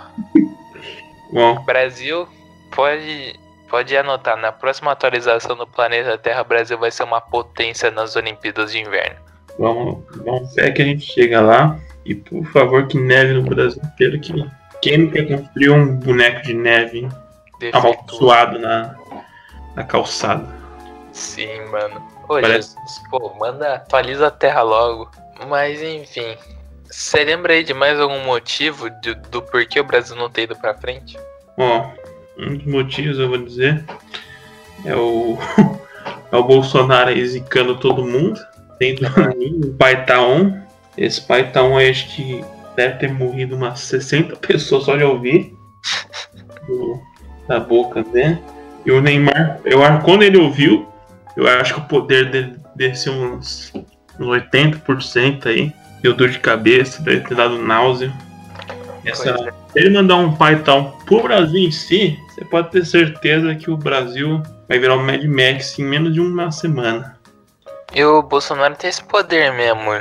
Bom, 1.32 1.64
Brasil 1.64 2.28
pode 2.70 3.34
pode 3.68 3.96
anotar, 3.96 4.36
na 4.36 4.50
próxima 4.52 4.92
atualização 4.92 5.56
do 5.56 5.66
planeta 5.66 6.16
Terra, 6.18 6.42
o 6.42 6.44
Brasil 6.44 6.78
vai 6.78 6.90
ser 6.90 7.02
uma 7.04 7.20
potência 7.20 7.90
nas 7.90 8.16
Olimpíadas 8.16 8.72
de 8.72 8.78
Inverno. 8.80 9.16
vamos, 9.58 10.04
vamos 10.24 10.54
ver 10.54 10.72
que 10.72 10.82
a 10.82 10.84
gente 10.84 11.04
chega 11.04 11.40
lá. 11.40 11.76
E 12.04 12.14
por 12.14 12.44
favor, 12.52 12.86
que 12.86 12.98
neve 12.98 13.34
no 13.34 13.42
Brasil 13.42 13.82
inteiro. 13.84 14.18
Que 14.18 14.32
quem 14.80 14.96
não 14.98 15.10
quer 15.10 15.28
construir 15.28 15.70
um 15.70 15.96
boneco 15.96 16.42
de 16.42 16.54
neve 16.54 17.06
amaldiçoado 17.72 18.58
na, 18.58 18.94
na 19.74 19.84
calçada? 19.84 20.48
Sim, 21.12 21.60
mano. 21.66 22.02
Ô, 22.24 22.40
Parece- 22.40 22.74
Jesus, 22.76 23.02
pô, 23.10 23.34
manda, 23.38 23.74
atualiza 23.74 24.28
a 24.28 24.30
Terra 24.30 24.62
logo. 24.62 25.10
Mas 25.48 25.82
enfim, 25.82 26.36
você 26.84 27.24
lembra 27.24 27.52
aí 27.52 27.62
de 27.62 27.74
mais 27.74 27.98
algum 28.00 28.20
motivo 28.24 28.88
de- 29.02 29.14
do 29.14 29.42
porquê 29.42 29.80
o 29.80 29.84
Brasil 29.84 30.16
não 30.16 30.30
ter 30.30 30.42
ido 30.42 30.56
pra 30.56 30.74
frente? 30.74 31.18
Ó, 31.58 31.90
um 32.38 32.56
dos 32.56 32.66
motivos 32.66 33.18
eu 33.18 33.28
vou 33.28 33.38
dizer 33.38 33.84
é 34.84 34.94
o, 34.94 35.36
é 36.30 36.36
o 36.36 36.44
Bolsonaro 36.44 37.10
aí 37.10 37.26
zicando 37.26 37.76
todo 37.76 38.04
mundo. 38.04 38.38
Tendo 38.78 39.06
o 39.66 39.74
pai 39.74 40.04
tá 40.04 40.22
on. 40.22 40.52
Esse 40.96 41.20
pai 41.20 41.50
tá 41.50 41.62
on 41.62 41.76
aí 41.76 41.90
acho 41.90 42.14
que 42.14 42.44
deve 42.76 42.94
ter 42.96 43.12
morrido 43.12 43.56
umas 43.56 43.80
60 43.80 44.36
pessoas 44.46 44.84
só 44.84 44.96
de 44.96 45.04
ouvir 45.04 45.52
do- 46.66 47.00
da 47.46 47.58
boca 47.58 48.02
dele. 48.04 48.38
E 48.86 48.90
o 48.92 49.00
Neymar, 49.00 49.60
eu 49.64 49.82
acho 49.82 50.04
quando 50.04 50.22
ele 50.22 50.38
ouviu, 50.38 50.86
eu 51.36 51.46
acho 51.46 51.74
que 51.74 51.80
o 51.80 51.84
poder 51.84 52.30
dele 52.30 52.56
desceu 52.74 53.12
uns, 53.12 53.72
uns 54.18 54.26
80% 54.26 55.46
aí. 55.46 55.72
Deu 56.00 56.14
dor 56.14 56.28
de 56.28 56.38
cabeça, 56.38 57.02
deve 57.02 57.26
ter 57.26 57.34
dado 57.34 57.58
náusea. 57.60 58.12
Essa, 59.04 59.30
é. 59.30 59.52
Se 59.78 59.84
ele 59.84 59.96
mandar 59.96 60.16
um 60.16 60.34
Python 60.34 60.90
pro 61.06 61.22
Brasil 61.22 61.68
em 61.68 61.70
si, 61.70 62.18
você 62.28 62.44
pode 62.44 62.70
ter 62.70 62.84
certeza 62.84 63.54
que 63.54 63.70
o 63.70 63.76
Brasil 63.76 64.42
vai 64.68 64.76
virar 64.76 64.96
o 64.96 65.02
Mad 65.02 65.22
Max 65.24 65.78
em 65.78 65.84
menos 65.84 66.12
de 66.12 66.20
uma 66.20 66.50
semana. 66.50 67.16
E 67.94 68.04
o 68.04 68.20
Bolsonaro 68.20 68.74
tem 68.74 68.90
esse 68.90 69.04
poder 69.04 69.52
mesmo 69.52 69.92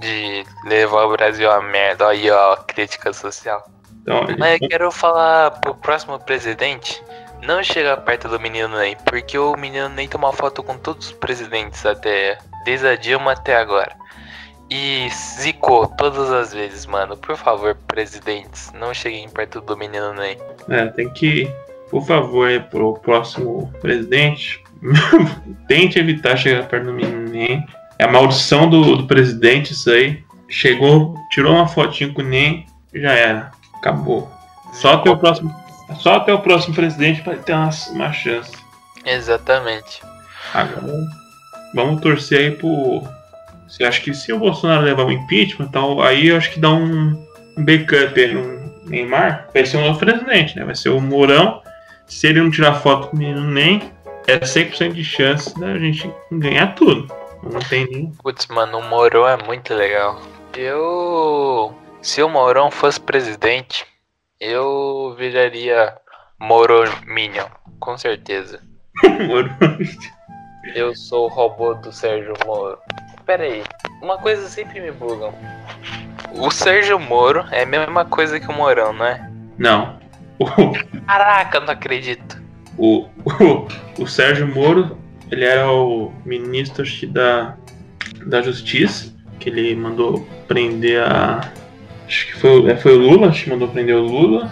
de 0.00 0.44
levar 0.66 1.04
o 1.04 1.12
Brasil 1.12 1.48
a 1.48 1.62
merda. 1.62 2.08
Aí, 2.08 2.28
ó, 2.30 2.56
crítica 2.56 3.12
social. 3.12 3.64
Então, 4.02 4.26
Mas 4.36 4.60
eu 4.60 4.68
quero 4.68 4.90
falar 4.90 5.52
pro 5.60 5.74
próximo 5.74 6.18
presidente 6.18 7.00
não 7.42 7.62
chegar 7.62 7.96
perto 7.98 8.28
do 8.28 8.40
menino 8.40 8.76
Ney, 8.76 8.96
porque 9.04 9.38
o 9.38 9.56
menino 9.56 9.88
Ney 9.88 10.08
tomou 10.08 10.32
foto 10.32 10.64
com 10.64 10.76
todos 10.76 11.06
os 11.06 11.12
presidentes 11.12 11.86
até, 11.86 12.38
desde 12.64 12.88
a 12.88 12.96
Dilma 12.96 13.32
até 13.32 13.54
agora. 13.54 13.99
E 14.70 15.08
zicou 15.10 15.88
todas 15.88 16.30
as 16.30 16.54
vezes, 16.54 16.86
mano. 16.86 17.16
Por 17.16 17.36
favor, 17.36 17.76
presidentes, 17.88 18.70
não 18.72 18.94
cheguem 18.94 19.28
perto 19.28 19.60
do 19.60 19.76
menino 19.76 20.14
Ney. 20.14 20.38
é, 20.68 20.86
tem 20.86 21.10
que, 21.10 21.50
por 21.90 22.06
favor, 22.06 22.48
aí, 22.48 22.60
pro 22.60 22.94
próximo 22.94 23.72
presidente, 23.80 24.62
tente 25.66 25.98
evitar 25.98 26.36
chegar 26.36 26.68
perto 26.68 26.86
do 26.86 26.92
menino. 26.92 27.64
É 27.98 28.04
a 28.04 28.08
maldição 28.10 28.70
do, 28.70 28.96
do 28.96 29.06
presidente, 29.06 29.72
isso 29.72 29.90
aí. 29.90 30.22
Chegou, 30.48 31.14
tirou 31.30 31.54
uma 31.54 31.68
fotinho 31.68 32.14
com 32.14 32.22
o 32.22 32.24
NEM, 32.24 32.66
já 32.94 33.12
era. 33.12 33.50
Acabou. 33.76 34.30
Só 34.72 34.94
até 34.94 35.10
o 35.10 35.16
próximo, 35.16 35.54
só 35.98 36.16
até 36.16 36.32
o 36.32 36.40
próximo 36.40 36.74
presidente 36.74 37.22
para 37.22 37.36
ter 37.36 37.52
uma, 37.52 37.70
uma 37.90 38.12
chance. 38.12 38.52
Exatamente. 39.04 40.00
Agora, 40.54 40.92
vamos 41.74 42.00
torcer 42.00 42.38
aí 42.38 42.50
pro. 42.52 43.02
Você 43.70 43.84
acha 43.84 44.00
que 44.00 44.12
se 44.12 44.32
o 44.32 44.38
Bolsonaro 44.38 44.82
levar 44.82 45.06
o 45.06 45.12
impeachment, 45.12 45.68
tal, 45.68 46.02
aí 46.02 46.26
eu 46.26 46.36
acho 46.36 46.50
que 46.50 46.58
dá 46.58 46.70
um, 46.70 47.16
backup 47.56 48.20
aí 48.20 48.34
no 48.34 48.88
Neymar. 48.88 49.48
Vai 49.54 49.64
ser 49.64 49.76
um 49.76 49.86
novo 49.86 49.98
presidente, 49.98 50.56
né? 50.56 50.64
Vai 50.64 50.74
ser 50.74 50.88
o 50.88 51.00
Mourão. 51.00 51.62
Se 52.06 52.26
ele 52.26 52.40
não 52.40 52.50
tirar 52.50 52.74
foto 52.74 53.08
com 53.08 53.16
o 53.16 53.18
menino 53.18 53.42
nem, 53.42 53.92
é 54.26 54.38
100% 54.38 54.92
de 54.92 55.04
chance 55.04 55.58
da 55.58 55.78
gente 55.78 56.12
ganhar 56.32 56.74
tudo. 56.74 57.06
Não 57.44 57.60
tem 57.60 57.86
nem. 57.88 58.12
Putz, 58.22 58.48
mano, 58.48 58.78
o 58.78 58.82
Mourão 58.82 59.28
é 59.28 59.36
muito 59.36 59.72
legal. 59.72 60.20
Eu. 60.56 61.72
Se 62.02 62.22
o 62.22 62.28
Mourão 62.28 62.70
fosse 62.70 63.00
presidente, 63.00 63.86
eu 64.40 65.14
viraria 65.16 65.94
Minion, 67.06 67.46
com 67.78 67.96
certeza. 67.96 68.60
Mourão. 69.28 69.78
Eu 70.74 70.94
sou 70.94 71.26
o 71.26 71.28
robô 71.28 71.74
do 71.74 71.92
Sérgio 71.92 72.34
Moro. 72.44 72.78
Pera 73.30 73.44
aí, 73.44 73.62
uma 74.02 74.18
coisa 74.18 74.48
sempre 74.48 74.80
me 74.80 74.90
bugam. 74.90 75.32
O 76.32 76.50
Sérgio 76.50 76.98
Moro 76.98 77.44
é 77.52 77.62
a 77.62 77.66
mesma 77.66 78.04
coisa 78.04 78.40
que 78.40 78.48
o 78.48 78.52
Mourão, 78.52 78.92
não 78.92 79.06
é? 79.06 79.30
Não. 79.56 80.00
O, 80.40 80.46
Caraca, 81.06 81.60
não 81.60 81.70
acredito. 81.72 82.42
o, 82.76 83.06
o, 83.24 83.68
o 84.02 84.06
Sérgio 84.08 84.48
Moro, 84.52 84.98
ele 85.30 85.44
era 85.44 85.70
o 85.70 86.12
ministro 86.26 86.82
acho 86.82 86.98
que, 86.98 87.06
da, 87.06 87.54
da 88.26 88.42
Justiça, 88.42 89.14
que 89.38 89.48
ele 89.48 89.76
mandou 89.76 90.26
prender 90.48 91.00
a. 91.00 91.52
Acho 92.08 92.26
que 92.26 92.32
foi, 92.36 92.50
o- 92.62 92.68
é, 92.68 92.76
foi 92.76 92.96
o 92.96 93.00
Lula, 93.00 93.28
acho 93.28 93.44
que 93.44 93.50
mandou 93.50 93.68
prender 93.68 93.94
o 93.94 94.02
Lula. 94.02 94.50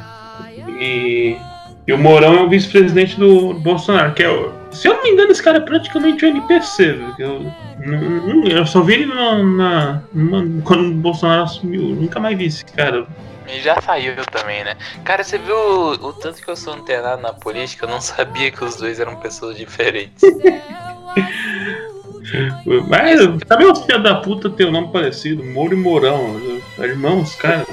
E, 0.80 1.36
e 1.84 1.92
o 1.92 1.98
Mourão 1.98 2.32
é 2.34 2.42
o 2.42 2.48
vice-presidente 2.48 3.18
do 3.18 3.54
Bolsonaro, 3.54 4.14
que 4.14 4.22
é 4.22 4.30
o. 4.30 4.52
Se 4.70 4.86
eu 4.86 4.94
não 4.94 5.02
me 5.02 5.10
engano, 5.10 5.32
esse 5.32 5.42
cara 5.42 5.56
é 5.58 5.62
praticamente 5.62 6.24
um 6.24 6.28
NPC, 6.28 6.96
que 7.16 7.22
Eu, 7.22 7.50
eu 8.50 8.66
só 8.66 8.80
vi 8.82 8.94
ele 8.94 9.06
na, 9.06 9.42
na- 9.42 10.02
numa- 10.12 10.62
quando 10.62 10.86
o 10.88 10.94
Bolsonaro 10.94 11.42
assumiu. 11.44 11.82
Nunca 11.82 12.18
mais 12.20 12.36
vi 12.36 12.46
esse 12.46 12.64
cara. 12.64 13.06
E 13.46 13.60
já 13.62 13.80
saiu 13.80 14.14
também, 14.30 14.62
né? 14.64 14.76
Cara, 15.04 15.24
você 15.24 15.38
viu 15.38 15.56
o, 15.56 15.92
o 15.92 16.12
tanto 16.12 16.42
que 16.42 16.50
eu 16.50 16.56
sou 16.56 16.74
antenado 16.74 17.22
na 17.22 17.32
política? 17.32 17.86
Eu 17.86 17.90
não 17.90 18.00
sabia 18.00 18.50
que 18.50 18.62
os 18.62 18.76
dois 18.76 19.00
eram 19.00 19.16
pessoas 19.16 19.56
diferentes. 19.56 20.22
Mas 22.88 23.20
também 23.48 23.70
os 23.72 23.84
filhos 23.84 24.02
da 24.02 24.16
puta 24.16 24.50
tem 24.50 24.66
o 24.66 24.70
nome 24.70 24.92
parecido, 24.92 25.42
Mouro 25.42 25.72
e 25.74 25.76
Mourão. 25.76 26.36
Irmãos, 26.78 27.34
cara. 27.36 27.64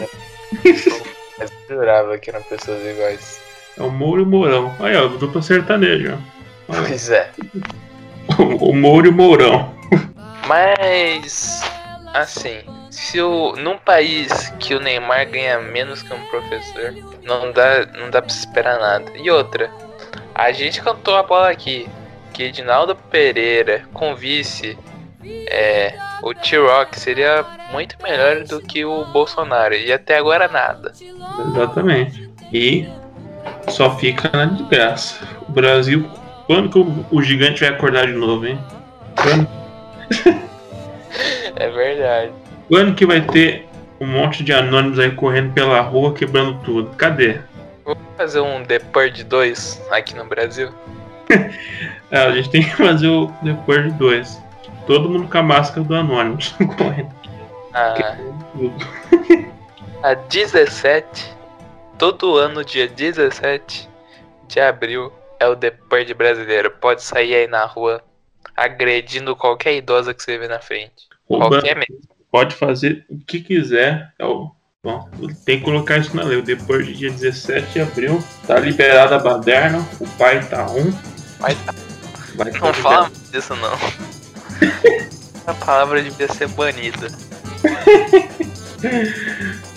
Mas 1.38 1.52
eu 1.70 1.76
jurava 1.78 2.18
que 2.18 2.30
eram 2.30 2.42
pessoas 2.44 2.82
iguais. 2.86 3.42
É 3.78 3.84
o 3.84 3.92
Mouro 3.92 4.22
e 4.22 4.24
o 4.24 4.28
Mourão. 4.28 4.74
Aí, 4.80 4.96
ó, 4.96 5.08
dupla 5.08 5.42
sertaneja. 5.42 6.18
Pois 6.68 7.10
é. 7.10 7.30
O, 8.38 8.72
o 8.72 8.76
Mouro 8.76 9.08
e 9.08 9.10
o 9.10 9.14
Mourão. 9.14 9.74
Mas, 10.48 11.62
assim, 12.14 12.60
se 12.90 13.20
o, 13.22 13.54
num 13.58 13.78
país 13.78 14.50
que 14.60 14.76
o 14.76 14.80
Neymar 14.80 15.30
ganha 15.30 15.60
menos 15.60 16.02
que 16.02 16.14
um 16.14 16.26
professor, 16.28 16.94
não 17.24 17.52
dá, 17.52 17.86
não 17.98 18.10
dá 18.10 18.22
pra 18.22 18.30
se 18.30 18.40
esperar 18.40 18.80
nada. 18.80 19.12
E 19.16 19.30
outra, 19.30 19.70
a 20.34 20.52
gente 20.52 20.82
cantou 20.82 21.16
a 21.16 21.24
bola 21.24 21.50
aqui, 21.50 21.88
que 22.34 22.44
Edinaldo 22.44 22.96
Pereira 22.96 23.84
com 23.94 24.16
vice, 24.16 24.78
é, 25.48 25.94
o 26.22 26.34
T-Rock 26.34 27.00
seria 27.00 27.46
muito 27.72 27.96
melhor 28.04 28.44
do 28.44 28.62
que 28.62 28.86
o 28.86 29.06
Bolsonaro, 29.06 29.74
e 29.74 29.92
até 29.92 30.18
agora 30.18 30.48
nada. 30.48 30.92
Exatamente. 31.00 32.30
E 32.54 32.88
só 33.70 33.98
fica 33.98 34.30
na 34.32 34.46
desgraça. 34.46 35.28
O 35.48 35.52
Brasil, 35.52 36.10
quando 36.48 36.70
que 36.70 37.16
o, 37.16 37.22
gigante 37.22 37.62
vai 37.62 37.70
acordar 37.70 38.08
de 38.08 38.14
novo, 38.14 38.46
hein? 38.46 38.60
Quando, 39.16 39.48
É 41.56 41.70
verdade. 41.70 42.32
quando 42.68 42.96
que 42.96 43.06
vai 43.06 43.22
ter 43.22 43.68
um 44.00 44.06
monte 44.06 44.44
de 44.44 44.54
anônimos 44.54 45.00
aí 45.00 45.12
correndo 45.12 45.54
pela 45.54 45.80
rua, 45.82 46.14
quebrando 46.14 46.60
tudo? 46.64 46.90
Cadê? 46.98 47.40
Vou 47.84 47.98
fazer 48.18 48.42
um 48.42 48.64
The 48.64 48.80
Purge 48.80 49.24
2 49.24 49.82
aqui 49.92 50.16
no 50.16 50.26
Brasil. 50.26 50.70
É, 52.12 52.20
a 52.20 52.32
gente 52.32 52.50
tem 52.52 52.64
que 52.64 52.76
fazer 52.76 53.08
o 53.08 53.32
depois 53.42 53.84
de 53.84 53.92
dois. 53.92 54.40
Todo 54.86 55.10
mundo 55.10 55.28
com 55.28 55.38
a 55.40 55.44
máscara 55.44 55.84
do 55.84 55.96
Anonymous 55.96 56.54
correndo. 56.78 57.10
Ah, 57.74 58.16
tudo. 58.54 58.74
a 60.04 60.14
17, 60.14 61.36
todo 61.98 62.38
ano, 62.38 62.64
dia 62.64 62.88
17 62.88 63.90
de 64.48 64.60
abril, 64.60 65.12
é 65.40 65.48
o 65.48 65.56
The 65.56 65.72
Purge 65.72 66.14
brasileiro. 66.14 66.72
Pode 66.72 67.04
sair 67.04 67.36
aí 67.36 67.48
na 67.48 67.66
rua 67.66 68.04
agredindo 68.56 69.36
qualquer 69.36 69.76
idosa 69.76 70.14
que 70.14 70.24
você 70.24 70.38
vê 70.38 70.48
na 70.48 70.60
frente. 70.60 71.08
Roubando. 71.30 71.52
Qualquer 71.52 71.76
mesmo. 71.76 72.02
Pode 72.32 72.56
fazer 72.56 73.06
o 73.10 73.18
que 73.20 73.42
quiser. 73.42 74.14
É 74.20 74.26
o, 74.26 74.52
bom, 74.84 75.10
tem 75.46 75.60
que 75.60 75.66
colocar 75.66 75.98
isso 75.98 76.16
na 76.16 76.24
lei. 76.24 76.42
Depois 76.42 76.86
do 76.86 76.94
dia 76.94 77.10
17 77.10 77.74
de 77.74 77.82
abril, 77.82 78.24
tá 78.46 78.60
liberada 78.60 79.16
a 79.16 79.20
baderna, 79.20 79.80
o 80.00 80.08
pai 80.18 80.46
tá 80.48 80.70
um. 80.70 80.94
Mas 81.40 81.58
Vai 82.36 82.52
não 82.52 82.60
tá 82.60 82.74
fala 82.74 83.12
disso 83.32 83.56
não. 83.56 83.76
A 85.48 85.54
palavra 85.54 86.02
devia 86.02 86.28
ser 86.28 86.48
banida. 86.50 87.08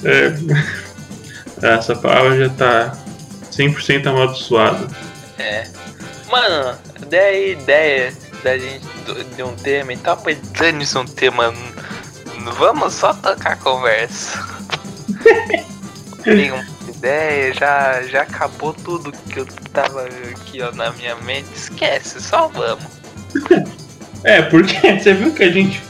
É, 0.05 0.35
essa 1.75 1.97
palavra 1.97 2.37
já 2.37 2.51
tá 2.51 2.99
100% 3.51 4.07
amaldiçoada. 4.07 4.87
É. 5.39 5.67
Mano, 6.31 6.79
dê 7.09 7.19
aí 7.19 7.53
ideia 7.53 8.13
da 8.43 8.59
gente 8.59 8.87
de 9.37 9.43
um 9.43 9.55
tema 9.57 9.93
e 9.93 9.97
tal, 9.97 10.21
mas 10.25 10.39
dane-se 10.53 10.99
um 10.99 11.05
tema. 11.05 11.53
Vamos 12.59 12.95
só 12.95 13.13
tocar 13.15 13.53
a 13.53 13.57
conversa. 13.57 14.39
Tem 16.23 16.51
uma 16.51 16.67
ideia, 16.89 17.55
já, 17.55 18.03
já 18.03 18.23
acabou 18.23 18.73
tudo 18.73 19.13
que 19.13 19.41
eu 19.41 19.47
tava 19.73 20.05
aqui 20.05 20.61
ó, 20.63 20.73
na 20.73 20.93
minha 20.93 21.17
mente. 21.17 21.49
Esquece, 21.55 22.21
só 22.21 22.49
vamos. 22.49 22.87
É, 24.25 24.43
porque 24.43 24.75
você 24.99 25.15
viu 25.15 25.33
que 25.33 25.45
a 25.45 25.51
gente 25.51 25.81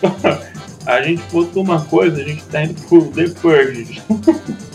a 0.87 1.03
gente 1.03 1.23
botou 1.33 1.63
uma 1.63 1.85
coisa, 1.85 2.21
a 2.21 2.25
gente 2.25 2.43
tá 2.45 2.63
indo 2.63 2.81
pro 2.83 3.07
The 3.07 3.29
Purge. 3.41 4.03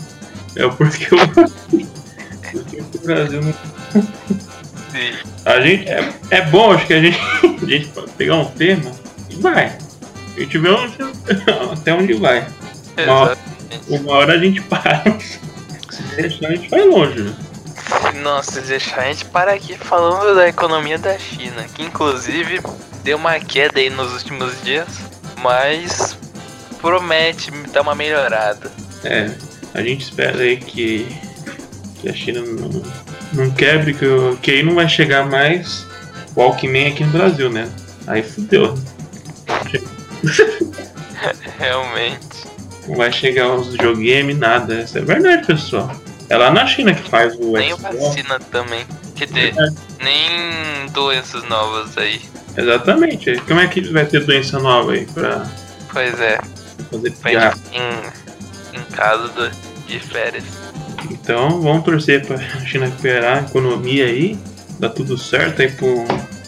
É 0.56 0.68
porque 0.68 1.06
o, 1.12 1.18
porque 2.52 2.80
o 2.80 3.00
Brasil 3.04 3.42
não 3.42 3.52
A 5.44 5.60
gente, 5.60 5.88
é, 5.88 6.12
é 6.30 6.42
bom, 6.42 6.72
acho 6.72 6.86
que 6.86 6.94
a 6.94 7.00
gente, 7.00 7.18
a 7.62 7.66
gente 7.66 7.88
pode 7.88 8.10
pegar 8.12 8.36
um 8.36 8.44
tema 8.46 8.92
e 9.30 9.36
vai. 9.36 9.76
A 10.36 10.40
gente 10.40 10.58
vê 10.58 10.70
onde, 10.70 10.96
até 11.72 11.94
onde 11.94 12.14
vai. 12.14 12.46
Nossa. 13.06 13.32
Exatamente. 13.32 14.02
Uma 14.02 14.12
hora 14.12 14.34
a 14.34 14.38
gente 14.38 14.60
para. 14.62 15.02
Se 15.90 16.02
deixar, 16.16 16.48
a 16.48 16.54
gente 16.54 16.68
vai 16.68 16.82
longe. 16.82 17.20
né? 17.20 17.34
Nossa, 18.22 18.60
se 18.60 18.68
deixar 18.68 19.02
a 19.02 19.04
gente 19.12 19.24
para 19.26 19.52
aqui 19.52 19.76
falando 19.76 20.34
da 20.34 20.48
economia 20.48 20.98
da 20.98 21.18
China, 21.18 21.66
que 21.74 21.82
inclusive 21.82 22.60
deu 23.02 23.16
uma 23.16 23.38
queda 23.38 23.80
aí 23.80 23.90
nos 23.90 24.12
últimos 24.12 24.60
dias, 24.62 24.88
mas 25.42 26.16
promete 26.80 27.50
dar 27.72 27.82
uma 27.82 27.94
melhorada. 27.94 28.70
É, 29.04 29.30
a 29.74 29.82
gente 29.82 30.02
espera 30.04 30.38
aí 30.40 30.56
que, 30.56 31.06
que 32.00 32.08
a 32.08 32.12
China 32.12 32.40
não, 32.40 32.82
não 33.34 33.50
quebre, 33.50 33.94
que, 33.94 34.06
que 34.42 34.50
aí 34.50 34.62
não 34.62 34.74
vai 34.74 34.88
chegar 34.88 35.26
mais 35.26 35.86
o 36.34 36.40
Walkman 36.40 36.88
aqui 36.88 37.04
no 37.04 37.10
Brasil, 37.10 37.50
né? 37.50 37.68
Aí 38.06 38.22
fudeu. 38.22 38.74
Realmente. 41.58 42.44
Não 42.86 42.96
vai 42.96 43.10
chegar 43.12 43.48
os 43.54 43.68
videogame, 43.68 44.34
nada. 44.34 44.82
Isso 44.82 44.98
é 44.98 45.00
verdade, 45.00 45.46
pessoal. 45.46 45.94
É 46.28 46.36
lá 46.36 46.50
na 46.50 46.66
China 46.66 46.94
que 46.94 47.08
faz 47.08 47.34
o 47.36 47.52
Nem 47.52 47.74
Xbox. 47.74 47.98
vacina 47.98 48.38
também. 48.50 48.84
Quer 49.14 49.26
dizer, 49.26 49.54
nem 50.02 50.86
doenças 50.92 51.44
novas 51.48 51.96
aí. 51.96 52.20
Exatamente. 52.56 53.36
Como 53.46 53.60
é 53.60 53.66
que 53.66 53.80
vai 53.92 54.04
ter 54.04 54.24
doença 54.24 54.58
nova 54.58 54.92
aí? 54.92 55.06
Pra... 55.06 55.46
Pois 55.92 56.20
é. 56.20 56.38
Fazer 56.90 57.10
piada. 57.12 57.56
em, 57.72 58.78
em 58.78 58.82
casa 58.92 59.28
do- 59.28 59.50
de 59.86 59.98
férias. 60.00 60.44
Então 61.10 61.60
vamos 61.60 61.84
torcer 61.84 62.26
pra 62.26 62.38
China 62.64 62.86
recuperar 62.86 63.38
a 63.38 63.40
economia 63.42 64.06
aí. 64.06 64.38
Dá 64.78 64.88
tudo 64.88 65.16
certo 65.16 65.62
aí 65.62 65.70
pro. 65.70 66.04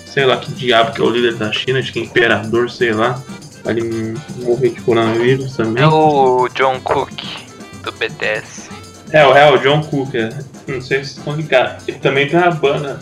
Sei 0.06 0.24
lá 0.24 0.38
que 0.38 0.50
diabo 0.52 0.92
que 0.92 1.00
é 1.00 1.04
o 1.04 1.10
líder 1.10 1.34
da 1.34 1.52
China, 1.52 1.78
acho 1.78 1.92
que 1.92 1.98
é 1.98 2.02
imperador, 2.02 2.70
sei 2.70 2.92
lá. 2.92 3.20
Pra 3.62 3.72
ele 3.72 4.16
morrer 4.42 4.70
de 4.70 4.80
coronavírus 4.80 5.56
também. 5.56 5.82
É 5.82 5.86
o 5.86 6.48
John 6.54 6.80
Cook 6.80 7.22
do 7.82 7.92
BTS. 7.92 8.70
É, 9.12 9.20
é 9.20 9.50
o 9.50 9.58
John 9.58 9.82
Cook, 9.82 10.14
é. 10.14 10.30
não 10.66 10.80
sei 10.80 11.04
se 11.04 11.12
vocês 11.12 11.16
estão 11.18 11.36
ligados. 11.36 11.86
Ele 11.86 11.98
também 11.98 12.28
tem 12.28 12.38
uma 12.38 12.50
banda 12.50 12.98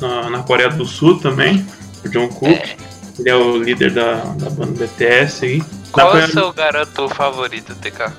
na, 0.00 0.30
na 0.30 0.42
Coreia 0.42 0.70
do 0.70 0.84
Sul 0.84 1.18
também, 1.20 1.64
o 2.04 2.08
John 2.08 2.28
Cook. 2.28 2.50
É. 2.50 2.76
Ele 3.18 3.28
é 3.28 3.34
o 3.34 3.62
líder 3.62 3.92
da, 3.92 4.14
da 4.14 4.50
banda 4.50 4.72
BTS 4.72 5.44
aí. 5.44 5.62
Qual 5.92 6.16
é 6.16 6.24
o 6.24 6.28
seu 6.28 6.52
garoto 6.52 7.08
favorito, 7.08 7.74
TK? 7.74 8.12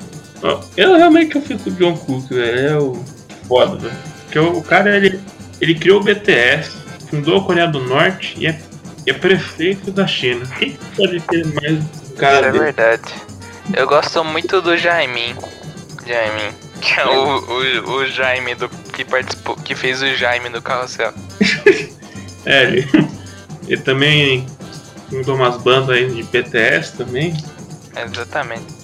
Eu 0.76 0.96
realmente 0.96 1.36
eu 1.36 1.42
fico 1.42 1.64
com 1.64 1.70
o 1.70 1.74
John 1.74 1.98
Cook, 1.98 2.30
velho. 2.30 2.58
Ele 2.58 2.68
é 2.68 2.78
o 2.78 3.04
foda, 3.48 3.78
velho. 3.78 3.96
Porque 4.24 4.40
o, 4.40 4.62
cara, 4.64 4.96
ele, 4.96 5.20
ele 5.60 5.76
criou 5.76 6.00
o 6.00 6.04
BTS, 6.04 6.72
fundou 7.10 7.40
a 7.40 7.44
Coreia 7.44 7.68
do 7.68 7.80
Norte 7.82 8.36
e 8.38 8.48
é, 8.48 8.60
é 9.06 9.14
prefeito 9.14 9.92
da 9.92 10.08
China. 10.08 10.46
Quem 10.58 10.78
pode 10.96 11.20
ter 11.22 11.46
mais 11.54 11.74
um 11.74 11.86
Isso 12.04 12.14
cara 12.18 12.48
é 12.48 12.52
dele? 12.52 12.64
verdade. 12.64 13.14
Eu 13.76 13.88
gosto 13.88 14.24
muito 14.24 14.62
do 14.62 14.78
Jaimin. 14.78 15.36
Jaimin. 16.06 16.56
Que 16.82 17.00
é 17.00 17.06
o, 17.06 17.38
o, 17.38 17.92
o 17.98 18.08
Jaime 18.08 18.56
do, 18.56 18.68
que 18.68 19.06
participou, 19.06 19.56
que 19.56 19.76
fez 19.76 20.02
o 20.02 20.16
Jaime 20.16 20.50
no 20.50 20.62
carrossel. 20.62 21.14
É, 22.44 22.64
ele, 22.64 22.90
ele 23.68 23.82
também 23.82 24.48
fundou 25.08 25.36
umas 25.36 25.58
bandas 25.58 25.90
aí 25.92 26.10
de 26.10 26.24
BTS 26.24 26.98
também. 26.98 27.38
Exatamente. 27.96 28.81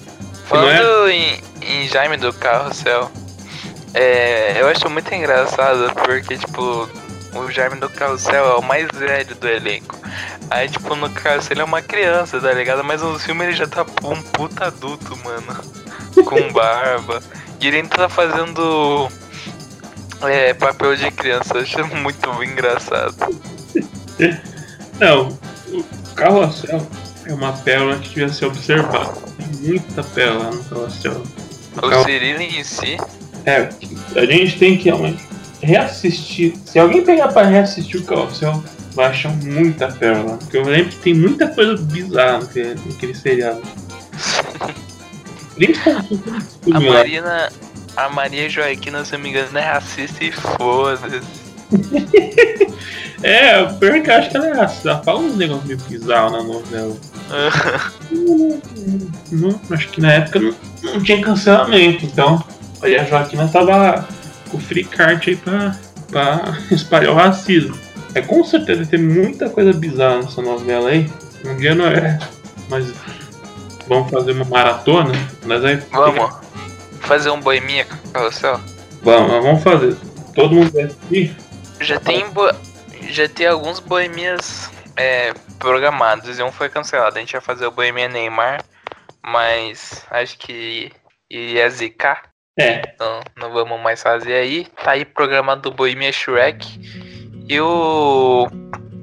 Não 0.55 0.69
é? 0.69 0.77
Falando 0.77 1.09
em, 1.09 1.41
em 1.61 1.87
Jaime 1.87 2.17
do 2.17 2.33
Carrossel, 2.33 3.11
é, 3.93 4.61
eu 4.61 4.67
acho 4.67 4.89
muito 4.89 5.13
engraçado 5.13 5.93
porque, 5.93 6.37
tipo, 6.37 6.89
o 7.33 7.51
Jaime 7.51 7.79
do 7.79 7.89
Carrossel 7.89 8.45
é 8.45 8.55
o 8.55 8.61
mais 8.61 8.87
velho 8.93 9.35
do 9.35 9.47
elenco. 9.47 9.97
Aí, 10.49 10.69
tipo, 10.69 10.95
no 10.95 11.09
Carrossel 11.09 11.53
ele 11.53 11.61
é 11.61 11.65
uma 11.65 11.81
criança, 11.81 12.39
tá 12.39 12.51
ligado? 12.51 12.83
Mas 12.83 13.01
no 13.01 13.17
filme 13.19 13.45
ele 13.45 13.53
já 13.55 13.67
tá 13.67 13.85
um 14.03 14.21
puta 14.21 14.65
adulto, 14.65 15.17
mano. 15.23 15.57
Com 16.25 16.51
barba. 16.51 17.21
E 17.59 17.67
ele 17.67 17.77
ainda 17.77 17.89
tá 17.89 18.09
fazendo 18.09 19.09
é, 20.23 20.53
papel 20.53 20.95
de 20.95 21.11
criança. 21.11 21.55
Eu 21.55 21.61
acho 21.61 21.95
muito 21.95 22.43
engraçado. 22.43 23.15
Não, 24.99 25.29
o 25.69 25.83
carrossel 26.15 26.87
é 27.27 27.33
uma 27.33 27.53
pérola 27.53 27.97
que 27.97 28.09
devia 28.09 28.29
ser 28.29 28.45
observada. 28.45 29.13
Tem 29.37 29.69
muita 29.69 30.03
pérola 30.03 30.51
no 30.51 30.63
carrossel. 30.63 31.23
O 31.81 32.03
Cirilo 32.03 32.41
em 32.41 32.63
si, 32.63 32.97
É, 33.45 33.69
a 34.15 34.25
gente 34.25 34.57
tem 34.57 34.77
que 34.77 34.85
realmente 34.85 35.23
reassistir. 35.61 36.55
Se 36.65 36.79
alguém 36.79 37.03
pegar 37.03 37.27
pra 37.29 37.43
reassistir 37.43 38.01
o 38.01 38.03
carrossel, 38.03 38.63
vai 38.93 39.07
achar 39.07 39.31
muita 39.43 39.91
pérola. 39.91 40.37
Porque 40.37 40.57
eu 40.57 40.63
lembro 40.63 40.89
que 40.89 40.97
tem 40.97 41.13
muita 41.13 41.47
coisa 41.47 41.77
bizarra 41.77 42.39
naquele, 42.39 42.79
naquele 42.85 43.13
seriado. 43.13 43.61
A 46.73 46.79
lá. 46.79 46.93
Marina. 46.93 47.49
A 47.95 48.09
Maria 48.09 48.47
Joaquina, 48.47 49.03
se 49.03 49.15
eu 49.15 49.17
não 49.17 49.23
me 49.23 49.31
engano, 49.31 49.57
é 49.57 49.61
racista 49.61 50.23
e 50.23 50.31
foda-se. 50.31 51.47
É, 53.23 53.63
pior 53.65 54.01
que 54.01 54.09
eu 54.09 54.15
acho 54.15 54.29
que 54.29 54.37
ela 54.37 54.47
é 54.47 54.53
racista. 54.53 54.89
Ela 54.89 55.03
fala 55.03 55.19
uns 55.19 55.35
negócios 55.35 55.65
meio 55.65 55.79
bizarros 55.89 56.31
na 56.31 56.43
novela. 56.43 56.95
Não, 58.11 58.61
não, 59.31 59.61
acho 59.71 59.89
que 59.89 60.01
na 60.01 60.13
época 60.13 60.39
não, 60.39 60.55
não 60.83 61.03
tinha 61.03 61.21
cancelamento, 61.21 62.05
então 62.05 62.43
aí 62.81 62.95
a 62.97 63.03
Joaquina 63.03 63.47
tava 63.47 64.07
com 64.49 64.57
o 64.57 64.61
free 64.61 64.83
card 64.83 65.29
aí 65.29 65.35
pra, 65.35 65.75
pra 66.09 66.57
espalhar 66.71 67.11
o 67.11 67.15
racismo. 67.15 67.77
É 68.15 68.21
com 68.21 68.43
certeza 68.43 68.85
tem 68.85 68.99
muita 68.99 69.49
coisa 69.49 69.73
bizarra 69.73 70.21
nessa 70.21 70.41
novela 70.41 70.89
aí. 70.89 71.09
Um 71.45 71.55
dia 71.57 71.75
não 71.75 71.85
é. 71.85 72.17
Mas 72.69 72.91
vamos 73.87 74.09
fazer 74.09 74.31
uma 74.31 74.45
maratona. 74.45 75.11
Nós 75.45 75.63
aí 75.63 75.81
Vamos 75.91 76.35
fazer 77.01 77.29
um 77.29 77.39
o 77.39 78.11
carrossel? 78.11 78.59
Vamos, 79.03 79.43
vamos 79.43 79.63
fazer. 79.63 79.95
Todo 80.33 80.55
mundo 80.55 80.71
vai 80.71 80.83
assistir? 80.83 81.35
Já 81.79 81.99
tem, 81.99 82.27
bo... 82.29 82.49
já 83.09 83.29
tem 83.29 83.47
alguns 83.47 83.79
boemias 83.79 84.69
é, 84.97 85.33
programados 85.59 86.37
e 86.39 86.43
um 86.43 86.51
foi 86.51 86.69
cancelado. 86.69 87.17
A 87.17 87.19
gente 87.19 87.33
ia 87.33 87.41
fazer 87.41 87.65
o 87.67 87.71
boemia 87.71 88.09
Neymar, 88.09 88.63
mas 89.25 90.05
acho 90.11 90.37
que 90.37 90.91
ia 91.29 91.69
zicar. 91.69 92.23
É. 92.59 92.81
Então 92.93 93.21
não 93.37 93.51
vamos 93.53 93.79
mais 93.81 94.01
fazer 94.01 94.33
aí. 94.33 94.65
Tá 94.83 94.91
aí 94.91 95.05
programado 95.05 95.69
o 95.69 95.73
boemia 95.73 96.11
Shrek 96.11 96.79
e 97.47 97.59
o, 97.61 98.47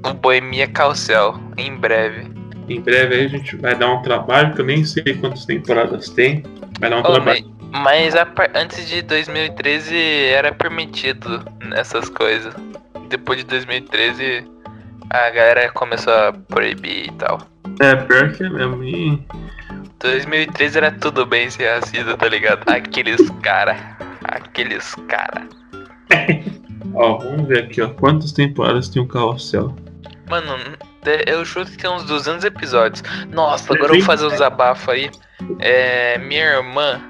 o 0.05 0.13
boemia 0.13 0.67
Carrossel 0.67 1.39
em 1.57 1.75
breve. 1.75 2.33
Em 2.67 2.81
breve 2.81 3.15
aí 3.15 3.25
a 3.25 3.29
gente 3.29 3.55
vai 3.55 3.75
dar 3.75 3.87
um 3.93 4.01
trabalho, 4.01 4.53
que 4.53 4.61
eu 4.61 4.65
nem 4.65 4.83
sei 4.83 5.03
quantas 5.19 5.45
temporadas 5.45 6.09
tem. 6.09 6.43
Vai 6.79 6.89
dar 6.89 6.97
um 6.97 6.99
Oh, 6.99 7.13
trabalho. 7.13 7.55
mas 7.71 8.13
antes 8.55 8.87
de 8.89 9.01
2013 9.03 9.95
era 10.29 10.51
permitido 10.51 11.45
essas 11.75 12.09
coisas. 12.09 12.53
Depois 13.07 13.37
de 13.39 13.45
2013 13.45 14.45
a 15.09 15.29
galera 15.29 15.71
começou 15.71 16.13
a 16.13 16.33
proibir 16.33 17.07
e 17.07 17.11
tal. 17.13 17.39
É, 17.81 17.95
pior 17.95 18.31
que 18.31 18.43
é 18.43 18.49
mesmo. 18.49 18.83
E 18.83 19.21
2013 19.99 20.77
era 20.77 20.91
tudo 20.91 21.25
bem 21.25 21.49
ser 21.49 21.67
racista, 21.73 22.15
tá 22.17 22.27
ligado? 22.27 22.67
Aqueles 22.69 23.29
cara. 23.41 23.97
Aqueles 24.23 24.95
cara. 25.07 25.47
Ó, 26.93 27.17
vamos 27.17 27.47
ver 27.47 27.65
aqui, 27.65 27.81
ó. 27.81 27.89
Quantas 27.89 28.31
temporadas 28.31 28.87
tem 28.87 29.01
o 29.01 29.07
Carrossel? 29.07 29.75
Mano, 30.29 30.55
eu 31.27 31.43
chuto 31.43 31.71
que 31.71 31.77
tem 31.77 31.89
uns 31.89 32.03
200 32.05 32.45
episódios. 32.45 33.03
Nossa, 33.31 33.73
agora 33.73 33.91
eu 33.91 33.97
vou 33.97 34.05
fazer 34.05 34.25
um 34.25 34.29
desabafo 34.29 34.91
aí. 34.91 35.09
É, 35.59 36.17
minha 36.17 36.43
irmã 36.43 37.01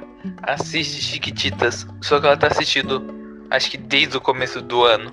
assiste 0.43 1.01
Chiquititas, 1.01 1.87
só 2.01 2.19
que 2.19 2.25
ela 2.25 2.35
tá 2.35 2.47
assistindo, 2.47 3.03
acho 3.51 3.69
que 3.69 3.77
desde 3.77 4.17
o 4.17 4.21
começo 4.21 4.61
do 4.61 4.83
ano. 4.83 5.11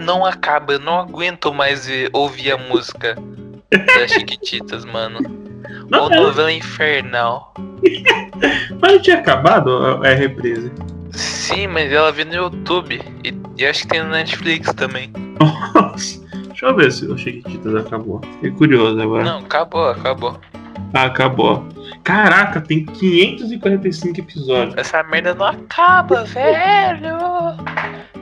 Não 0.00 0.24
acaba, 0.24 0.72
eu 0.74 0.78
não 0.80 0.98
aguento 1.00 1.52
mais 1.52 1.86
ver- 1.86 2.10
ouvir 2.12 2.52
a 2.52 2.56
música 2.58 3.16
das 3.70 4.10
Chiquititas, 4.12 4.84
mano. 4.84 5.18
Não, 5.90 6.04
Ou 6.04 6.12
é, 6.12 6.16
novela 6.16 6.52
infernal. 6.52 7.52
mas 8.80 8.92
não 8.92 9.00
tinha 9.02 9.18
acabado 9.18 9.70
a 10.02 10.08
a 10.08 10.14
reprise. 10.14 10.72
Sim, 11.12 11.66
mas 11.68 11.90
ela 11.92 12.12
vê 12.12 12.24
no 12.24 12.34
YouTube. 12.34 13.00
E, 13.24 13.34
e 13.56 13.66
acho 13.66 13.82
que 13.82 13.88
tem 13.88 14.02
no 14.02 14.10
Netflix 14.10 14.72
também. 14.74 15.10
Nossa. 15.74 16.20
Deixa 16.48 16.66
eu 16.66 16.76
ver 16.76 16.92
se 16.92 17.06
o 17.06 17.16
Chiquititas 17.16 17.74
acabou. 17.76 18.20
Fiquei 18.34 18.50
curioso 18.50 19.00
agora. 19.00 19.24
Não, 19.24 19.38
acabou, 19.38 19.88
acabou. 19.88 20.38
Ah, 20.94 21.04
acabou. 21.04 21.66
Caraca, 22.08 22.58
tem 22.62 22.86
545 22.86 24.18
episódios. 24.18 24.74
Essa 24.78 25.02
merda 25.02 25.34
não 25.34 25.44
acaba, 25.44 26.24
velho. 26.24 27.18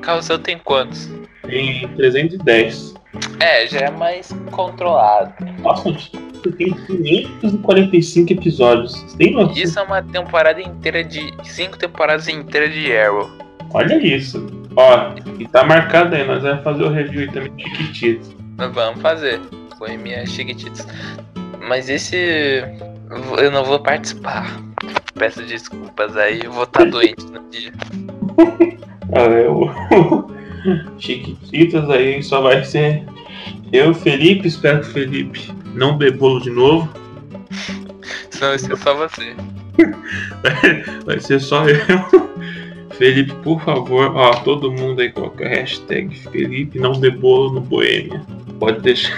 Carrossel 0.03 0.41
tem 0.41 0.59
quantos? 0.59 1.09
Tem 1.43 1.87
310. 1.91 2.95
É, 3.39 3.65
já 3.69 3.79
é 3.79 3.91
mais 3.93 4.35
controlado. 4.51 5.33
Nossa, 5.61 5.85
tem 6.59 6.73
545 6.73 8.33
episódios. 8.33 8.93
Vocês 8.93 9.15
têm 9.15 9.35
noção? 9.35 9.57
Isso 9.57 9.79
é 9.79 9.83
uma 9.83 10.03
temporada 10.03 10.61
inteira 10.61 11.05
de. 11.05 11.33
cinco 11.45 11.79
temporadas 11.79 12.27
inteiras 12.27 12.75
de 12.75 12.93
Arrow. 12.93 13.31
Olha 13.73 14.05
isso. 14.05 14.45
Ó, 14.75 15.13
e 15.39 15.47
tá 15.47 15.63
marcado 15.63 16.13
aí. 16.17 16.27
Nós 16.27 16.43
vamos 16.43 16.65
fazer 16.65 16.83
o 16.83 16.91
review 16.91 17.21
aí 17.21 17.31
também 17.31 17.55
de 17.55 17.63
Chiquititas. 17.71 18.35
Nós 18.59 18.75
Vamos 18.75 19.01
fazer. 19.01 19.41
Boemia 19.79 20.27
Chiquititas. 20.27 20.89
Mas 21.61 21.89
esse. 21.89 22.65
Eu 23.39 23.51
não 23.51 23.65
vou 23.65 23.81
participar. 23.81 24.61
Peço 25.15 25.43
desculpas 25.43 26.17
aí, 26.17 26.41
eu 26.45 26.53
vou 26.53 26.65
estar 26.65 26.85
doente 26.85 27.25
no 27.27 27.49
dia. 27.51 27.73
Ah, 29.15 29.29
o 29.49 30.29
Chiquititas 30.99 31.89
aí 31.89 32.21
só 32.25 32.41
vai 32.41 32.65
ser 32.65 33.05
eu, 33.73 33.95
Felipe. 33.95 34.49
Espero 34.49 34.81
que 34.81 34.89
o 34.89 34.93
Felipe 34.93 35.55
não 35.75 35.97
dê 35.97 36.11
bolo 36.11 36.41
de 36.41 36.51
novo. 36.51 36.89
Senão 38.31 38.49
vai 38.49 38.59
ser 38.59 38.77
só 38.77 38.95
você. 38.95 39.35
Vai 41.05 41.21
ser 41.21 41.39
só 41.39 41.69
eu. 41.69 41.79
Felipe, 42.93 43.33
por 43.43 43.61
favor, 43.61 44.17
ó, 44.17 44.31
todo 44.37 44.73
mundo 44.73 45.03
aí 45.03 45.13
coloca 45.13 45.45
a 45.45 45.49
hashtag 45.49 46.15
Felipe 46.31 46.79
não 46.79 46.93
dê 46.93 47.11
bolo 47.11 47.53
no 47.53 47.61
Boêmia. 47.61 48.23
Pode 48.59 48.81
deixar, 48.81 49.15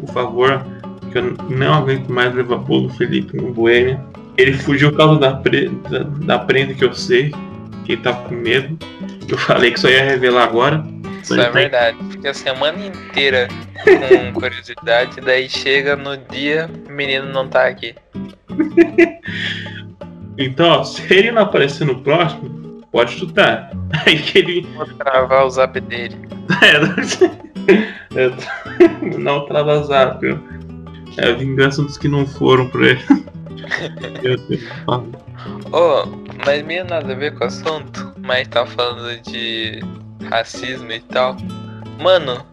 por 0.00 0.12
favor, 0.14 0.66
que 1.08 1.18
eu 1.18 1.34
não 1.50 1.74
aguento 1.74 2.08
mais 2.08 2.34
levar 2.34 2.58
do 2.58 2.88
Felipe 2.90 3.36
no 3.36 3.52
Boêmia. 3.52 4.00
Ele 4.36 4.52
fugiu 4.52 4.90
por 4.90 4.98
causa 4.98 5.20
da, 5.20 5.36
pre, 5.36 5.68
da, 5.90 5.98
da 6.00 6.38
prenda 6.38 6.74
que 6.74 6.84
eu 6.84 6.94
sei, 6.94 7.32
que 7.84 7.92
ele 7.92 8.02
tá 8.02 8.12
com 8.12 8.34
medo. 8.34 8.78
Eu 9.28 9.36
falei 9.36 9.72
que 9.72 9.80
só 9.80 9.88
ia 9.88 10.04
revelar 10.04 10.44
agora. 10.44 10.84
Isso 11.22 11.34
é 11.34 11.44
tá- 11.44 11.50
verdade. 11.50 11.98
Fica 12.10 12.30
a 12.30 12.34
semana 12.34 12.86
inteira 12.86 13.48
com 13.84 14.32
curiosidade, 14.40 15.20
daí 15.20 15.48
chega 15.48 15.96
no 15.96 16.16
dia, 16.16 16.70
o 16.88 16.92
menino 16.92 17.32
não 17.32 17.48
tá 17.48 17.66
aqui. 17.66 17.94
então, 20.38 20.68
ó, 20.68 20.84
se 20.84 21.02
ele 21.12 21.32
não 21.32 21.42
aparecer 21.42 21.84
no 21.84 22.00
próximo, 22.00 22.82
pode 22.92 23.12
chutar. 23.12 23.70
Aí 24.06 24.18
que 24.18 24.38
ele. 24.38 24.66
Vou 24.76 24.86
travar 24.86 25.44
o 25.44 25.50
zap 25.50 25.80
dele. 25.80 26.16
É, 26.62 28.24
é, 28.24 29.18
não 29.18 29.46
trava 29.46 29.82
zap. 29.84 30.20
É 31.18 31.30
a 31.30 31.34
vingança 31.34 31.82
dos 31.82 31.98
que 31.98 32.08
não 32.08 32.26
foram 32.26 32.68
pra 32.68 32.86
ele. 32.86 33.04
Ô, 35.72 36.06
mas 36.46 36.64
meio 36.64 36.84
nada 36.84 37.12
a 37.12 37.16
ver 37.16 37.34
com 37.34 37.44
o 37.44 37.46
assunto, 37.46 38.12
mas 38.18 38.48
tá 38.48 38.64
falando 38.66 39.20
de 39.22 39.80
racismo 40.30 40.90
e 40.92 41.00
tal. 41.00 41.36
Mano, 42.00 42.44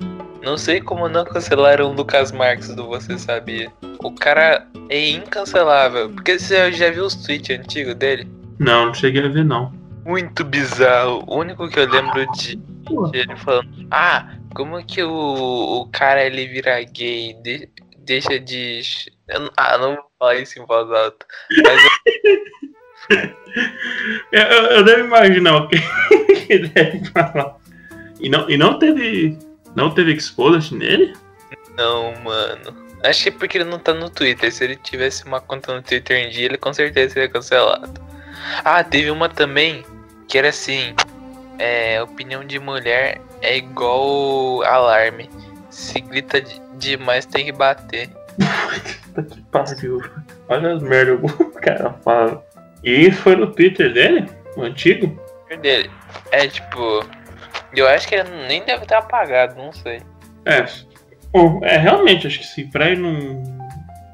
não 0.44 0.58
sei 0.58 0.82
como 0.82 1.08
não 1.08 1.24
cancelaram 1.26 1.90
o 1.92 1.94
Lucas 1.94 2.32
Marques 2.32 2.74
do 2.76 2.88
Você 2.88 3.18
Sabia. 3.18 3.72
O 4.04 4.12
cara 4.12 4.68
é 4.90 5.10
incancelável. 5.12 6.10
Porque 6.10 6.38
você 6.38 6.72
já 6.72 6.90
viu 6.92 7.06
os 7.06 7.16
tweets 7.16 7.58
antigos 7.60 7.96
dele? 7.96 8.28
Não, 8.60 8.88
não 8.88 8.94
cheguei 8.94 9.26
a 9.26 9.30
ver 9.30 9.44
não. 9.46 9.74
Muito 10.06 10.44
bizarro. 10.44 11.24
O 11.28 11.40
único 11.40 11.68
que 11.68 11.80
eu 11.80 11.90
lembro 11.90 12.26
de, 12.34 12.56
de 12.58 13.18
ele 13.18 13.36
falando: 13.38 13.68
Ah, 13.90 14.36
como 14.54 14.84
que 14.86 15.02
o, 15.04 15.82
o 15.82 15.90
cara 15.92 16.24
ele 16.24 16.48
vira 16.48 16.80
gay? 16.84 17.36
De- 17.44 17.68
deixa 18.06 18.40
de. 18.40 18.82
ah, 19.58 19.78
não 19.78 19.96
vou 19.96 20.06
falar 20.20 20.36
isso 20.36 20.60
em 20.60 20.66
voz 20.66 20.90
alta. 20.92 21.26
Mas 21.64 21.84
eu- 23.12 23.36
Eu, 24.32 24.84
devo 24.84 25.06
imaginar 25.06 25.56
o 25.58 25.68
que 25.70 25.78
que 26.46 26.54
ele 26.54 26.68
deve 26.70 27.06
falar. 27.12 27.58
E 28.20 28.30
não, 28.30 28.50
e 28.50 28.58
não 28.58 28.78
teve. 28.80 29.38
Não 29.76 29.90
teve 29.94 30.14
exposed 30.14 30.74
nele? 30.76 31.14
não, 31.78 32.14
mano. 32.24 32.86
Acho 33.04 33.24
que 33.24 33.30
é 33.30 33.32
porque 33.32 33.58
ele 33.58 33.66
não 33.70 33.78
tá 33.78 33.94
no 33.94 34.10
Twitter. 34.10 34.52
Se 34.52 34.64
ele 34.64 34.76
tivesse 34.78 35.26
uma 35.26 35.40
conta 35.42 35.76
no 35.76 35.82
Twitter 35.84 36.18
em 36.18 36.30
dia, 36.30 36.46
ele 36.46 36.58
com 36.58 36.74
certeza 36.74 37.14
seria 37.14 37.30
cancelado. 37.30 38.02
Ah, 38.64 38.84
teve 38.84 39.12
uma 39.12 39.30
também 39.30 39.86
que 40.28 40.38
era 40.38 40.50
assim: 40.50 40.96
é, 41.60 42.02
opinião 42.02 42.44
de 42.46 42.58
mulher 42.60 43.22
é 43.42 43.58
igual 43.58 44.64
alarme. 44.64 45.30
Se 45.76 46.00
grita 46.00 46.40
de- 46.40 46.62
demais, 46.78 47.26
tem 47.26 47.44
que 47.46 47.52
bater. 47.52 48.10
Puta 49.14 49.24
que 49.24 49.42
pariu. 49.52 50.02
Olha 50.48 50.74
as 50.74 50.82
merdas 50.82 51.20
que 51.34 51.44
o 51.44 51.52
cara 51.60 51.94
fala. 52.04 52.46
E 52.82 53.08
isso 53.08 53.22
foi 53.22 53.36
no 53.36 53.52
Twitter 53.52 53.92
dele? 53.94 54.26
O 54.56 54.62
antigo? 54.62 55.22
dele. 55.62 55.92
É 56.32 56.48
tipo. 56.48 57.06
Eu 57.76 57.88
acho 57.90 58.08
que 58.08 58.16
ele 58.16 58.30
nem 58.48 58.64
deve 58.64 58.86
ter 58.86 58.96
apagado, 58.96 59.56
não 59.56 59.74
sei. 59.74 60.02
É. 60.46 60.66
Bom, 61.34 61.60
é 61.64 61.78
realmente, 61.78 62.26
acho 62.26 62.40
que 62.40 62.46
se 62.46 62.64
pra 62.66 62.90
ele 62.92 63.02
não, 63.02 63.12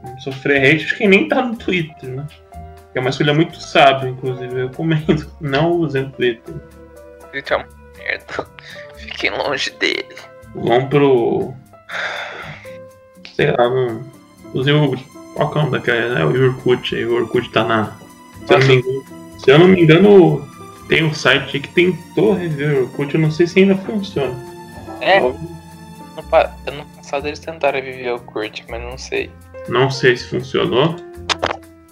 não 0.03 0.19
sofrer 0.19 0.63
hate, 0.63 0.85
acho 0.85 0.97
que 0.97 1.07
nem 1.07 1.27
tá 1.27 1.43
no 1.43 1.55
Twitter, 1.55 2.09
né? 2.09 2.25
É 2.95 2.99
uma 2.99 3.09
escolha 3.11 3.33
muito 3.35 3.61
sábia, 3.61 4.09
inclusive, 4.09 4.51
eu 4.59 4.67
recomendo. 4.67 5.31
Não 5.39 5.71
usem 5.71 6.05
o 6.05 6.11
Twitter. 6.11 6.55
Ele 7.31 7.43
é 7.49 7.55
uma 7.55 7.67
merda. 7.97 8.47
Fiquem 8.97 9.29
longe 9.31 9.69
dele. 9.71 10.15
Vão 10.55 10.87
pro. 10.87 11.53
Sei 13.35 13.51
lá, 13.51 13.69
não. 13.69 14.03
Usem 14.53 14.73
o. 14.73 14.95
Qual 15.35 15.49
que 15.51 15.57
é 15.57 15.61
o 15.61 15.65
nome 15.65 15.77
daquela? 15.77 16.19
É 16.19 16.25
o 16.25 16.45
Orkut 16.49 16.95
aí. 16.95 17.05
O 17.05 17.15
Orkut 17.15 17.49
tá 17.51 17.63
na. 17.63 17.95
Se 18.47 18.53
eu 18.53 18.59
não 18.59 18.67
me 18.67 18.75
engano, 18.75 19.03
se 19.39 19.51
eu 19.51 19.59
não 19.59 19.67
me 19.67 19.81
engano 19.81 20.47
tem 20.89 21.03
um 21.05 21.13
site 21.13 21.59
que 21.59 21.69
tentou 21.69 22.33
rever 22.33 22.79
o 22.79 22.81
Orkut, 22.83 23.15
eu 23.15 23.21
não 23.21 23.31
sei 23.31 23.47
se 23.47 23.59
ainda 23.59 23.75
funciona. 23.77 24.35
É, 24.99 25.19
no, 25.21 25.33
pa- 26.29 26.53
ano 26.67 26.85
passado 26.97 27.27
eles 27.27 27.39
tentaram 27.39 27.81
viver 27.81 28.13
o 28.13 28.19
Kurt, 28.19 28.61
mas 28.69 28.81
não 28.81 28.97
sei. 28.97 29.31
Não 29.69 29.89
sei 29.89 30.17
se 30.17 30.25
funcionou. 30.27 30.95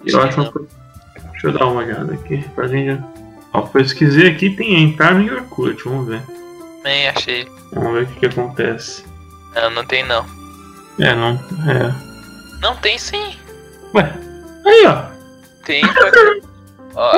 Eu 0.05 0.21
acho 0.21 0.51
coisa. 0.51 0.67
Deixa 1.31 1.47
eu 1.47 1.53
dar 1.53 1.67
uma 1.67 1.81
olhada 1.81 2.13
aqui 2.13 2.43
pra 2.53 2.67
gente. 2.67 3.01
Ó, 3.53 3.61
pesquisei 3.61 4.27
aqui, 4.29 4.49
tem 4.49 4.83
entrar 4.83 5.15
no 5.15 5.33
Orkut, 5.33 5.81
vamos 5.85 6.07
ver. 6.07 6.21
Nem 6.83 7.09
achei. 7.09 7.47
Vamos 7.73 7.93
ver 7.93 8.03
o 8.03 8.07
que, 8.07 8.19
que 8.19 8.25
acontece. 8.27 9.05
Não, 9.55 9.69
não 9.71 9.85
tem 9.85 10.05
não. 10.05 10.25
É, 10.99 11.13
não. 11.15 11.33
É. 11.69 12.59
Não 12.61 12.75
tem 12.77 12.97
sim. 12.97 13.35
Ué. 13.93 14.13
Aí, 14.65 14.85
ó. 14.85 15.03
Tem. 15.65 15.81
Ó. 16.95 17.11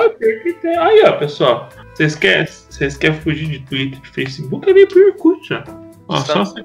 Aí, 0.79 1.03
ó, 1.05 1.13
pessoal. 1.13 1.69
Vocês 1.93 2.15
querem, 2.15 2.45
vocês 2.45 2.97
querem 2.97 3.19
fugir 3.21 3.47
de 3.47 3.59
Twitter, 3.59 3.99
de 3.99 4.09
Facebook, 4.09 4.69
é 4.69 4.73
meio 4.73 4.87
pro 4.87 5.07
Orkut, 5.07 5.53
ó. 5.53 5.63
Ó, 6.07 6.17
só 6.17 6.43
você. 6.43 6.63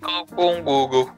colocou 0.00 0.54
um 0.54 0.62
Google. 0.62 1.10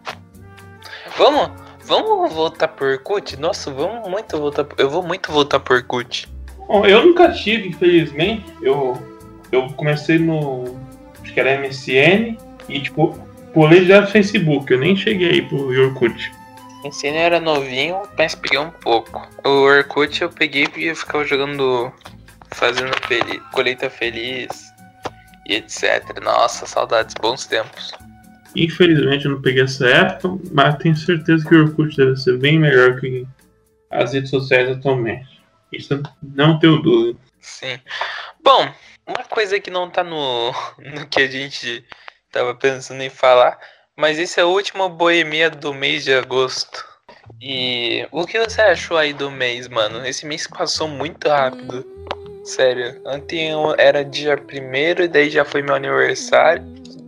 Vamos, 1.16 1.50
vamos 1.84 2.32
voltar 2.32 2.68
por 2.68 2.88
Orkut? 2.88 3.36
Nossa, 3.36 3.70
vamos 3.70 4.08
muito 4.08 4.38
voltar. 4.38 4.66
Eu 4.78 4.88
vou 4.90 5.02
muito 5.02 5.30
voltar 5.30 5.60
por 5.60 5.76
Orkut. 5.76 6.28
Bom, 6.68 6.86
eu 6.86 7.04
nunca 7.04 7.32
tive, 7.32 7.68
infelizmente. 7.68 8.44
Eu, 8.62 8.96
eu 9.50 9.68
comecei 9.72 10.18
no. 10.18 10.79
Acho 11.30 11.34
que 11.34 11.40
era 11.40 11.60
MSN 11.60 12.36
e, 12.68 12.80
tipo, 12.80 13.16
pulei 13.54 13.84
já 13.84 14.00
no 14.00 14.08
Facebook. 14.08 14.72
Eu 14.72 14.80
nem 14.80 14.96
cheguei 14.96 15.30
aí 15.30 15.42
pro 15.42 15.68
Orkut. 15.80 16.32
Ensino 16.84 17.16
era 17.16 17.38
novinho, 17.38 18.02
mas 18.18 18.34
peguei 18.34 18.58
um 18.58 18.70
pouco. 18.70 19.28
O 19.44 19.48
Orkut 19.48 20.20
eu 20.20 20.28
peguei 20.28 20.66
e 20.76 20.86
eu 20.86 20.96
ficava 20.96 21.24
jogando. 21.24 21.92
Fazendo 22.52 22.90
feliz, 23.06 23.40
colheita 23.52 23.88
feliz 23.88 24.48
e 25.46 25.54
etc. 25.54 26.20
Nossa, 26.20 26.66
saudades, 26.66 27.14
bons 27.14 27.46
tempos. 27.46 27.92
Infelizmente 28.56 29.24
eu 29.24 29.30
não 29.30 29.40
peguei 29.40 29.62
essa 29.62 29.86
época, 29.86 30.36
mas 30.50 30.74
tenho 30.78 30.96
certeza 30.96 31.48
que 31.48 31.54
o 31.54 31.66
Orkut 31.66 31.96
deve 31.96 32.16
ser 32.16 32.36
bem 32.38 32.58
melhor 32.58 32.98
que 32.98 33.24
as 33.88 34.14
redes 34.14 34.30
sociais 34.30 34.68
atualmente. 34.68 35.40
Isso 35.72 36.02
não 36.20 36.58
tenho 36.58 36.82
dúvida. 36.82 37.20
Sim. 37.40 37.78
Bom, 38.42 38.68
uma 39.10 39.24
coisa 39.24 39.60
que 39.60 39.70
não 39.70 39.90
tá 39.90 40.02
no, 40.02 40.52
no 40.78 41.06
que 41.06 41.20
a 41.20 41.26
gente 41.26 41.84
tava 42.30 42.54
pensando 42.54 43.02
em 43.02 43.10
falar, 43.10 43.58
mas 43.96 44.18
esse 44.18 44.40
é 44.40 44.44
o 44.44 44.50
último 44.50 44.88
boemia 44.88 45.50
do 45.50 45.74
mês 45.74 46.04
de 46.04 46.14
agosto. 46.14 46.88
E 47.40 48.06
o 48.10 48.26
que 48.26 48.38
você 48.38 48.60
achou 48.60 48.96
aí 48.96 49.12
do 49.12 49.30
mês, 49.30 49.68
mano? 49.68 50.04
Esse 50.06 50.26
mês 50.26 50.46
passou 50.46 50.88
muito 50.88 51.28
rápido. 51.28 51.84
Sério, 52.44 53.00
ontem 53.04 53.50
era 53.78 54.04
dia 54.04 54.36
primeiro 54.36 55.04
e 55.04 55.08
daí 55.08 55.30
já 55.30 55.44
foi 55.44 55.62
meu 55.62 55.74
aniversário. 55.74 56.62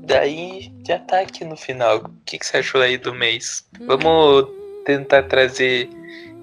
Daí 0.05 0.73
já 0.87 0.99
tá 0.99 1.21
aqui 1.21 1.45
no 1.45 1.57
final. 1.57 1.99
O 1.99 2.11
que, 2.25 2.39
que 2.39 2.47
você 2.47 2.59
achou 2.59 2.81
aí 2.81 2.97
do 2.97 3.15
mês? 3.15 3.67
Vamos 3.87 4.49
tentar 4.85 5.25
trazer 5.25 5.89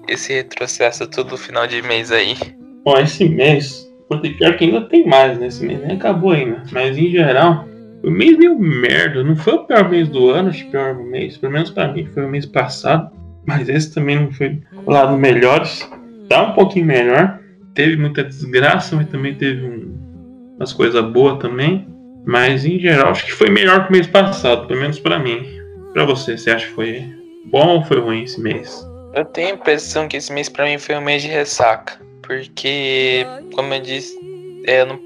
esse 0.08 0.32
retrocesso 0.34 1.06
todo 1.06 1.36
final 1.36 1.66
de 1.66 1.82
mês 1.82 2.10
aí. 2.10 2.36
Bom, 2.84 2.98
esse 2.98 3.28
mês, 3.28 3.89
porque 4.10 4.30
pior 4.30 4.56
que 4.56 4.64
ainda 4.64 4.80
tem 4.82 5.06
mais 5.06 5.38
nesse 5.38 5.64
mês, 5.64 5.80
nem 5.80 5.92
acabou 5.96 6.32
ainda. 6.32 6.64
Mas 6.72 6.98
em 6.98 7.10
geral, 7.10 7.64
o 8.02 8.10
mês 8.10 8.36
meio 8.36 8.58
merda. 8.58 9.22
Não 9.22 9.36
foi 9.36 9.54
o 9.54 9.64
pior 9.64 9.88
mês 9.88 10.08
do 10.08 10.28
ano, 10.30 10.50
o 10.50 10.70
pior 10.70 10.94
mês. 10.96 11.36
Pelo 11.38 11.52
menos 11.52 11.70
pra 11.70 11.92
mim 11.92 12.04
foi 12.06 12.24
o 12.24 12.28
mês 12.28 12.44
passado. 12.44 13.08
Mas 13.46 13.68
esse 13.68 13.94
também 13.94 14.18
não 14.18 14.32
foi 14.32 14.60
lá 14.84 15.08
no 15.08 15.16
melhores. 15.16 15.88
Tá 16.28 16.42
um 16.42 16.52
pouquinho 16.54 16.86
melhor. 16.86 17.38
Teve 17.72 17.96
muita 17.96 18.24
desgraça, 18.24 18.96
mas 18.96 19.06
também 19.08 19.34
teve 19.36 19.64
um- 19.64 20.54
umas 20.56 20.72
coisas 20.72 21.04
boas 21.04 21.38
também. 21.38 21.86
Mas 22.26 22.64
em 22.64 22.80
geral, 22.80 23.12
acho 23.12 23.24
que 23.24 23.32
foi 23.32 23.48
melhor 23.48 23.84
que 23.84 23.90
o 23.90 23.92
mês 23.92 24.08
passado, 24.08 24.66
pelo 24.66 24.80
menos 24.80 24.98
pra 24.98 25.20
mim. 25.20 25.46
Pra 25.92 26.04
você, 26.04 26.36
você 26.36 26.50
acha 26.50 26.66
que 26.66 26.72
foi 26.72 27.04
bom 27.46 27.76
ou 27.76 27.84
foi 27.84 28.00
ruim 28.00 28.24
esse 28.24 28.40
mês? 28.40 28.84
Eu 29.14 29.24
tenho 29.24 29.50
a 29.50 29.52
impressão 29.52 30.08
que 30.08 30.16
esse 30.16 30.32
mês 30.32 30.48
pra 30.48 30.64
mim 30.64 30.78
foi 30.78 30.96
um 30.96 31.00
mês 31.00 31.22
de 31.22 31.28
ressaca. 31.28 32.09
Porque, 32.30 33.26
como 33.56 33.74
eu 33.74 33.80
disse, 33.80 34.16
é, 34.64 34.84
não, 34.84 35.00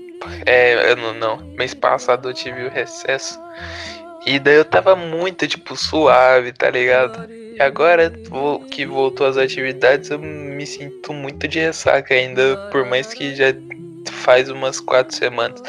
é, 0.44 0.90
eu 0.90 0.96
não, 0.96 1.14
não. 1.14 1.36
Mês 1.56 1.72
passado 1.72 2.28
eu 2.28 2.34
tive 2.34 2.66
o 2.66 2.68
recesso. 2.68 3.40
E 4.26 4.38
daí 4.38 4.56
eu 4.56 4.64
tava 4.66 4.94
muito, 4.94 5.48
tipo, 5.48 5.74
suave, 5.74 6.52
tá 6.52 6.68
ligado? 6.68 7.26
E 7.32 7.58
agora 7.62 8.12
que 8.70 8.84
voltou 8.84 9.26
às 9.26 9.38
atividades, 9.38 10.10
eu 10.10 10.18
me 10.18 10.66
sinto 10.66 11.14
muito 11.14 11.48
de 11.48 11.60
ressaca 11.60 12.12
ainda, 12.12 12.68
por 12.70 12.84
mais 12.84 13.14
que 13.14 13.34
já 13.34 13.54
faz 14.10 14.50
umas 14.50 14.78
quatro 14.78 15.16
semanas. 15.16 15.62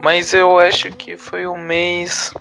Mas 0.00 0.32
eu 0.32 0.56
acho 0.56 0.92
que 0.92 1.16
foi 1.16 1.48
um 1.48 1.58
mês. 1.58 2.32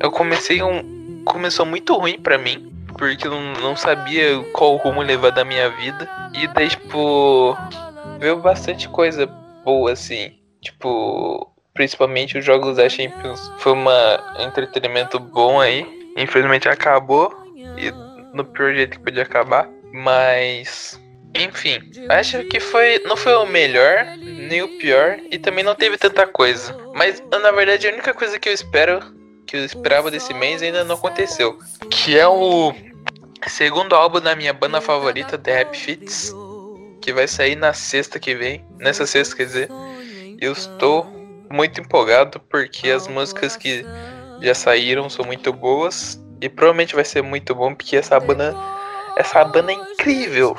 Eu 0.00 0.10
comecei 0.10 0.60
um. 0.60 1.22
Começou 1.24 1.64
muito 1.64 1.94
ruim 1.94 2.18
pra 2.18 2.36
mim 2.36 2.68
porque 3.00 3.26
eu 3.26 3.30
não, 3.30 3.74
sabia 3.74 4.38
qual 4.52 4.76
rumo 4.76 5.00
levar 5.00 5.30
da 5.30 5.42
minha 5.42 5.70
vida. 5.70 6.06
E 6.34 6.46
daí, 6.46 6.68
tipo, 6.68 7.56
veio 8.18 8.36
bastante 8.36 8.86
coisa 8.90 9.26
boa, 9.64 9.92
assim. 9.92 10.38
Tipo, 10.60 11.50
principalmente 11.72 12.36
os 12.36 12.44
jogos 12.44 12.76
da 12.76 12.90
Champions. 12.90 13.50
Foi 13.58 13.72
um 13.72 13.86
entretenimento 14.38 15.18
bom 15.18 15.58
aí. 15.58 15.86
Infelizmente 16.14 16.68
acabou. 16.68 17.34
E 17.56 17.90
no 18.34 18.44
pior 18.44 18.74
jeito 18.74 18.98
que 18.98 19.04
podia 19.04 19.22
acabar. 19.22 19.66
Mas. 19.94 21.00
Enfim, 21.34 21.80
acho 22.10 22.44
que 22.44 22.60
foi. 22.60 22.98
Não 23.06 23.16
foi 23.16 23.32
o 23.34 23.46
melhor, 23.46 24.04
nem 24.18 24.60
o 24.62 24.78
pior. 24.78 25.18
E 25.30 25.38
também 25.38 25.64
não 25.64 25.74
teve 25.74 25.96
tanta 25.96 26.26
coisa. 26.26 26.76
Mas 26.94 27.22
na 27.30 27.50
verdade 27.50 27.88
a 27.88 27.92
única 27.92 28.12
coisa 28.12 28.38
que 28.38 28.48
eu 28.48 28.52
espero. 28.52 29.00
Que 29.46 29.56
eu 29.56 29.64
esperava 29.64 30.10
desse 30.10 30.34
mês 30.34 30.62
ainda 30.62 30.84
não 30.84 30.96
aconteceu. 30.96 31.58
Que 31.90 32.16
é 32.16 32.28
o 32.28 32.72
segundo 33.48 33.94
álbum 33.94 34.20
da 34.20 34.36
minha 34.36 34.52
banda 34.52 34.80
favorita, 34.80 35.38
The 35.38 35.62
Happy 35.62 35.76
Fits, 35.78 36.34
que 37.00 37.12
vai 37.12 37.26
sair 37.26 37.56
na 37.56 37.72
sexta 37.72 38.18
que 38.18 38.34
vem. 38.34 38.64
Nessa 38.78 39.06
sexta, 39.06 39.36
quer 39.36 39.44
dizer. 39.46 39.68
Eu 40.40 40.52
estou 40.52 41.06
muito 41.50 41.80
empolgado 41.80 42.40
porque 42.48 42.90
as 42.90 43.06
músicas 43.08 43.56
que 43.56 43.84
já 44.40 44.54
saíram 44.54 45.10
são 45.10 45.24
muito 45.24 45.52
boas 45.52 46.22
e 46.40 46.48
provavelmente 46.48 46.94
vai 46.94 47.04
ser 47.04 47.22
muito 47.22 47.54
bom 47.54 47.74
porque 47.74 47.96
essa 47.96 48.18
banda 48.18 48.56
essa 49.16 49.44
banda 49.44 49.72
é 49.72 49.74
incrível. 49.74 50.56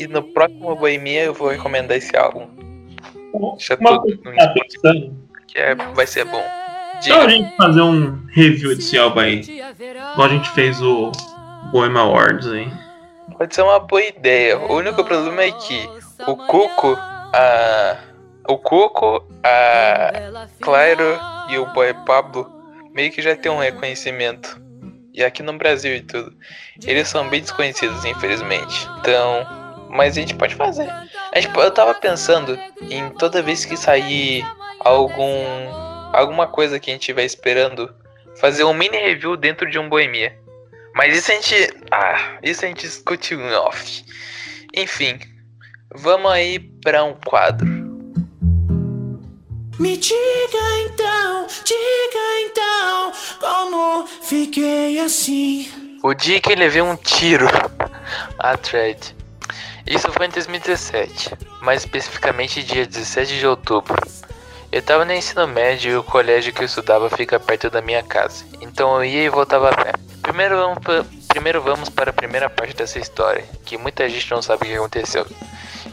E 0.00 0.06
no 0.06 0.22
próximo 0.22 0.74
Boemia 0.76 1.24
eu 1.24 1.34
vou 1.34 1.48
recomendar 1.48 1.98
esse 1.98 2.16
álbum. 2.16 2.48
Deixa 3.56 3.76
Uma 3.76 3.90
tudo 3.90 4.00
coisa 4.02 4.20
no 4.24 4.30
que 4.30 4.36
tá 4.36 4.54
pensando, 4.54 5.16
que 5.46 5.58
é, 5.58 5.74
vai 5.74 6.06
ser 6.06 6.24
bom. 6.24 6.42
Então 7.04 7.20
a 7.20 7.26
Diga. 7.26 7.30
gente 7.30 7.56
fazer 7.56 7.82
um 7.82 8.24
review 8.28 8.74
desse 8.74 8.96
álbum 8.98 9.20
aí. 9.20 9.40
Igual 9.40 10.26
a 10.26 10.28
gente 10.28 10.48
fez 10.50 10.80
o 10.80 11.12
Bohemian 11.70 12.02
Awards 12.02 12.46
aí. 12.46 12.72
Pode 13.36 13.54
ser 13.54 13.62
uma 13.62 13.78
boa 13.78 14.02
ideia. 14.02 14.58
O 14.58 14.74
único 14.74 15.04
problema 15.04 15.42
é 15.42 15.52
que 15.52 15.88
o 16.26 16.36
Cuco, 16.36 16.96
a. 16.96 17.96
O 18.48 18.56
Cuco, 18.56 19.26
a 19.42 20.48
Clairo 20.60 21.18
e 21.50 21.58
o 21.58 21.66
Boy 21.74 21.92
Pablo 22.06 22.50
meio 22.94 23.12
que 23.12 23.20
já 23.20 23.36
tem 23.36 23.52
um 23.52 23.58
reconhecimento. 23.58 24.60
E 25.12 25.22
aqui 25.22 25.42
no 25.42 25.52
Brasil 25.58 25.96
e 25.96 26.00
tudo. 26.00 26.32
Eles 26.84 27.08
são 27.08 27.28
bem 27.28 27.40
desconhecidos, 27.40 28.04
infelizmente. 28.04 28.88
Então. 29.00 29.46
Mas 29.90 30.16
a 30.16 30.20
gente 30.20 30.34
pode 30.34 30.54
fazer. 30.54 30.86
Gente, 31.34 31.56
eu 31.56 31.70
tava 31.70 31.94
pensando 31.94 32.58
em 32.90 33.08
toda 33.10 33.42
vez 33.42 33.64
que 33.64 33.76
sair 33.76 34.44
algum. 34.80 35.22
alguma 36.12 36.46
coisa 36.46 36.80
que 36.80 36.90
a 36.90 36.92
gente 36.92 37.02
estiver 37.02 37.24
esperando, 37.24 37.94
fazer 38.40 38.64
um 38.64 38.74
mini 38.74 38.96
review 38.96 39.36
dentro 39.36 39.70
de 39.70 39.78
um 39.78 39.88
Boemia. 39.88 40.36
Mas 40.98 41.16
isso 41.16 41.30
a 41.30 41.34
gente. 41.36 41.76
Ah, 41.92 42.38
isso 42.42 42.64
a 42.64 42.68
gente 42.68 42.80
discute 42.80 43.32
em 43.32 43.52
off. 43.52 44.04
Enfim, 44.74 45.20
vamos 45.94 46.28
aí 46.28 46.58
pra 46.58 47.04
um 47.04 47.14
quadro. 47.14 47.68
Me 49.78 49.96
diga 49.96 50.80
então, 50.86 51.46
diga 51.64 52.40
então, 52.40 53.12
como 53.38 54.08
fiquei 54.08 54.98
assim. 54.98 55.70
O 56.02 56.12
dia 56.14 56.40
que 56.40 56.50
ele 56.50 56.62
levei 56.62 56.82
um 56.82 56.96
tiro. 56.96 57.46
A 58.40 58.56
thread. 58.56 59.14
Isso 59.86 60.10
foi 60.10 60.26
em 60.26 60.30
2017, 60.30 61.30
mais 61.62 61.82
especificamente 61.84 62.64
dia 62.64 62.84
17 62.84 63.38
de 63.38 63.46
outubro. 63.46 63.96
Eu 64.72 64.82
tava 64.82 65.04
no 65.04 65.14
ensino 65.14 65.46
médio 65.46 65.92
e 65.92 65.96
o 65.96 66.02
colégio 66.02 66.52
que 66.52 66.62
eu 66.62 66.66
estudava 66.66 67.08
fica 67.08 67.38
perto 67.38 67.70
da 67.70 67.80
minha 67.80 68.02
casa, 68.02 68.44
então 68.60 68.96
eu 68.96 69.04
ia 69.04 69.22
e 69.22 69.28
voltava 69.28 69.70
a 69.70 69.76
pé. 69.76 69.92
Primeiro 70.28 70.58
vamos, 70.58 70.78
pa- 70.80 71.06
primeiro 71.26 71.62
vamos 71.62 71.88
para 71.88 72.10
a 72.10 72.12
primeira 72.12 72.50
parte 72.50 72.74
dessa 72.76 72.98
história, 72.98 73.42
que 73.64 73.78
muita 73.78 74.06
gente 74.06 74.30
não 74.30 74.42
sabe 74.42 74.64
o 74.64 74.68
que 74.68 74.74
aconteceu. 74.74 75.26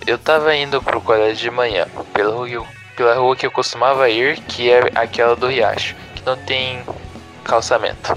Eu 0.06 0.18
tava 0.18 0.54
indo 0.54 0.82
pro 0.82 1.00
colégio 1.00 1.38
de 1.38 1.50
manhã, 1.50 1.88
pela 2.14 2.36
rua, 2.36 2.68
pela 2.98 3.16
rua 3.16 3.34
que 3.38 3.46
eu 3.46 3.52
costumava 3.52 4.10
ir, 4.10 4.38
que 4.42 4.70
é 4.70 4.92
aquela 4.94 5.38
do 5.38 5.48
Riacho, 5.48 5.96
que 6.14 6.26
não 6.26 6.36
tem 6.36 6.84
calçamento. 7.46 8.14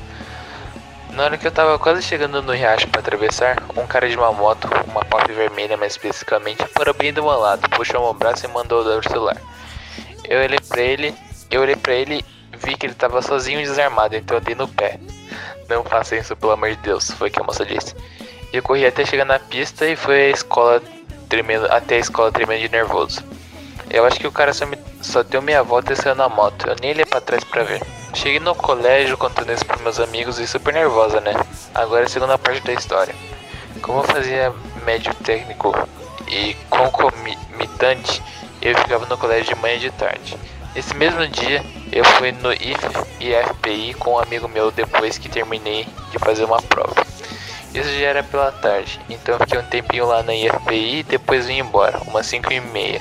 Na 1.13 1.23
hora 1.23 1.39
que 1.39 1.47
eu 1.47 1.53
tava 1.53 1.79
quase 1.79 2.03
chegando 2.03 2.43
no 2.43 2.53
riacho 2.53 2.89
para 2.89 3.01
atravessar, 3.01 3.63
um 3.77 3.87
cara 3.87 4.09
de 4.09 4.17
uma 4.17 4.33
moto, 4.33 4.69
uma 4.89 5.05
pop 5.05 5.33
vermelha 5.33 5.77
mais 5.77 5.93
especificamente, 5.93 6.67
parou 6.75 6.95
bem 6.95 7.13
do 7.13 7.23
meu 7.23 7.39
lado, 7.39 7.69
puxou 7.71 8.01
meu 8.03 8.13
braço 8.15 8.45
e 8.45 8.49
mandou 8.49 8.85
dar 8.85 8.99
o 8.99 9.09
celular. 9.09 9.37
Eu 10.25 10.41
olhei 10.43 10.59
pra 10.69 10.81
ele, 10.81 11.15
eu 11.49 11.61
olhei 11.61 11.77
pra 11.77 11.95
ele, 11.95 12.25
vi 12.59 12.77
que 12.77 12.87
ele 12.87 12.95
tava 12.95 13.23
sozinho 13.23 13.61
e 13.61 13.65
desarmado, 13.65 14.17
então 14.17 14.37
eu 14.37 14.41
dei 14.41 14.57
no 14.57 14.67
pé. 14.67 14.99
Não 15.69 15.85
faça 15.85 16.17
isso, 16.17 16.35
pelo 16.35 16.53
amor 16.53 16.71
de 16.71 16.77
Deus, 16.77 17.11
foi 17.11 17.29
o 17.29 17.31
que 17.31 17.41
a 17.41 17.45
moça 17.45 17.65
disse. 17.65 17.95
Eu 18.53 18.63
corri 18.63 18.87
até 18.87 19.05
chegar 19.05 19.27
na 19.27 19.39
pista 19.39 19.87
e 19.87 19.95
fui 19.95 20.15
à 20.15 20.31
escola 20.31 20.83
tremendo, 21.29 21.67
até 21.71 21.97
a 21.97 21.99
escola 21.99 22.33
tremendo 22.33 22.63
de 22.63 22.71
nervoso. 22.71 23.23
Eu 23.91 24.05
acho 24.07 24.19
que 24.19 24.27
o 24.27 24.33
cara 24.33 24.53
só, 24.53 24.67
me, 24.67 24.79
só 25.03 25.23
deu 25.23 25.43
meia 25.43 25.63
volta 25.63 25.93
e 25.93 25.97
saiu 25.97 26.15
na 26.15 26.29
moto. 26.29 26.67
Eu 26.67 26.77
nem 26.81 26.93
olhei 26.93 27.05
pra 27.05 27.21
trás 27.21 27.45
pra 27.45 27.63
ver. 27.63 27.83
Cheguei 28.15 28.41
no 28.41 28.55
colégio 28.55 29.17
contando 29.17 29.53
isso 29.53 29.65
pros 29.65 29.81
meus 29.81 30.01
amigos 30.01 30.39
e 30.39 30.47
super 30.47 30.73
nervosa, 30.73 31.21
né? 31.21 31.33
Agora 31.75 32.03
é 32.03 32.07
a 32.07 32.09
segunda 32.09 32.39
parte 32.39 32.63
da 32.63 32.73
história. 32.73 33.15
Como 33.83 34.01
eu 34.01 34.05
fazia 34.05 34.53
médio 34.85 35.15
técnico 35.15 35.75
e 36.27 36.55
concomitante, 36.69 38.23
eu 38.61 38.77
ficava 38.77 39.07
no 39.07 39.17
colégio 39.17 39.55
de 39.55 39.61
manhã 39.61 39.77
e 39.77 39.81
de 39.81 39.91
tarde. 39.93 40.37
Nesse 40.75 40.95
mesmo 40.95 41.27
dia, 41.29 41.65
eu 41.91 42.05
fui 42.05 42.33
no 42.33 42.53
IF 42.53 42.79
e 43.21 43.33
FPI 43.33 43.95
com 43.95 44.13
um 44.13 44.19
amigo 44.19 44.49
meu 44.49 44.71
depois 44.71 45.19
que 45.19 45.29
terminei 45.29 45.87
de 46.11 46.19
fazer 46.19 46.45
uma 46.45 46.63
prova. 46.63 46.95
Isso 47.75 47.91
já 47.91 48.07
era 48.07 48.23
pela 48.23 48.51
tarde, 48.51 49.01
então 49.09 49.35
eu 49.35 49.41
fiquei 49.41 49.59
um 49.59 49.65
tempinho 49.65 50.07
lá 50.07 50.23
na 50.23 50.35
IFPI 50.35 50.99
e 50.99 51.03
depois 51.03 51.47
vim 51.47 51.59
embora, 51.59 51.99
umas 52.07 52.27
5 52.27 52.53
e 52.53 52.61
meia. 52.61 53.01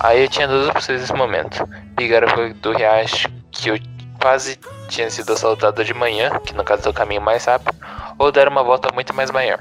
Aí 0.00 0.22
eu 0.22 0.28
tinha 0.28 0.48
duas 0.48 0.68
opções 0.68 1.00
nesse 1.00 1.12
momento. 1.12 1.68
Pegar 1.96 2.24
rua 2.34 2.52
do 2.54 2.72
Riacho, 2.72 3.28
que 3.50 3.68
eu 3.68 3.78
quase 4.20 4.58
tinha 4.88 5.10
sido 5.10 5.32
assaltado 5.32 5.84
de 5.84 5.94
manhã, 5.94 6.30
que 6.44 6.54
no 6.54 6.64
caso 6.64 6.86
é 6.86 6.90
o 6.90 6.94
caminho 6.94 7.20
mais 7.20 7.44
rápido, 7.44 7.76
ou 8.18 8.32
dar 8.32 8.48
uma 8.48 8.62
volta 8.62 8.92
muito 8.92 9.14
mais 9.14 9.30
maior. 9.30 9.58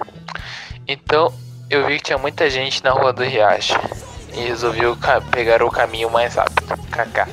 Então 0.87 1.33
eu 1.69 1.85
vi 1.85 1.97
que 1.97 2.05
tinha 2.05 2.17
muita 2.17 2.49
gente 2.49 2.83
na 2.83 2.91
rua 2.91 3.13
do 3.13 3.23
Riacho 3.23 3.75
e 4.33 4.41
resolvi 4.41 4.85
o 4.85 4.97
pegar 5.29 5.61
o 5.61 5.69
caminho 5.69 6.09
mais 6.09 6.35
rápido. 6.35 6.80
KK. 6.91 7.27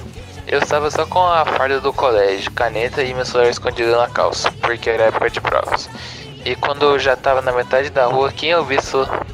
Eu 0.47 0.61
estava 0.61 0.91
só 0.91 1.05
com 1.05 1.23
a 1.23 1.45
farda 1.45 1.81
do 1.81 1.93
colégio, 1.93 2.51
caneta 2.53 3.03
e 3.03 3.13
meu 3.13 3.27
celular 3.27 3.51
escondido 3.51 3.97
na 3.97 4.09
calça, 4.09 4.51
porque 4.63 4.89
era 4.89 5.05
época 5.05 5.29
de 5.29 5.41
provas. 5.41 5.91
E 6.45 6.55
quando 6.55 6.85
eu 6.85 6.99
já 6.99 7.13
estava 7.13 7.43
na 7.43 7.53
metade 7.53 7.91
da 7.91 8.07
rua, 8.07 8.33
quem 8.33 8.51
eu 8.51 8.65
vi 8.65 8.79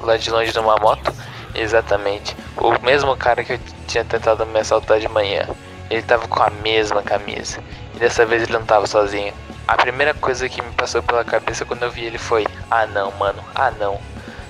lá 0.01 0.17
de 0.17 0.31
longe 0.31 0.53
numa 0.57 0.77
moto? 0.77 1.15
Exatamente, 1.55 2.37
o 2.57 2.73
mesmo 2.85 3.17
cara 3.17 3.45
que 3.45 3.53
eu 3.53 3.61
tinha 3.87 4.05
tentado 4.05 4.45
me 4.45 4.59
assaltar 4.59 4.99
de 4.99 5.07
manhã. 5.07 5.47
Ele 5.89 6.03
tava 6.03 6.27
com 6.27 6.43
a 6.43 6.51
mesma 6.51 7.03
camisa. 7.03 7.61
E 7.95 7.99
dessa 7.99 8.27
vez 8.27 8.43
ele 8.43 8.55
não 8.55 8.65
tava 8.65 8.87
sozinho. 8.87 9.33
A 9.69 9.77
primeira 9.77 10.13
coisa 10.15 10.49
que 10.49 10.61
me 10.61 10.73
passou 10.73 11.03
pela 11.03 11.25
cabeça 11.25 11.65
quando 11.65 11.85
eu 11.85 11.91
vi 11.91 12.05
ele 12.05 12.19
foi: 12.19 12.45
Ah 12.71 12.87
não, 12.87 13.13
mano, 13.13 13.43
ah 13.55 13.71
não. 13.71 14.01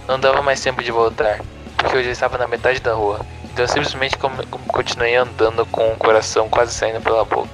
Não 0.09 0.19
dava 0.19 0.41
mais 0.41 0.61
tempo 0.63 0.83
de 0.83 0.91
voltar, 0.91 1.41
porque 1.77 1.99
eu 1.99 2.05
já 2.05 2.11
estava 2.11 2.39
na 2.39 2.49
metade 2.49 2.81
da 2.81 2.95
rua. 2.95 3.21
Então 3.55 3.65
eu 3.65 3.69
simplesmente 3.69 4.19
continuei 4.67 5.15
andando 5.15 5.65
com 5.67 5.93
o 5.93 5.97
coração 5.97 6.49
quase 6.49 6.75
saindo 6.75 7.01
pela 7.01 7.25
boca. 7.25 7.49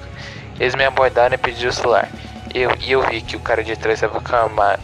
Eles 0.59 0.73
me 0.73 0.83
abordaram 0.83 1.35
e 1.35 1.37
pediram 1.37 1.69
o 1.69 1.73
celular. 1.73 2.09
Eu, 2.55 2.71
e 2.79 2.91
eu 2.91 3.03
vi 3.03 3.21
que 3.21 3.35
o 3.35 3.39
cara 3.39 3.63
de 3.63 3.75
trás 3.75 4.01
estava 4.01 4.19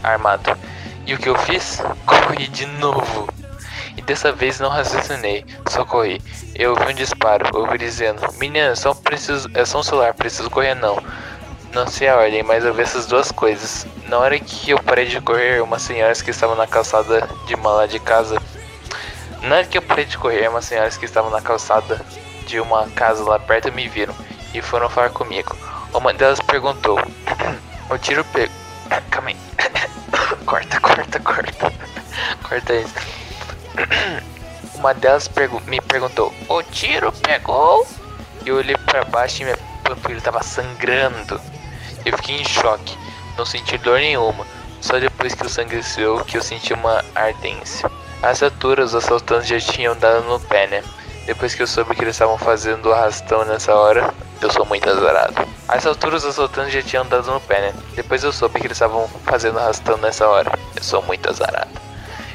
armado. 0.04 0.56
E 1.04 1.14
o 1.14 1.18
que 1.18 1.28
eu 1.28 1.34
fiz? 1.34 1.82
Corri 2.06 2.46
de 2.46 2.66
novo. 2.66 3.28
E 3.96 4.02
dessa 4.02 4.30
vez 4.30 4.60
não 4.60 4.68
raciocinei, 4.68 5.44
só 5.68 5.84
corri. 5.84 6.22
Eu 6.54 6.70
ouvi 6.70 6.92
um 6.92 6.94
disparo, 6.94 7.50
ouvi 7.52 7.78
dizendo: 7.78 8.22
Menina, 8.34 8.76
só 8.76 8.94
preciso, 8.94 9.50
é 9.54 9.64
só 9.64 9.80
um 9.80 9.82
celular, 9.82 10.14
preciso 10.14 10.48
correr 10.48 10.76
não. 10.76 11.02
Não 11.72 11.88
sei 11.88 12.06
a 12.06 12.16
ordem, 12.16 12.44
mas 12.44 12.64
eu 12.64 12.72
vi 12.72 12.82
essas 12.82 13.06
duas 13.06 13.32
coisas. 13.32 13.88
Na 14.06 14.18
hora 14.18 14.38
que 14.38 14.70
eu 14.70 14.80
parei 14.80 15.06
de 15.06 15.20
correr, 15.20 15.60
umas 15.64 15.82
senhoras 15.82 16.22
que 16.22 16.30
estavam 16.30 16.54
na 16.54 16.68
calçada 16.68 17.28
de 17.48 17.56
uma 17.56 17.70
lá 17.70 17.86
de 17.86 17.98
casa. 17.98 18.40
Na 19.42 19.56
hora 19.56 19.64
que 19.66 19.78
eu 19.78 19.82
parei 19.82 20.04
de 20.04 20.18
correr, 20.18 20.48
umas 20.48 20.64
senhoras 20.64 20.96
que 20.96 21.04
estavam 21.04 21.30
na 21.30 21.40
calçada 21.40 22.00
de 22.46 22.58
uma 22.60 22.88
casa 22.90 23.22
lá 23.24 23.38
perto 23.38 23.72
me 23.72 23.88
viram 23.88 24.14
e 24.54 24.60
foram 24.60 24.88
falar 24.88 25.10
comigo. 25.10 25.56
Uma 25.92 26.12
delas 26.12 26.40
perguntou: 26.40 26.98
O 27.90 27.98
tiro 27.98 28.24
pegou. 28.26 28.54
Calma 29.10 29.30
aí. 29.30 29.36
corta, 30.44 30.80
corta, 30.80 31.20
corta. 31.20 31.72
corta 32.42 32.74
isso. 32.74 32.94
Uma 34.74 34.92
delas 34.94 35.28
pergu- 35.28 35.62
me 35.66 35.80
perguntou: 35.80 36.34
O 36.48 36.62
tiro 36.62 37.12
pegou? 37.12 37.86
Eu 38.44 38.56
olhei 38.56 38.76
pra 38.76 39.04
baixo 39.04 39.42
e 39.42 39.44
minha 39.44 39.58
pupila 39.84 40.20
tava 40.20 40.42
sangrando. 40.42 41.40
Eu 42.04 42.16
fiquei 42.16 42.36
em 42.40 42.44
choque, 42.44 42.96
não 43.36 43.44
senti 43.44 43.76
dor 43.78 43.98
nenhuma. 43.98 44.46
Só 44.80 44.98
depois 44.98 45.34
que 45.34 45.44
o 45.44 45.48
sangue 45.48 45.76
esfriou 45.76 46.24
que 46.24 46.36
eu 46.38 46.42
senti 46.42 46.72
uma 46.72 47.04
ardência. 47.14 47.90
A 48.22 48.30
essa 48.30 48.46
altura, 48.46 48.84
os 48.84 48.94
assaltantes 48.94 49.48
já 49.48 49.60
tinham 49.60 49.96
dado 49.96 50.24
no 50.24 50.40
pé, 50.40 50.66
né? 50.66 50.82
Depois 51.24 51.54
que 51.54 51.62
eu 51.62 51.66
soube 51.66 51.94
que 51.94 52.02
eles 52.02 52.14
estavam 52.14 52.36
fazendo 52.36 52.92
arrastão 52.92 53.44
nessa 53.44 53.74
hora, 53.74 54.12
eu 54.40 54.50
sou 54.50 54.66
muito 54.66 54.88
azarado. 54.88 55.46
A 55.68 55.76
essa 55.76 55.90
altura, 55.90 56.16
os 56.16 56.24
assaltantes 56.24 56.72
já 56.72 56.82
tinham 56.82 57.06
dado 57.06 57.30
no 57.30 57.40
pé, 57.40 57.60
né? 57.60 57.74
Depois 57.94 58.24
eu 58.24 58.32
soube 58.32 58.58
que 58.58 58.66
eles 58.66 58.76
estavam 58.76 59.06
fazendo 59.24 59.58
arrastão 59.58 59.96
nessa 59.98 60.26
hora, 60.26 60.50
eu 60.74 60.82
sou 60.82 61.00
muito 61.02 61.28
azarado. 61.28 61.70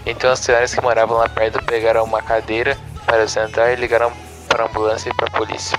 Então 0.05 0.31
as 0.31 0.39
senhoras 0.39 0.73
que 0.73 0.81
moravam 0.81 1.17
lá 1.17 1.27
perto 1.27 1.63
pegaram 1.65 2.03
uma 2.03 2.21
cadeira 2.21 2.77
para 3.05 3.27
sentar 3.27 3.73
e 3.73 3.75
ligaram 3.75 4.11
para 4.47 4.63
a 4.63 4.67
ambulância 4.67 5.09
e 5.09 5.13
para 5.13 5.27
a 5.27 5.31
polícia. 5.31 5.77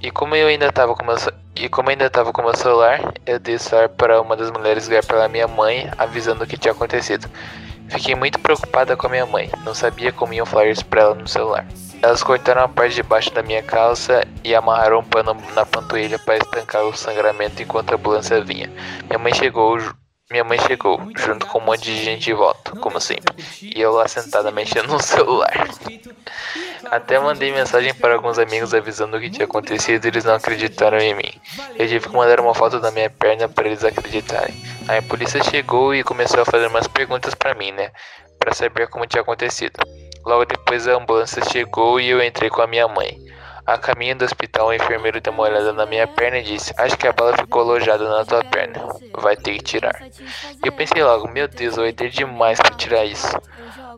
E 0.00 0.10
como 0.10 0.34
eu 0.34 0.48
ainda 0.48 0.66
estava 0.66 0.94
com 0.94 1.04
meu 1.04 1.16
e 1.54 1.68
como 1.68 1.90
ainda 1.90 2.06
estava 2.06 2.32
com 2.32 2.42
meu 2.42 2.56
celular, 2.56 3.00
eu 3.24 3.38
dei 3.38 3.58
celular 3.58 3.88
para 3.88 4.20
uma 4.20 4.36
das 4.36 4.50
mulheres 4.50 4.88
ligar 4.88 5.04
para 5.04 5.28
minha 5.28 5.46
mãe, 5.46 5.88
avisando 5.96 6.44
o 6.44 6.46
que 6.46 6.56
tinha 6.56 6.72
acontecido. 6.72 7.28
Fiquei 7.92 8.14
muito 8.14 8.38
preocupada 8.40 8.96
com 8.96 9.06
a 9.06 9.10
minha 9.10 9.26
mãe, 9.26 9.50
não 9.64 9.74
sabia 9.74 10.10
como 10.10 10.32
iam 10.32 10.46
falar 10.46 10.66
isso 10.66 10.84
para 10.86 11.02
ela 11.02 11.14
no 11.14 11.28
celular. 11.28 11.66
Elas 12.00 12.22
cortaram 12.22 12.62
a 12.62 12.68
parte 12.68 12.94
de 12.94 13.02
baixo 13.02 13.32
da 13.34 13.42
minha 13.42 13.62
calça 13.62 14.26
e 14.42 14.54
amarraram 14.54 15.00
um 15.00 15.04
pano 15.04 15.36
na 15.54 15.66
panturrilha 15.66 16.18
para 16.18 16.38
estancar 16.38 16.84
o 16.84 16.96
sangramento 16.96 17.62
enquanto 17.62 17.92
a 17.92 17.96
ambulância 17.96 18.42
vinha. 18.42 18.72
Minha 19.06 19.18
mãe 19.18 19.34
chegou 19.34 19.78
minha 20.32 20.44
mãe 20.44 20.58
chegou, 20.66 20.98
junto 21.14 21.46
com 21.46 21.58
um 21.58 21.60
monte 21.60 21.82
de 21.82 22.02
gente 22.02 22.24
de 22.24 22.32
volta, 22.32 22.72
como 22.80 22.98
sempre, 22.98 23.34
e 23.60 23.80
eu 23.80 23.92
lá 23.92 24.08
sentada 24.08 24.50
mexendo 24.50 24.88
no 24.88 25.00
celular. 25.00 25.52
Até 26.90 27.18
mandei 27.18 27.52
mensagem 27.52 27.94
para 27.94 28.14
alguns 28.14 28.38
amigos 28.38 28.74
avisando 28.74 29.16
o 29.16 29.20
que 29.20 29.30
tinha 29.30 29.44
acontecido 29.44 30.04
e 30.04 30.08
eles 30.08 30.24
não 30.24 30.34
acreditaram 30.34 30.98
em 30.98 31.14
mim. 31.14 31.32
Eu 31.78 31.86
tive 31.86 32.08
que 32.08 32.14
mandar 32.14 32.40
uma 32.40 32.54
foto 32.54 32.80
da 32.80 32.90
minha 32.90 33.08
perna 33.08 33.48
para 33.48 33.68
eles 33.68 33.84
acreditarem. 33.84 34.54
Aí 34.88 34.98
a 34.98 35.02
polícia 35.02 35.42
chegou 35.44 35.94
e 35.94 36.02
começou 36.02 36.40
a 36.40 36.44
fazer 36.44 36.66
umas 36.66 36.88
perguntas 36.88 37.34
para 37.34 37.54
mim, 37.54 37.70
né? 37.72 37.90
Para 38.38 38.54
saber 38.54 38.88
como 38.88 39.06
tinha 39.06 39.22
acontecido. 39.22 39.78
Logo 40.24 40.44
depois 40.44 40.88
a 40.88 40.96
ambulância 40.96 41.42
chegou 41.50 42.00
e 42.00 42.08
eu 42.08 42.22
entrei 42.22 42.50
com 42.50 42.62
a 42.62 42.66
minha 42.66 42.88
mãe. 42.88 43.18
A 43.64 43.78
caminho 43.78 44.16
do 44.16 44.24
hospital, 44.24 44.68
o 44.68 44.74
enfermeiro 44.74 45.20
deu 45.20 45.32
uma 45.32 45.44
olhada 45.44 45.72
na 45.72 45.86
minha 45.86 46.06
perna 46.06 46.38
e 46.38 46.42
disse: 46.42 46.74
Acho 46.76 46.96
que 46.96 47.06
a 47.06 47.12
bala 47.12 47.36
ficou 47.36 47.62
alojada 47.62 48.08
na 48.08 48.24
tua 48.24 48.42
perna. 48.44 48.80
Vai 49.14 49.36
ter 49.36 49.52
que 49.54 49.62
tirar. 49.62 50.02
E 50.02 50.66
eu 50.66 50.72
pensei 50.72 51.02
logo: 51.02 51.28
Meu 51.28 51.46
Deus, 51.46 51.76
eu 51.76 51.92
ter 51.92 52.10
demais 52.10 52.58
para 52.58 52.74
tirar 52.74 53.04
isso. 53.04 53.28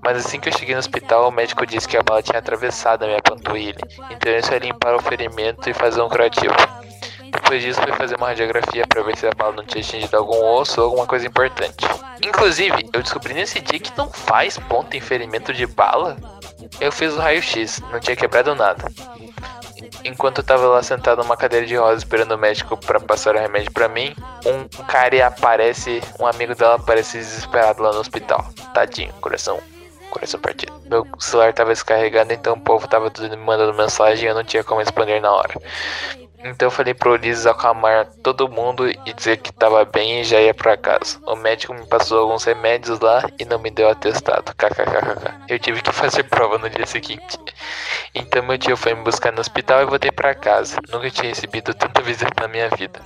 Mas 0.03 0.19
assim 0.19 0.39
que 0.39 0.51
eu 0.51 0.53
cheguei 0.53 0.75
no 0.75 0.81
hospital, 0.81 1.29
o 1.29 1.31
médico 1.31 1.65
disse 1.65 1.89
que 1.89 1.97
a 1.97 2.03
bala 2.03 2.23
tinha 2.23 2.39
atravessado 2.39 3.05
a 3.05 3.07
minha 3.07 3.23
panturrilha. 3.23 3.79
Então 4.11 4.31
só 4.43 4.53
ia 4.53 4.59
limpar 4.59 4.95
o 4.95 5.03
ferimento 5.03 5.69
e 5.69 5.73
fazer 5.73 6.03
um 6.03 6.11
curativo. 6.11 6.55
Depois 7.33 7.62
disso, 7.62 7.81
fui 7.81 7.93
fazer 7.93 8.17
uma 8.17 8.29
radiografia 8.29 8.87
para 8.87 9.03
ver 9.03 9.17
se 9.17 9.27
a 9.27 9.33
bala 9.33 9.53
não 9.53 9.65
tinha 9.65 9.83
atingido 9.83 10.17
algum 10.17 10.45
osso 10.45 10.81
ou 10.81 10.87
alguma 10.87 11.07
coisa 11.07 11.27
importante. 11.27 11.87
Inclusive, 12.23 12.89
eu 12.93 13.03
descobri 13.03 13.35
nesse 13.35 13.61
dia 13.61 13.81
que 13.81 13.97
não 13.97 14.11
faz 14.11 14.59
ponto 14.59 14.95
em 14.97 15.01
ferimento 15.01 15.53
de 15.53 15.67
bala. 15.67 16.17
Eu 16.81 16.93
fiz 16.93 17.15
o 17.15 17.19
raio-x, 17.19 17.81
não 17.91 18.01
tinha 18.01 18.17
quebrado 18.17 18.55
nada. 18.55 18.85
Enquanto 20.05 20.39
eu 20.39 20.45
tava 20.45 20.67
lá 20.67 20.83
sentado 20.83 21.23
numa 21.23 21.37
cadeira 21.37 21.67
de 21.67 21.77
rosa 21.77 21.99
esperando 21.99 22.33
o 22.33 22.39
médico 22.39 22.77
para 22.77 23.01
passar 23.01 23.35
o 23.35 23.39
remédio 23.39 23.73
para 23.73 23.89
mim, 23.89 24.15
um 24.47 24.85
cara 24.85 25.27
aparece, 25.27 26.03
um 26.19 26.27
amigo 26.27 26.55
dela 26.55 26.77
aparece 26.77 27.19
desesperado 27.19 27.83
lá 27.83 27.93
no 27.93 28.01
hospital. 28.01 28.47
Tadinho, 28.73 29.13
coração, 29.15 29.61
coração 30.11 30.41
partido. 30.41 30.73
Meu 30.87 31.07
celular 31.19 31.53
tava 31.53 31.71
descarregando, 31.71 32.33
então 32.33 32.55
o 32.55 32.61
povo 32.61 32.87
tava 32.87 33.11
tudo 33.11 33.31
me 33.31 33.37
mandando 33.37 33.75
mensagem 33.75 34.27
e 34.27 34.29
eu 34.29 34.35
não 34.35 34.45
tinha 34.45 34.63
como 34.63 34.81
responder 34.81 35.21
na 35.21 35.33
hora. 35.33 35.55
Então 36.45 36.66
eu 36.66 36.70
falei 36.70 36.92
pro 36.92 37.12
Ulisses 37.12 37.47
acalmar 37.47 38.07
todo 38.22 38.51
mundo 38.51 38.86
e 38.86 39.12
dizer 39.14 39.38
que 39.38 39.51
tava 39.51 39.82
bem 39.86 40.20
e 40.20 40.24
já 40.24 40.38
ia 40.38 40.53
pra 40.53 40.76
casa. 40.76 41.18
O 41.26 41.34
médico 41.34 41.72
me 41.72 41.86
passou 41.86 42.20
alguns 42.20 42.45
remédios 42.45 43.01
lá 43.01 43.22
e 43.38 43.47
não 43.47 43.59
me 43.59 43.70
deu 43.70 43.88
atestado. 43.88 44.55
KKKKK. 44.55 45.45
Eu 45.49 45.59
tive 45.59 45.80
que 45.80 45.90
fazer 45.90 46.24
prova 46.24 46.59
no 46.59 46.68
dia 46.68 46.84
seguinte. 46.84 47.38
Então 48.14 48.42
meu 48.42 48.59
tio 48.59 48.76
foi 48.76 48.92
me 48.92 49.03
buscar 49.03 49.32
no 49.32 49.40
hospital 49.40 49.80
e 49.80 49.86
voltei 49.86 50.12
pra 50.12 50.34
casa. 50.34 50.78
Nunca 50.92 51.11
tinha 51.11 51.30
recebido 51.30 51.72
tanta 51.72 52.03
visita 52.03 52.34
na 52.38 52.47
minha 52.47 52.68
vida. 52.76 53.01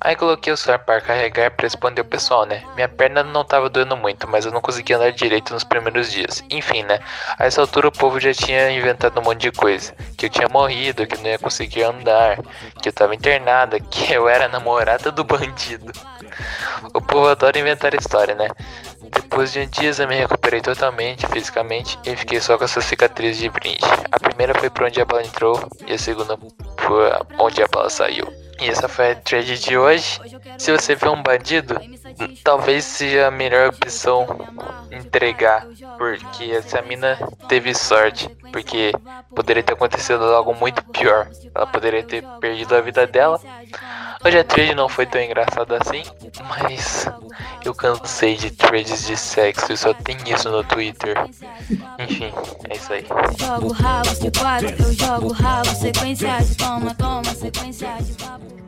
Aí 0.00 0.16
coloquei 0.16 0.52
o 0.52 0.56
celular 0.56 0.78
para 0.78 1.00
carregar 1.00 1.50
pra 1.50 1.64
responder 1.64 2.00
o 2.00 2.04
pessoal, 2.04 2.44
né? 2.44 2.62
Minha 2.74 2.88
perna 2.88 3.22
não 3.22 3.44
tava 3.44 3.68
doendo 3.68 3.96
muito, 3.96 4.28
mas 4.28 4.46
eu 4.46 4.52
não 4.52 4.60
conseguia 4.60 4.96
andar 4.96 5.12
direito 5.12 5.52
nos 5.52 5.64
primeiros 5.64 6.10
dias. 6.10 6.42
Enfim, 6.50 6.82
né? 6.82 7.00
A 7.38 7.46
essa 7.46 7.60
altura 7.60 7.88
o 7.88 7.92
povo 7.92 8.20
já 8.20 8.32
tinha 8.32 8.70
inventado 8.70 9.18
um 9.18 9.22
monte 9.22 9.42
de 9.42 9.52
coisa. 9.52 9.94
Que 10.16 10.26
eu 10.26 10.30
tinha 10.30 10.48
morrido, 10.48 11.06
que 11.06 11.14
eu 11.14 11.20
não 11.20 11.30
ia 11.30 11.38
conseguir 11.38 11.82
andar, 11.82 12.38
que 12.82 12.88
eu 12.88 12.92
tava 12.92 13.14
internada, 13.14 13.78
que 13.80 14.12
eu 14.12 14.28
era 14.28 14.48
namorada 14.48 15.10
do 15.10 15.24
bandido. 15.24 15.92
O 16.94 17.00
povo 17.00 17.28
adora 17.28 17.58
inventar 17.58 17.94
história, 17.94 18.34
né? 18.34 18.48
Depois 19.10 19.52
de 19.52 19.60
um 19.60 19.66
dias 19.66 19.98
eu 19.98 20.08
me 20.08 20.16
recuperei 20.16 20.60
totalmente, 20.60 21.26
fisicamente, 21.28 21.98
e 22.04 22.16
fiquei 22.16 22.40
só 22.40 22.58
com 22.58 22.64
essas 22.64 22.84
cicatrizes 22.84 23.38
de 23.38 23.48
brinde. 23.48 23.80
A 24.10 24.18
primeira 24.18 24.54
foi 24.54 24.68
pra 24.68 24.86
onde 24.86 25.00
a 25.00 25.04
bala 25.04 25.22
entrou, 25.22 25.68
e 25.86 25.92
a 25.94 25.98
segunda 25.98 26.38
foi 26.78 27.12
onde 27.38 27.62
a 27.62 27.68
bala 27.68 27.88
saiu. 27.88 28.45
E 28.60 28.68
essa 28.68 28.88
foi 28.88 29.12
a 29.12 29.14
trade 29.14 29.58
de 29.58 29.76
hoje. 29.76 30.20
Se 30.58 30.72
você 30.72 30.94
vê 30.94 31.08
um 31.08 31.22
bandido, 31.22 31.78
talvez 32.42 32.84
seja 32.84 33.28
a 33.28 33.30
melhor 33.30 33.68
opção 33.68 34.26
entregar, 34.90 35.66
porque 35.98 36.44
essa 36.52 36.80
mina 36.82 37.18
teve 37.48 37.74
sorte, 37.74 38.28
porque 38.52 38.92
poderia 39.34 39.62
ter 39.62 39.74
acontecido 39.74 40.24
algo 40.24 40.54
muito 40.54 40.82
pior. 40.84 41.28
Ela 41.54 41.66
poderia 41.66 42.02
ter 42.02 42.24
perdido 42.40 42.74
a 42.74 42.80
vida 42.80 43.06
dela. 43.06 43.40
Hoje 44.24 44.38
a 44.38 44.44
trade 44.44 44.74
não 44.74 44.88
foi 44.88 45.06
tão 45.06 45.20
engraçada 45.20 45.78
assim, 45.80 46.02
mas 46.48 47.06
eu 47.64 47.74
cansei 47.74 48.36
de 48.36 48.50
trades 48.50 49.06
de 49.06 49.16
sexo 49.16 49.72
e 49.72 49.76
só 49.76 49.92
tem 49.92 50.16
isso 50.26 50.50
no 50.50 50.64
Twitter. 50.64 51.16
Enfim, 51.98 52.32
é 52.68 52.76
isso 52.76 52.92
aí. 52.92 53.06
Jogo 53.38 53.74
de 54.20 54.38
quatro, 54.38 54.68
eu 54.68 54.92
jogo 54.92 55.32
rabo, 55.32 55.68
sequência 55.68 56.38
de 56.38 56.56
toma, 56.56 56.94
toma, 56.94 57.34
sequência 57.34 57.88
de. 58.00 58.65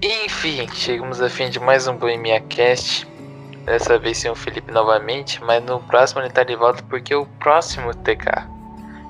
Enfim, 0.00 0.68
chegamos 0.72 1.20
a 1.20 1.28
fim 1.28 1.50
de 1.50 1.60
mais 1.60 1.86
um 1.88 1.96
Boemia 1.96 2.40
Cast. 2.40 3.06
Dessa 3.64 3.98
vez 3.98 4.18
sem 4.18 4.30
o 4.30 4.34
Felipe 4.34 4.72
novamente, 4.72 5.42
mas 5.44 5.62
no 5.62 5.80
próximo 5.80 6.22
ele 6.22 6.30
tá 6.30 6.42
de 6.42 6.56
volta 6.56 6.82
porque 6.84 7.14
o 7.14 7.26
próximo 7.38 7.92
TK 7.92 8.46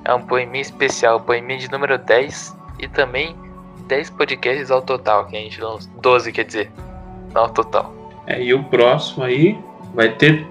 é 0.05 0.13
um 0.13 0.21
Boemia 0.21 0.61
especial, 0.61 1.19
Boemia 1.19 1.57
de 1.57 1.71
número 1.71 1.97
10 1.97 2.57
e 2.79 2.87
também 2.87 3.37
10 3.89 4.11
podcasts 4.11 4.69
ao 4.71 4.81
total, 4.81 5.25
que 5.25 5.35
a 5.35 5.39
gente 5.39 5.59
lançou. 5.59 5.91
12, 6.01 6.31
quer 6.31 6.45
dizer, 6.45 6.71
ao 7.33 7.49
total. 7.49 7.93
É, 8.27 8.41
e 8.41 8.53
o 8.53 8.63
próximo 8.63 9.23
aí 9.23 9.57
vai 9.93 10.09
ter 10.09 10.45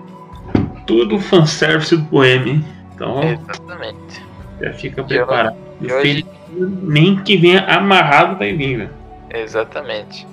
tudo 0.86 1.18
fanservice 1.20 1.96
do 1.96 2.02
Boêmio, 2.02 2.54
hein? 2.54 2.64
Então 2.94 3.22
Exatamente. 3.22 4.22
já 4.60 4.72
fica 4.74 5.04
preparado. 5.04 5.56
e 5.80 5.92
hoje- 5.92 6.26
nem 6.50 7.22
que 7.22 7.36
venha 7.36 7.60
amarrado 7.66 8.36
vai 8.36 8.52
vir, 8.52 8.78
velho. 8.78 8.90
Exatamente. 9.30 10.26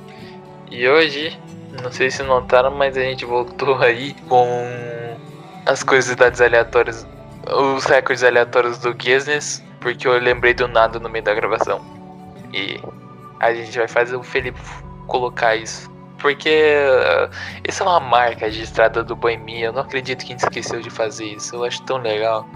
E 0.71 0.87
hoje, 0.87 1.37
não 1.83 1.91
sei 1.91 2.09
se 2.09 2.23
notaram, 2.23 2.71
mas 2.71 2.97
a 2.97 3.01
gente 3.01 3.23
voltou 3.23 3.75
aí 3.77 4.15
com 4.27 4.47
as 5.67 5.83
curiosidades 5.83 6.41
aleatórias, 6.41 7.05
os 7.75 7.85
recordes 7.85 8.23
aleatórios 8.23 8.79
do 8.79 8.91
Guinness, 8.95 9.63
porque 9.79 10.07
eu 10.07 10.17
lembrei 10.19 10.55
do 10.55 10.67
nada 10.67 10.99
no 10.99 11.07
meio 11.09 11.23
da 11.23 11.35
gravação. 11.35 11.79
E 12.53 12.79
a 13.39 13.53
gente 13.53 13.77
vai 13.77 13.87
fazer 13.87 14.15
o 14.15 14.23
Felipe 14.23 14.59
colocar 15.07 15.55
isso. 15.55 15.89
Porque 16.19 16.49
uh, 16.49 17.29
isso 17.67 17.83
é 17.83 17.85
uma 17.85 17.99
marca 17.99 18.45
registrada 18.45 19.03
do 19.03 19.15
Boemia, 19.15 19.65
eu 19.67 19.73
não 19.73 19.81
acredito 19.81 20.25
que 20.25 20.33
a 20.33 20.37
gente 20.37 20.43
esqueceu 20.43 20.81
de 20.81 20.89
fazer 20.89 21.25
isso, 21.25 21.55
eu 21.55 21.63
acho 21.63 21.81
tão 21.83 21.97
legal. 21.97 22.47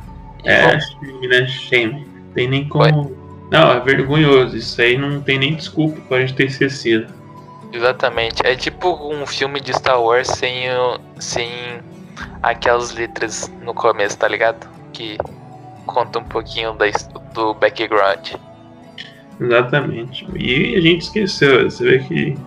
E 0.44 0.50
É, 0.50 0.66
vamos- 0.68 0.86
shame, 0.86 1.28
né? 1.28 1.48
Shame. 1.48 2.08
Tem 2.34 2.48
nem 2.48 2.68
como. 2.68 3.16
Não, 3.52 3.72
é 3.72 3.80
vergonhoso. 3.80 4.56
Isso 4.56 4.82
aí 4.82 4.98
não 4.98 5.22
tem 5.22 5.38
nem 5.40 5.56
desculpa 5.56 6.00
pra 6.08 6.22
gente 6.22 6.34
ter 6.36 6.46
esquecido. 6.46 7.12
Exatamente. 7.74 8.42
É 8.46 8.56
tipo 8.56 8.90
um 9.12 9.26
filme 9.26 9.60
de 9.60 9.74
Star 9.74 10.02
Wars 10.02 10.28
sem, 10.28 10.68
sem 11.20 11.52
aquelas 12.42 12.92
letras 12.94 13.52
no 13.62 13.74
começo, 13.74 14.18
tá 14.18 14.28
ligado? 14.28 14.68
Que 14.94 15.18
conta 15.86 16.20
um 16.20 16.24
pouquinho 16.24 16.74
da, 16.74 16.86
do 17.34 17.54
background. 17.54 18.34
Exatamente. 19.40 20.28
E 20.36 20.76
a 20.76 20.82
gente 20.82 21.02
esqueceu. 21.02 21.70
Você 21.70 21.84
vê 21.84 22.00
que 22.00 22.38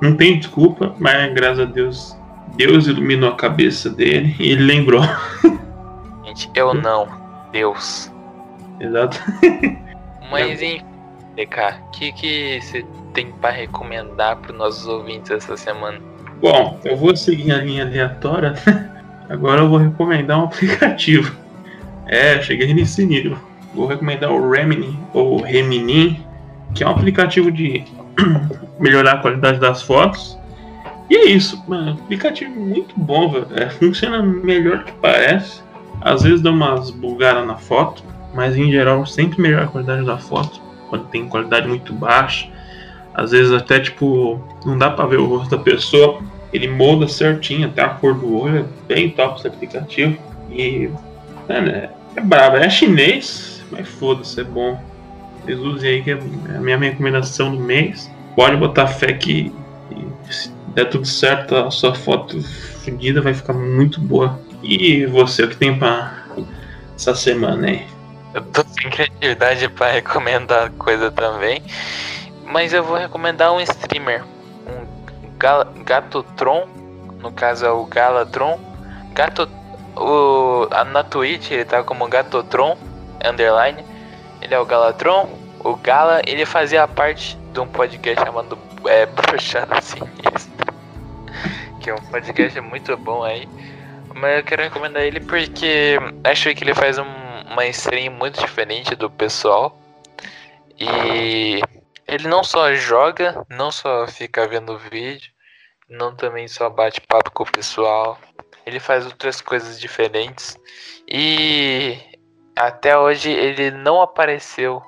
não 0.00 0.16
tem 0.16 0.38
desculpa, 0.38 0.94
mas 0.98 1.32
graças 1.34 1.60
a 1.60 1.64
Deus, 1.64 2.16
Deus 2.56 2.86
iluminou 2.86 3.30
a 3.30 3.36
cabeça 3.36 3.90
dele 3.90 4.34
e 4.38 4.52
ele 4.52 4.64
lembrou. 4.64 5.02
Gente, 6.24 6.50
eu 6.54 6.74
não. 6.74 7.08
Deus. 7.52 8.12
Exato. 8.80 9.18
Mas 10.30 10.60
enfim, 10.60 10.82
DK, 11.36 11.80
o 11.86 11.90
que 11.92 12.12
que 12.12 12.60
você 12.60 12.84
tem 13.14 13.30
pra 13.32 13.50
recomendar 13.50 14.36
pros 14.36 14.56
nossos 14.56 14.86
ouvintes 14.86 15.30
essa 15.30 15.56
semana? 15.56 15.98
Bom, 16.40 16.78
eu 16.84 16.96
vou 16.96 17.16
seguir 17.16 17.52
a 17.52 17.58
linha 17.58 17.84
aleatória. 17.84 18.54
Agora 19.30 19.62
eu 19.62 19.68
vou 19.68 19.78
recomendar 19.78 20.40
um 20.40 20.44
aplicativo. 20.44 21.34
É, 22.06 22.40
cheguei 22.42 22.74
nesse 22.74 23.06
nível. 23.06 23.38
Vou 23.74 23.86
recomendar 23.86 24.30
o 24.30 24.50
Remini 24.50 24.98
ou 25.12 25.40
Remini, 25.40 26.25
que 26.76 26.84
é 26.84 26.86
um 26.86 26.90
aplicativo 26.90 27.50
de 27.50 27.82
melhorar 28.78 29.12
a 29.14 29.18
qualidade 29.18 29.58
das 29.58 29.82
fotos. 29.82 30.38
E 31.08 31.16
é 31.16 31.24
isso, 31.30 31.62
mano, 31.66 31.92
aplicativo 31.92 32.60
muito 32.60 32.94
bom, 32.96 33.30
velho. 33.30 33.46
É, 33.54 33.70
funciona 33.70 34.22
melhor 34.22 34.84
que 34.84 34.92
parece. 34.92 35.62
Às 36.00 36.22
vezes 36.22 36.42
dá 36.42 36.50
umas 36.50 36.90
bugadas 36.90 37.46
na 37.46 37.56
foto, 37.56 38.04
mas 38.34 38.56
em 38.56 38.70
geral 38.70 39.06
sempre 39.06 39.40
melhora 39.40 39.64
a 39.64 39.68
qualidade 39.68 40.04
da 40.04 40.18
foto. 40.18 40.60
Quando 40.90 41.06
tem 41.06 41.26
qualidade 41.28 41.66
muito 41.66 41.92
baixa. 41.92 42.48
Às 43.14 43.30
vezes 43.30 43.50
até 43.52 43.80
tipo, 43.80 44.38
não 44.64 44.76
dá 44.76 44.90
pra 44.90 45.06
ver 45.06 45.18
o 45.18 45.26
rosto 45.26 45.56
da 45.56 45.62
pessoa. 45.62 46.20
Ele 46.52 46.68
molda 46.68 47.08
certinho 47.08 47.68
até 47.68 47.82
a 47.82 47.88
cor 47.88 48.14
do 48.14 48.36
olho. 48.36 48.58
É 48.58 48.94
bem 48.94 49.10
top 49.10 49.38
esse 49.38 49.48
aplicativo. 49.48 50.18
E. 50.50 50.90
É, 51.48 51.88
é 52.16 52.20
brabo. 52.20 52.56
É 52.56 52.68
chinês, 52.68 53.64
mas 53.70 53.88
foda-se, 53.88 54.40
é 54.40 54.44
bom. 54.44 54.78
Vocês 55.46 55.60
usem 55.60 55.90
aí 55.90 56.02
que 56.02 56.10
é 56.10 56.14
a 56.14 56.60
minha 56.60 56.76
recomendação 56.76 57.54
do 57.54 57.62
mês. 57.62 58.10
Pode 58.34 58.56
botar 58.56 58.88
fé 58.88 59.12
que, 59.12 59.54
se 60.28 60.50
der 60.74 60.86
tudo 60.86 61.06
certo, 61.06 61.54
a 61.54 61.70
sua 61.70 61.94
foto 61.94 62.42
fodida 62.84 63.22
vai 63.22 63.32
ficar 63.32 63.52
muito 63.52 64.00
boa. 64.00 64.40
E 64.60 65.06
você, 65.06 65.44
o 65.44 65.48
que 65.48 65.56
tem 65.56 65.78
pra 65.78 66.24
essa 66.96 67.14
semana 67.14 67.68
aí? 67.68 67.86
Eu 68.34 68.42
tô 68.42 68.64
sem 68.64 68.90
criatividade 68.90 69.68
pra 69.68 69.92
recomendar 69.92 70.72
coisa 70.72 71.12
também. 71.12 71.62
Mas 72.44 72.72
eu 72.72 72.82
vou 72.82 72.96
recomendar 72.96 73.52
um 73.52 73.60
streamer. 73.60 74.24
Um 74.66 75.28
Gal 75.38 75.64
Gatotron. 75.84 76.66
No 77.20 77.30
caso 77.30 77.64
é 77.64 77.70
o 77.70 77.84
Galatron. 77.84 78.58
Gato. 79.14 79.48
O, 79.94 80.66
na 80.92 81.04
Twitch 81.04 81.52
ele 81.52 81.64
tá 81.64 81.84
como 81.84 82.08
Gatotron. 82.08 82.76
Underline. 83.24 83.84
Ele 84.46 84.54
é 84.54 84.60
o 84.60 84.64
Galatron. 84.64 85.28
O 85.64 85.74
Gala, 85.74 86.22
ele 86.24 86.46
fazia 86.46 86.86
parte 86.86 87.36
de 87.52 87.58
um 87.58 87.66
podcast 87.66 88.24
chamado 88.24 88.56
é, 88.86 89.04
Bruxada 89.04 89.80
Sinistra. 89.82 90.72
Que 91.82 91.90
é 91.90 91.94
um 91.94 92.00
podcast 92.02 92.60
muito 92.60 92.96
bom 92.96 93.24
aí. 93.24 93.48
Mas 94.14 94.38
eu 94.38 94.44
quero 94.44 94.62
recomendar 94.62 95.02
ele 95.02 95.18
porque 95.18 95.96
acho 96.22 96.54
que 96.54 96.62
ele 96.62 96.74
faz 96.74 96.96
um- 96.96 97.42
uma 97.50 97.66
stream 97.66 98.12
muito 98.12 98.38
diferente 98.38 98.94
do 98.94 99.10
pessoal. 99.10 99.76
E 100.78 101.60
ele 102.06 102.28
não 102.28 102.44
só 102.44 102.72
joga, 102.72 103.44
não 103.50 103.72
só 103.72 104.06
fica 104.06 104.46
vendo 104.46 104.78
vídeo, 104.78 105.32
não 105.90 106.14
também 106.14 106.46
só 106.46 106.70
bate 106.70 107.00
papo 107.00 107.32
com 107.32 107.42
o 107.42 107.50
pessoal. 107.50 108.16
Ele 108.64 108.78
faz 108.78 109.06
outras 109.06 109.40
coisas 109.40 109.80
diferentes. 109.80 110.56
E 111.08 111.98
até 112.56 112.96
hoje 112.96 113.30
ele 113.30 113.70
não 113.70 114.00
apareceu 114.00 114.82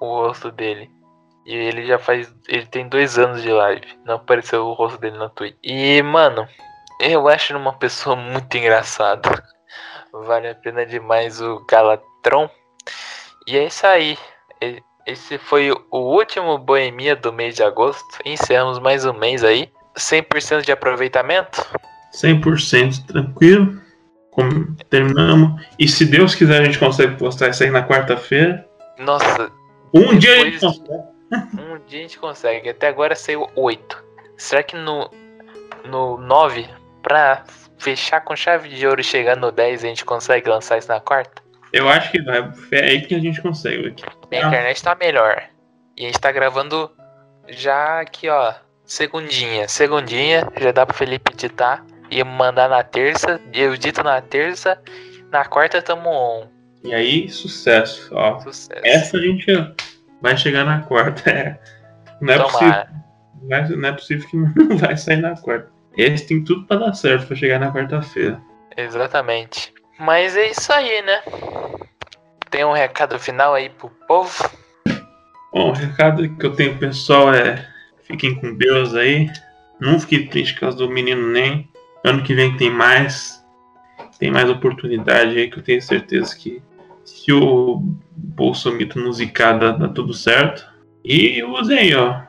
o 0.00 0.06
rosto 0.06 0.50
dele. 0.50 0.90
E 1.46 1.54
ele 1.54 1.86
já 1.86 1.98
faz. 1.98 2.32
Ele 2.48 2.66
tem 2.66 2.88
dois 2.88 3.18
anos 3.18 3.42
de 3.42 3.50
live. 3.50 3.86
Não 4.04 4.16
apareceu 4.16 4.66
o 4.66 4.72
rosto 4.72 4.98
dele 4.98 5.18
na 5.18 5.28
Twitch. 5.28 5.56
E, 5.62 6.02
mano, 6.02 6.46
eu 7.00 7.28
acho 7.28 7.56
uma 7.56 7.72
pessoa 7.74 8.16
muito 8.16 8.56
engraçada. 8.56 9.42
Vale 10.12 10.48
a 10.48 10.54
pena 10.54 10.86
demais 10.86 11.40
o 11.40 11.64
Galatron. 11.68 12.48
E 13.46 13.58
é 13.58 13.66
isso 13.66 13.86
aí. 13.86 14.16
Esse 15.06 15.36
foi 15.36 15.70
o 15.70 15.98
último 15.98 16.56
Boemia 16.56 17.14
do 17.14 17.32
mês 17.32 17.54
de 17.56 17.62
agosto. 17.62 18.18
Encerramos 18.24 18.78
mais 18.78 19.04
um 19.04 19.12
mês 19.12 19.44
aí. 19.44 19.70
100% 19.96 20.62
de 20.62 20.72
aproveitamento. 20.72 21.66
100% 22.14 23.06
tranquilo. 23.06 23.83
Como 24.34 24.74
terminamos. 24.90 25.64
E 25.78 25.86
se 25.88 26.04
Deus 26.04 26.34
quiser, 26.34 26.60
a 26.60 26.64
gente 26.64 26.78
consegue 26.78 27.16
postar 27.16 27.48
isso 27.50 27.62
aí 27.62 27.70
na 27.70 27.86
quarta-feira. 27.86 28.66
Nossa, 28.98 29.50
Um 29.92 30.18
dia 30.18 30.32
a 30.42 30.44
gente 30.44 30.58
consegue. 30.60 31.04
um 31.54 31.78
dia 31.86 31.98
a 31.98 32.02
gente 32.02 32.18
consegue. 32.18 32.68
Até 32.68 32.88
agora 32.88 33.14
saiu 33.14 33.48
8. 33.54 34.04
Será 34.36 34.62
que 34.64 34.76
no, 34.76 35.08
no 35.84 36.16
9, 36.18 36.66
pra 37.00 37.44
fechar 37.78 38.20
com 38.22 38.34
chave 38.34 38.68
de 38.70 38.84
ouro 38.86 39.00
e 39.00 39.04
chegar 39.04 39.36
no 39.36 39.52
10, 39.52 39.84
a 39.84 39.86
gente 39.86 40.04
consegue 40.04 40.48
lançar 40.50 40.78
isso 40.78 40.88
na 40.88 40.98
quarta? 41.00 41.40
Eu 41.72 41.88
acho 41.88 42.10
que 42.10 42.20
vai. 42.22 42.52
É 42.72 42.80
aí 42.86 43.02
que 43.02 43.14
a 43.14 43.20
gente 43.20 43.40
consegue. 43.40 43.88
aqui. 43.88 44.04
Minha 44.30 44.44
Ah. 44.44 44.48
internet 44.48 44.82
tá 44.82 44.96
melhor. 45.00 45.42
E 45.96 46.02
a 46.02 46.06
gente 46.06 46.20
tá 46.20 46.32
gravando 46.32 46.90
já 47.48 48.00
aqui, 48.00 48.28
ó. 48.28 48.52
Segundinha. 48.84 49.68
Segundinha. 49.68 50.48
Já 50.60 50.72
dá 50.72 50.84
pro 50.86 50.96
Felipe 50.96 51.32
editar. 51.32 51.84
E 52.14 52.22
mandar 52.22 52.68
na 52.68 52.84
terça. 52.84 53.40
Eu 53.52 53.74
edito 53.74 54.00
na 54.04 54.20
terça. 54.20 54.80
Na 55.32 55.44
quarta 55.44 55.82
tamo 55.82 56.08
on. 56.08 56.46
E 56.84 56.94
aí, 56.94 57.28
sucesso. 57.28 58.08
Ó, 58.14 58.38
Sucesso. 58.38 58.80
essa 58.84 59.16
a 59.16 59.20
gente 59.20 59.46
vai 60.22 60.36
chegar 60.36 60.64
na 60.64 60.80
quarta. 60.82 61.22
É. 61.28 61.58
Não 62.20 62.32
é 62.32 62.38
possível. 62.38 62.60
Tomara. 62.60 62.90
Não 63.42 63.56
é, 63.56 63.68
não 63.68 63.88
é 63.88 63.92
possível 63.92 64.28
que 64.28 64.36
não 64.62 64.76
vai 64.78 64.96
sair 64.96 65.16
na 65.16 65.34
quarta. 65.36 65.68
Esse 65.96 66.28
tem 66.28 66.44
tudo 66.44 66.64
pra 66.68 66.76
dar 66.76 66.94
certo 66.94 67.26
pra 67.26 67.34
chegar 67.36 67.58
na 67.58 67.72
quarta-feira. 67.72 68.40
Exatamente. 68.76 69.74
Mas 69.98 70.36
é 70.36 70.50
isso 70.50 70.72
aí, 70.72 71.02
né? 71.02 71.20
Tem 72.48 72.64
um 72.64 72.72
recado 72.72 73.18
final 73.18 73.54
aí 73.54 73.68
pro 73.70 73.90
povo. 74.06 74.48
Bom, 75.52 75.70
o 75.70 75.72
recado 75.72 76.28
que 76.36 76.46
eu 76.46 76.54
tenho 76.54 76.78
pessoal 76.78 77.34
é: 77.34 77.68
fiquem 78.04 78.36
com 78.36 78.54
Deus 78.56 78.94
aí. 78.94 79.28
Não 79.80 79.98
fiquem 79.98 80.28
tristes 80.28 80.54
por 80.54 80.60
causa 80.60 80.76
do 80.76 80.88
menino 80.88 81.32
nem. 81.32 81.68
Ano 82.04 82.22
que 82.22 82.34
vem 82.34 82.56
tem 82.56 82.70
mais. 82.70 83.42
Tem 84.18 84.30
mais 84.30 84.48
oportunidade 84.48 85.36
aí 85.36 85.50
que 85.50 85.58
eu 85.58 85.62
tenho 85.62 85.82
certeza 85.82 86.36
que 86.36 86.62
se 87.04 87.32
o 87.32 87.82
Bolsomito 88.16 88.98
não 88.98 89.12
zicar, 89.12 89.58
dá, 89.58 89.72
dá 89.72 89.88
tudo 89.88 90.14
certo. 90.14 90.64
E 91.04 91.42
usem 91.42 91.78
aí, 91.78 91.94
ó. 91.94 92.20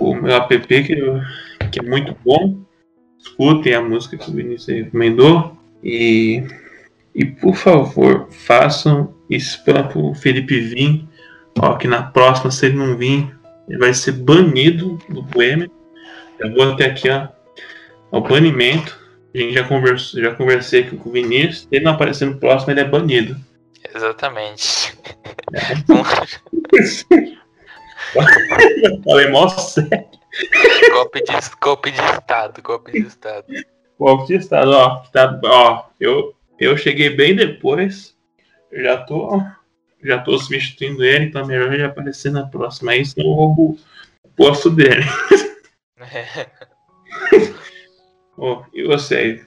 O 0.00 0.14
meu 0.14 0.34
app 0.34 0.58
que, 0.58 0.92
eu- 0.92 1.20
que 1.70 1.80
é 1.80 1.82
muito 1.82 2.16
bom. 2.24 2.58
Escutem 3.18 3.74
a 3.74 3.82
música 3.82 4.16
que 4.16 4.30
o 4.30 4.34
Vinícius 4.34 4.84
recomendou. 4.84 5.56
E, 5.82 6.44
e 7.14 7.24
por 7.24 7.54
favor, 7.54 8.28
façam 8.30 9.14
spam 9.30 9.86
pro 9.88 10.14
Felipe 10.14 10.58
vir. 10.60 11.06
Ó, 11.60 11.74
que 11.76 11.86
na 11.86 12.02
próxima, 12.02 12.50
se 12.50 12.66
ele 12.66 12.76
não 12.76 12.96
vir, 12.96 13.36
ele 13.68 13.78
vai 13.78 13.92
ser 13.94 14.12
banido 14.12 14.98
do 15.08 15.22
Boêmia. 15.22 15.70
Eu 16.38 16.52
vou 16.54 16.72
até 16.72 16.86
aqui, 16.86 17.08
ó. 17.08 17.28
O 18.10 18.20
banimento. 18.20 18.97
A 19.38 19.40
gente 19.40 19.54
já 19.54 19.62
conversou, 19.62 20.20
já 20.20 20.34
conversei 20.34 20.80
aqui 20.80 20.96
com 20.96 21.10
o 21.10 21.12
Vinícius. 21.12 21.68
Ele 21.70 21.84
não 21.84 21.92
aparecer 21.92 22.26
no 22.26 22.40
próximo, 22.40 22.72
ele 22.72 22.80
é 22.80 22.84
banido. 22.84 23.36
Exatamente. 23.94 24.98
Falei, 29.04 29.28
mó 29.28 29.46
sério. 29.48 30.08
golpe, 30.90 31.22
de, 31.22 31.32
golpe 31.60 31.92
de 31.92 32.00
estado, 32.00 32.60
golpe 32.60 32.90
de 32.90 33.06
estado. 33.06 33.46
Golpe 33.96 34.26
de 34.26 34.34
estado, 34.34 34.72
ó. 34.72 35.04
Tá, 35.12 35.38
ó, 35.44 35.84
eu, 36.00 36.34
eu 36.58 36.76
cheguei 36.76 37.10
bem 37.10 37.36
depois. 37.36 38.16
Já 38.72 38.96
tô. 38.96 39.40
Já 40.02 40.18
tô 40.18 40.36
substituindo 40.36 41.04
ele, 41.04 41.26
então 41.26 41.42
é 41.42 41.46
melhor 41.46 41.72
ele 41.72 41.84
aparecer 41.84 42.32
na 42.32 42.44
próxima 42.44 42.90
aí, 42.90 43.06
senão 43.06 43.28
eu 43.28 43.34
roubo 43.34 43.78
o 44.24 44.28
posto 44.30 44.68
dele. 44.68 45.04
Ó, 48.38 48.62
e 48.72 48.86
você? 48.86 49.44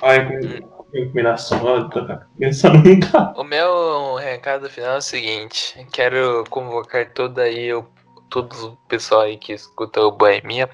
Olha 0.00 0.26
com 0.26 0.80
combinação, 0.90 1.64
ó, 1.64 1.88
tô 1.88 2.04
pensando 2.38 2.82
cara. 3.10 3.32
O 3.36 3.44
meu 3.44 4.14
recado 4.16 4.68
final 4.68 4.94
é 4.94 4.98
o 4.98 5.02
seguinte: 5.02 5.86
quero 5.92 6.44
convocar 6.48 7.12
toda 7.12 7.42
aí 7.42 7.72
o, 7.72 7.86
todo 8.28 8.52
o 8.52 8.76
pessoal 8.88 9.22
aí 9.22 9.36
que 9.36 9.52
escuta 9.52 10.00
o 10.00 10.10
Boemia 10.10 10.68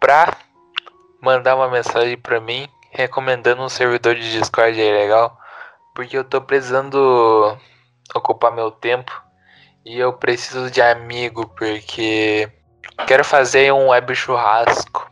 pra 0.00 0.36
mandar 1.22 1.56
uma 1.56 1.68
mensagem 1.68 2.18
pra 2.18 2.40
mim 2.40 2.68
recomendando 2.90 3.62
um 3.62 3.68
servidor 3.68 4.14
de 4.14 4.32
Discord 4.32 4.80
aí 4.80 4.92
legal, 4.92 5.38
porque 5.94 6.16
eu 6.16 6.24
tô 6.24 6.40
precisando 6.40 7.56
ocupar 8.14 8.52
meu 8.52 8.70
tempo 8.70 9.12
e 9.84 9.98
eu 9.98 10.12
preciso 10.12 10.70
de 10.70 10.80
amigo 10.80 11.46
porque 11.48 12.50
quero 13.06 13.24
fazer 13.24 13.72
um 13.72 13.88
web 13.88 14.14
churrasco, 14.14 15.10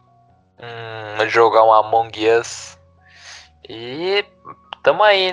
hum, 1.20 1.28
jogar 1.28 1.64
um 1.64 1.72
Among 1.72 2.28
Us 2.30 2.78
e 3.68 4.24
tamo 4.82 5.02
aí 5.02 5.32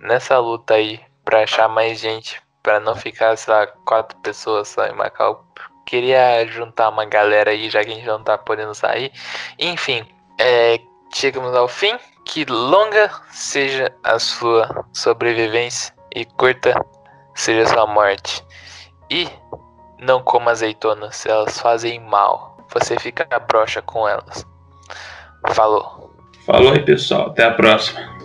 nessa 0.00 0.38
luta 0.38 0.74
aí 0.74 1.00
pra 1.24 1.42
achar 1.42 1.68
mais 1.68 2.00
gente, 2.00 2.40
pra 2.62 2.80
não 2.80 2.96
ficar, 2.96 3.36
sei 3.36 3.52
lá, 3.52 3.66
quatro 3.66 4.16
pessoas 4.20 4.68
só 4.68 4.86
em 4.86 4.94
Macau. 4.94 5.44
Queria 5.84 6.46
juntar 6.46 6.88
uma 6.88 7.04
galera 7.04 7.50
aí, 7.50 7.68
já 7.68 7.84
que 7.84 7.90
a 7.90 7.94
gente 7.94 8.06
não 8.06 8.22
tá 8.22 8.38
podendo 8.38 8.74
sair. 8.74 9.12
Enfim, 9.58 10.06
é, 10.38 10.78
chegamos 11.14 11.54
ao 11.54 11.68
fim. 11.68 11.98
Que 12.24 12.44
longa 12.46 13.10
seja 13.30 13.94
a 14.04 14.18
sua 14.18 14.86
sobrevivência 14.92 15.94
e 16.14 16.24
curta 16.24 16.74
seja 17.34 17.62
a 17.62 17.66
sua 17.66 17.86
morte. 17.86 18.44
E 19.10 19.28
não 19.98 20.22
coma 20.22 20.50
azeitonas, 20.50 21.24
elas 21.26 21.58
fazem 21.58 22.00
mal. 22.00 22.56
Você 22.72 22.98
fica 22.98 23.26
broxa 23.40 23.80
com 23.82 24.06
elas. 24.06 24.46
Falou. 25.46 26.14
Falou 26.44 26.72
aí, 26.72 26.82
pessoal. 26.82 27.28
Até 27.28 27.44
a 27.44 27.50
próxima. 27.52 28.17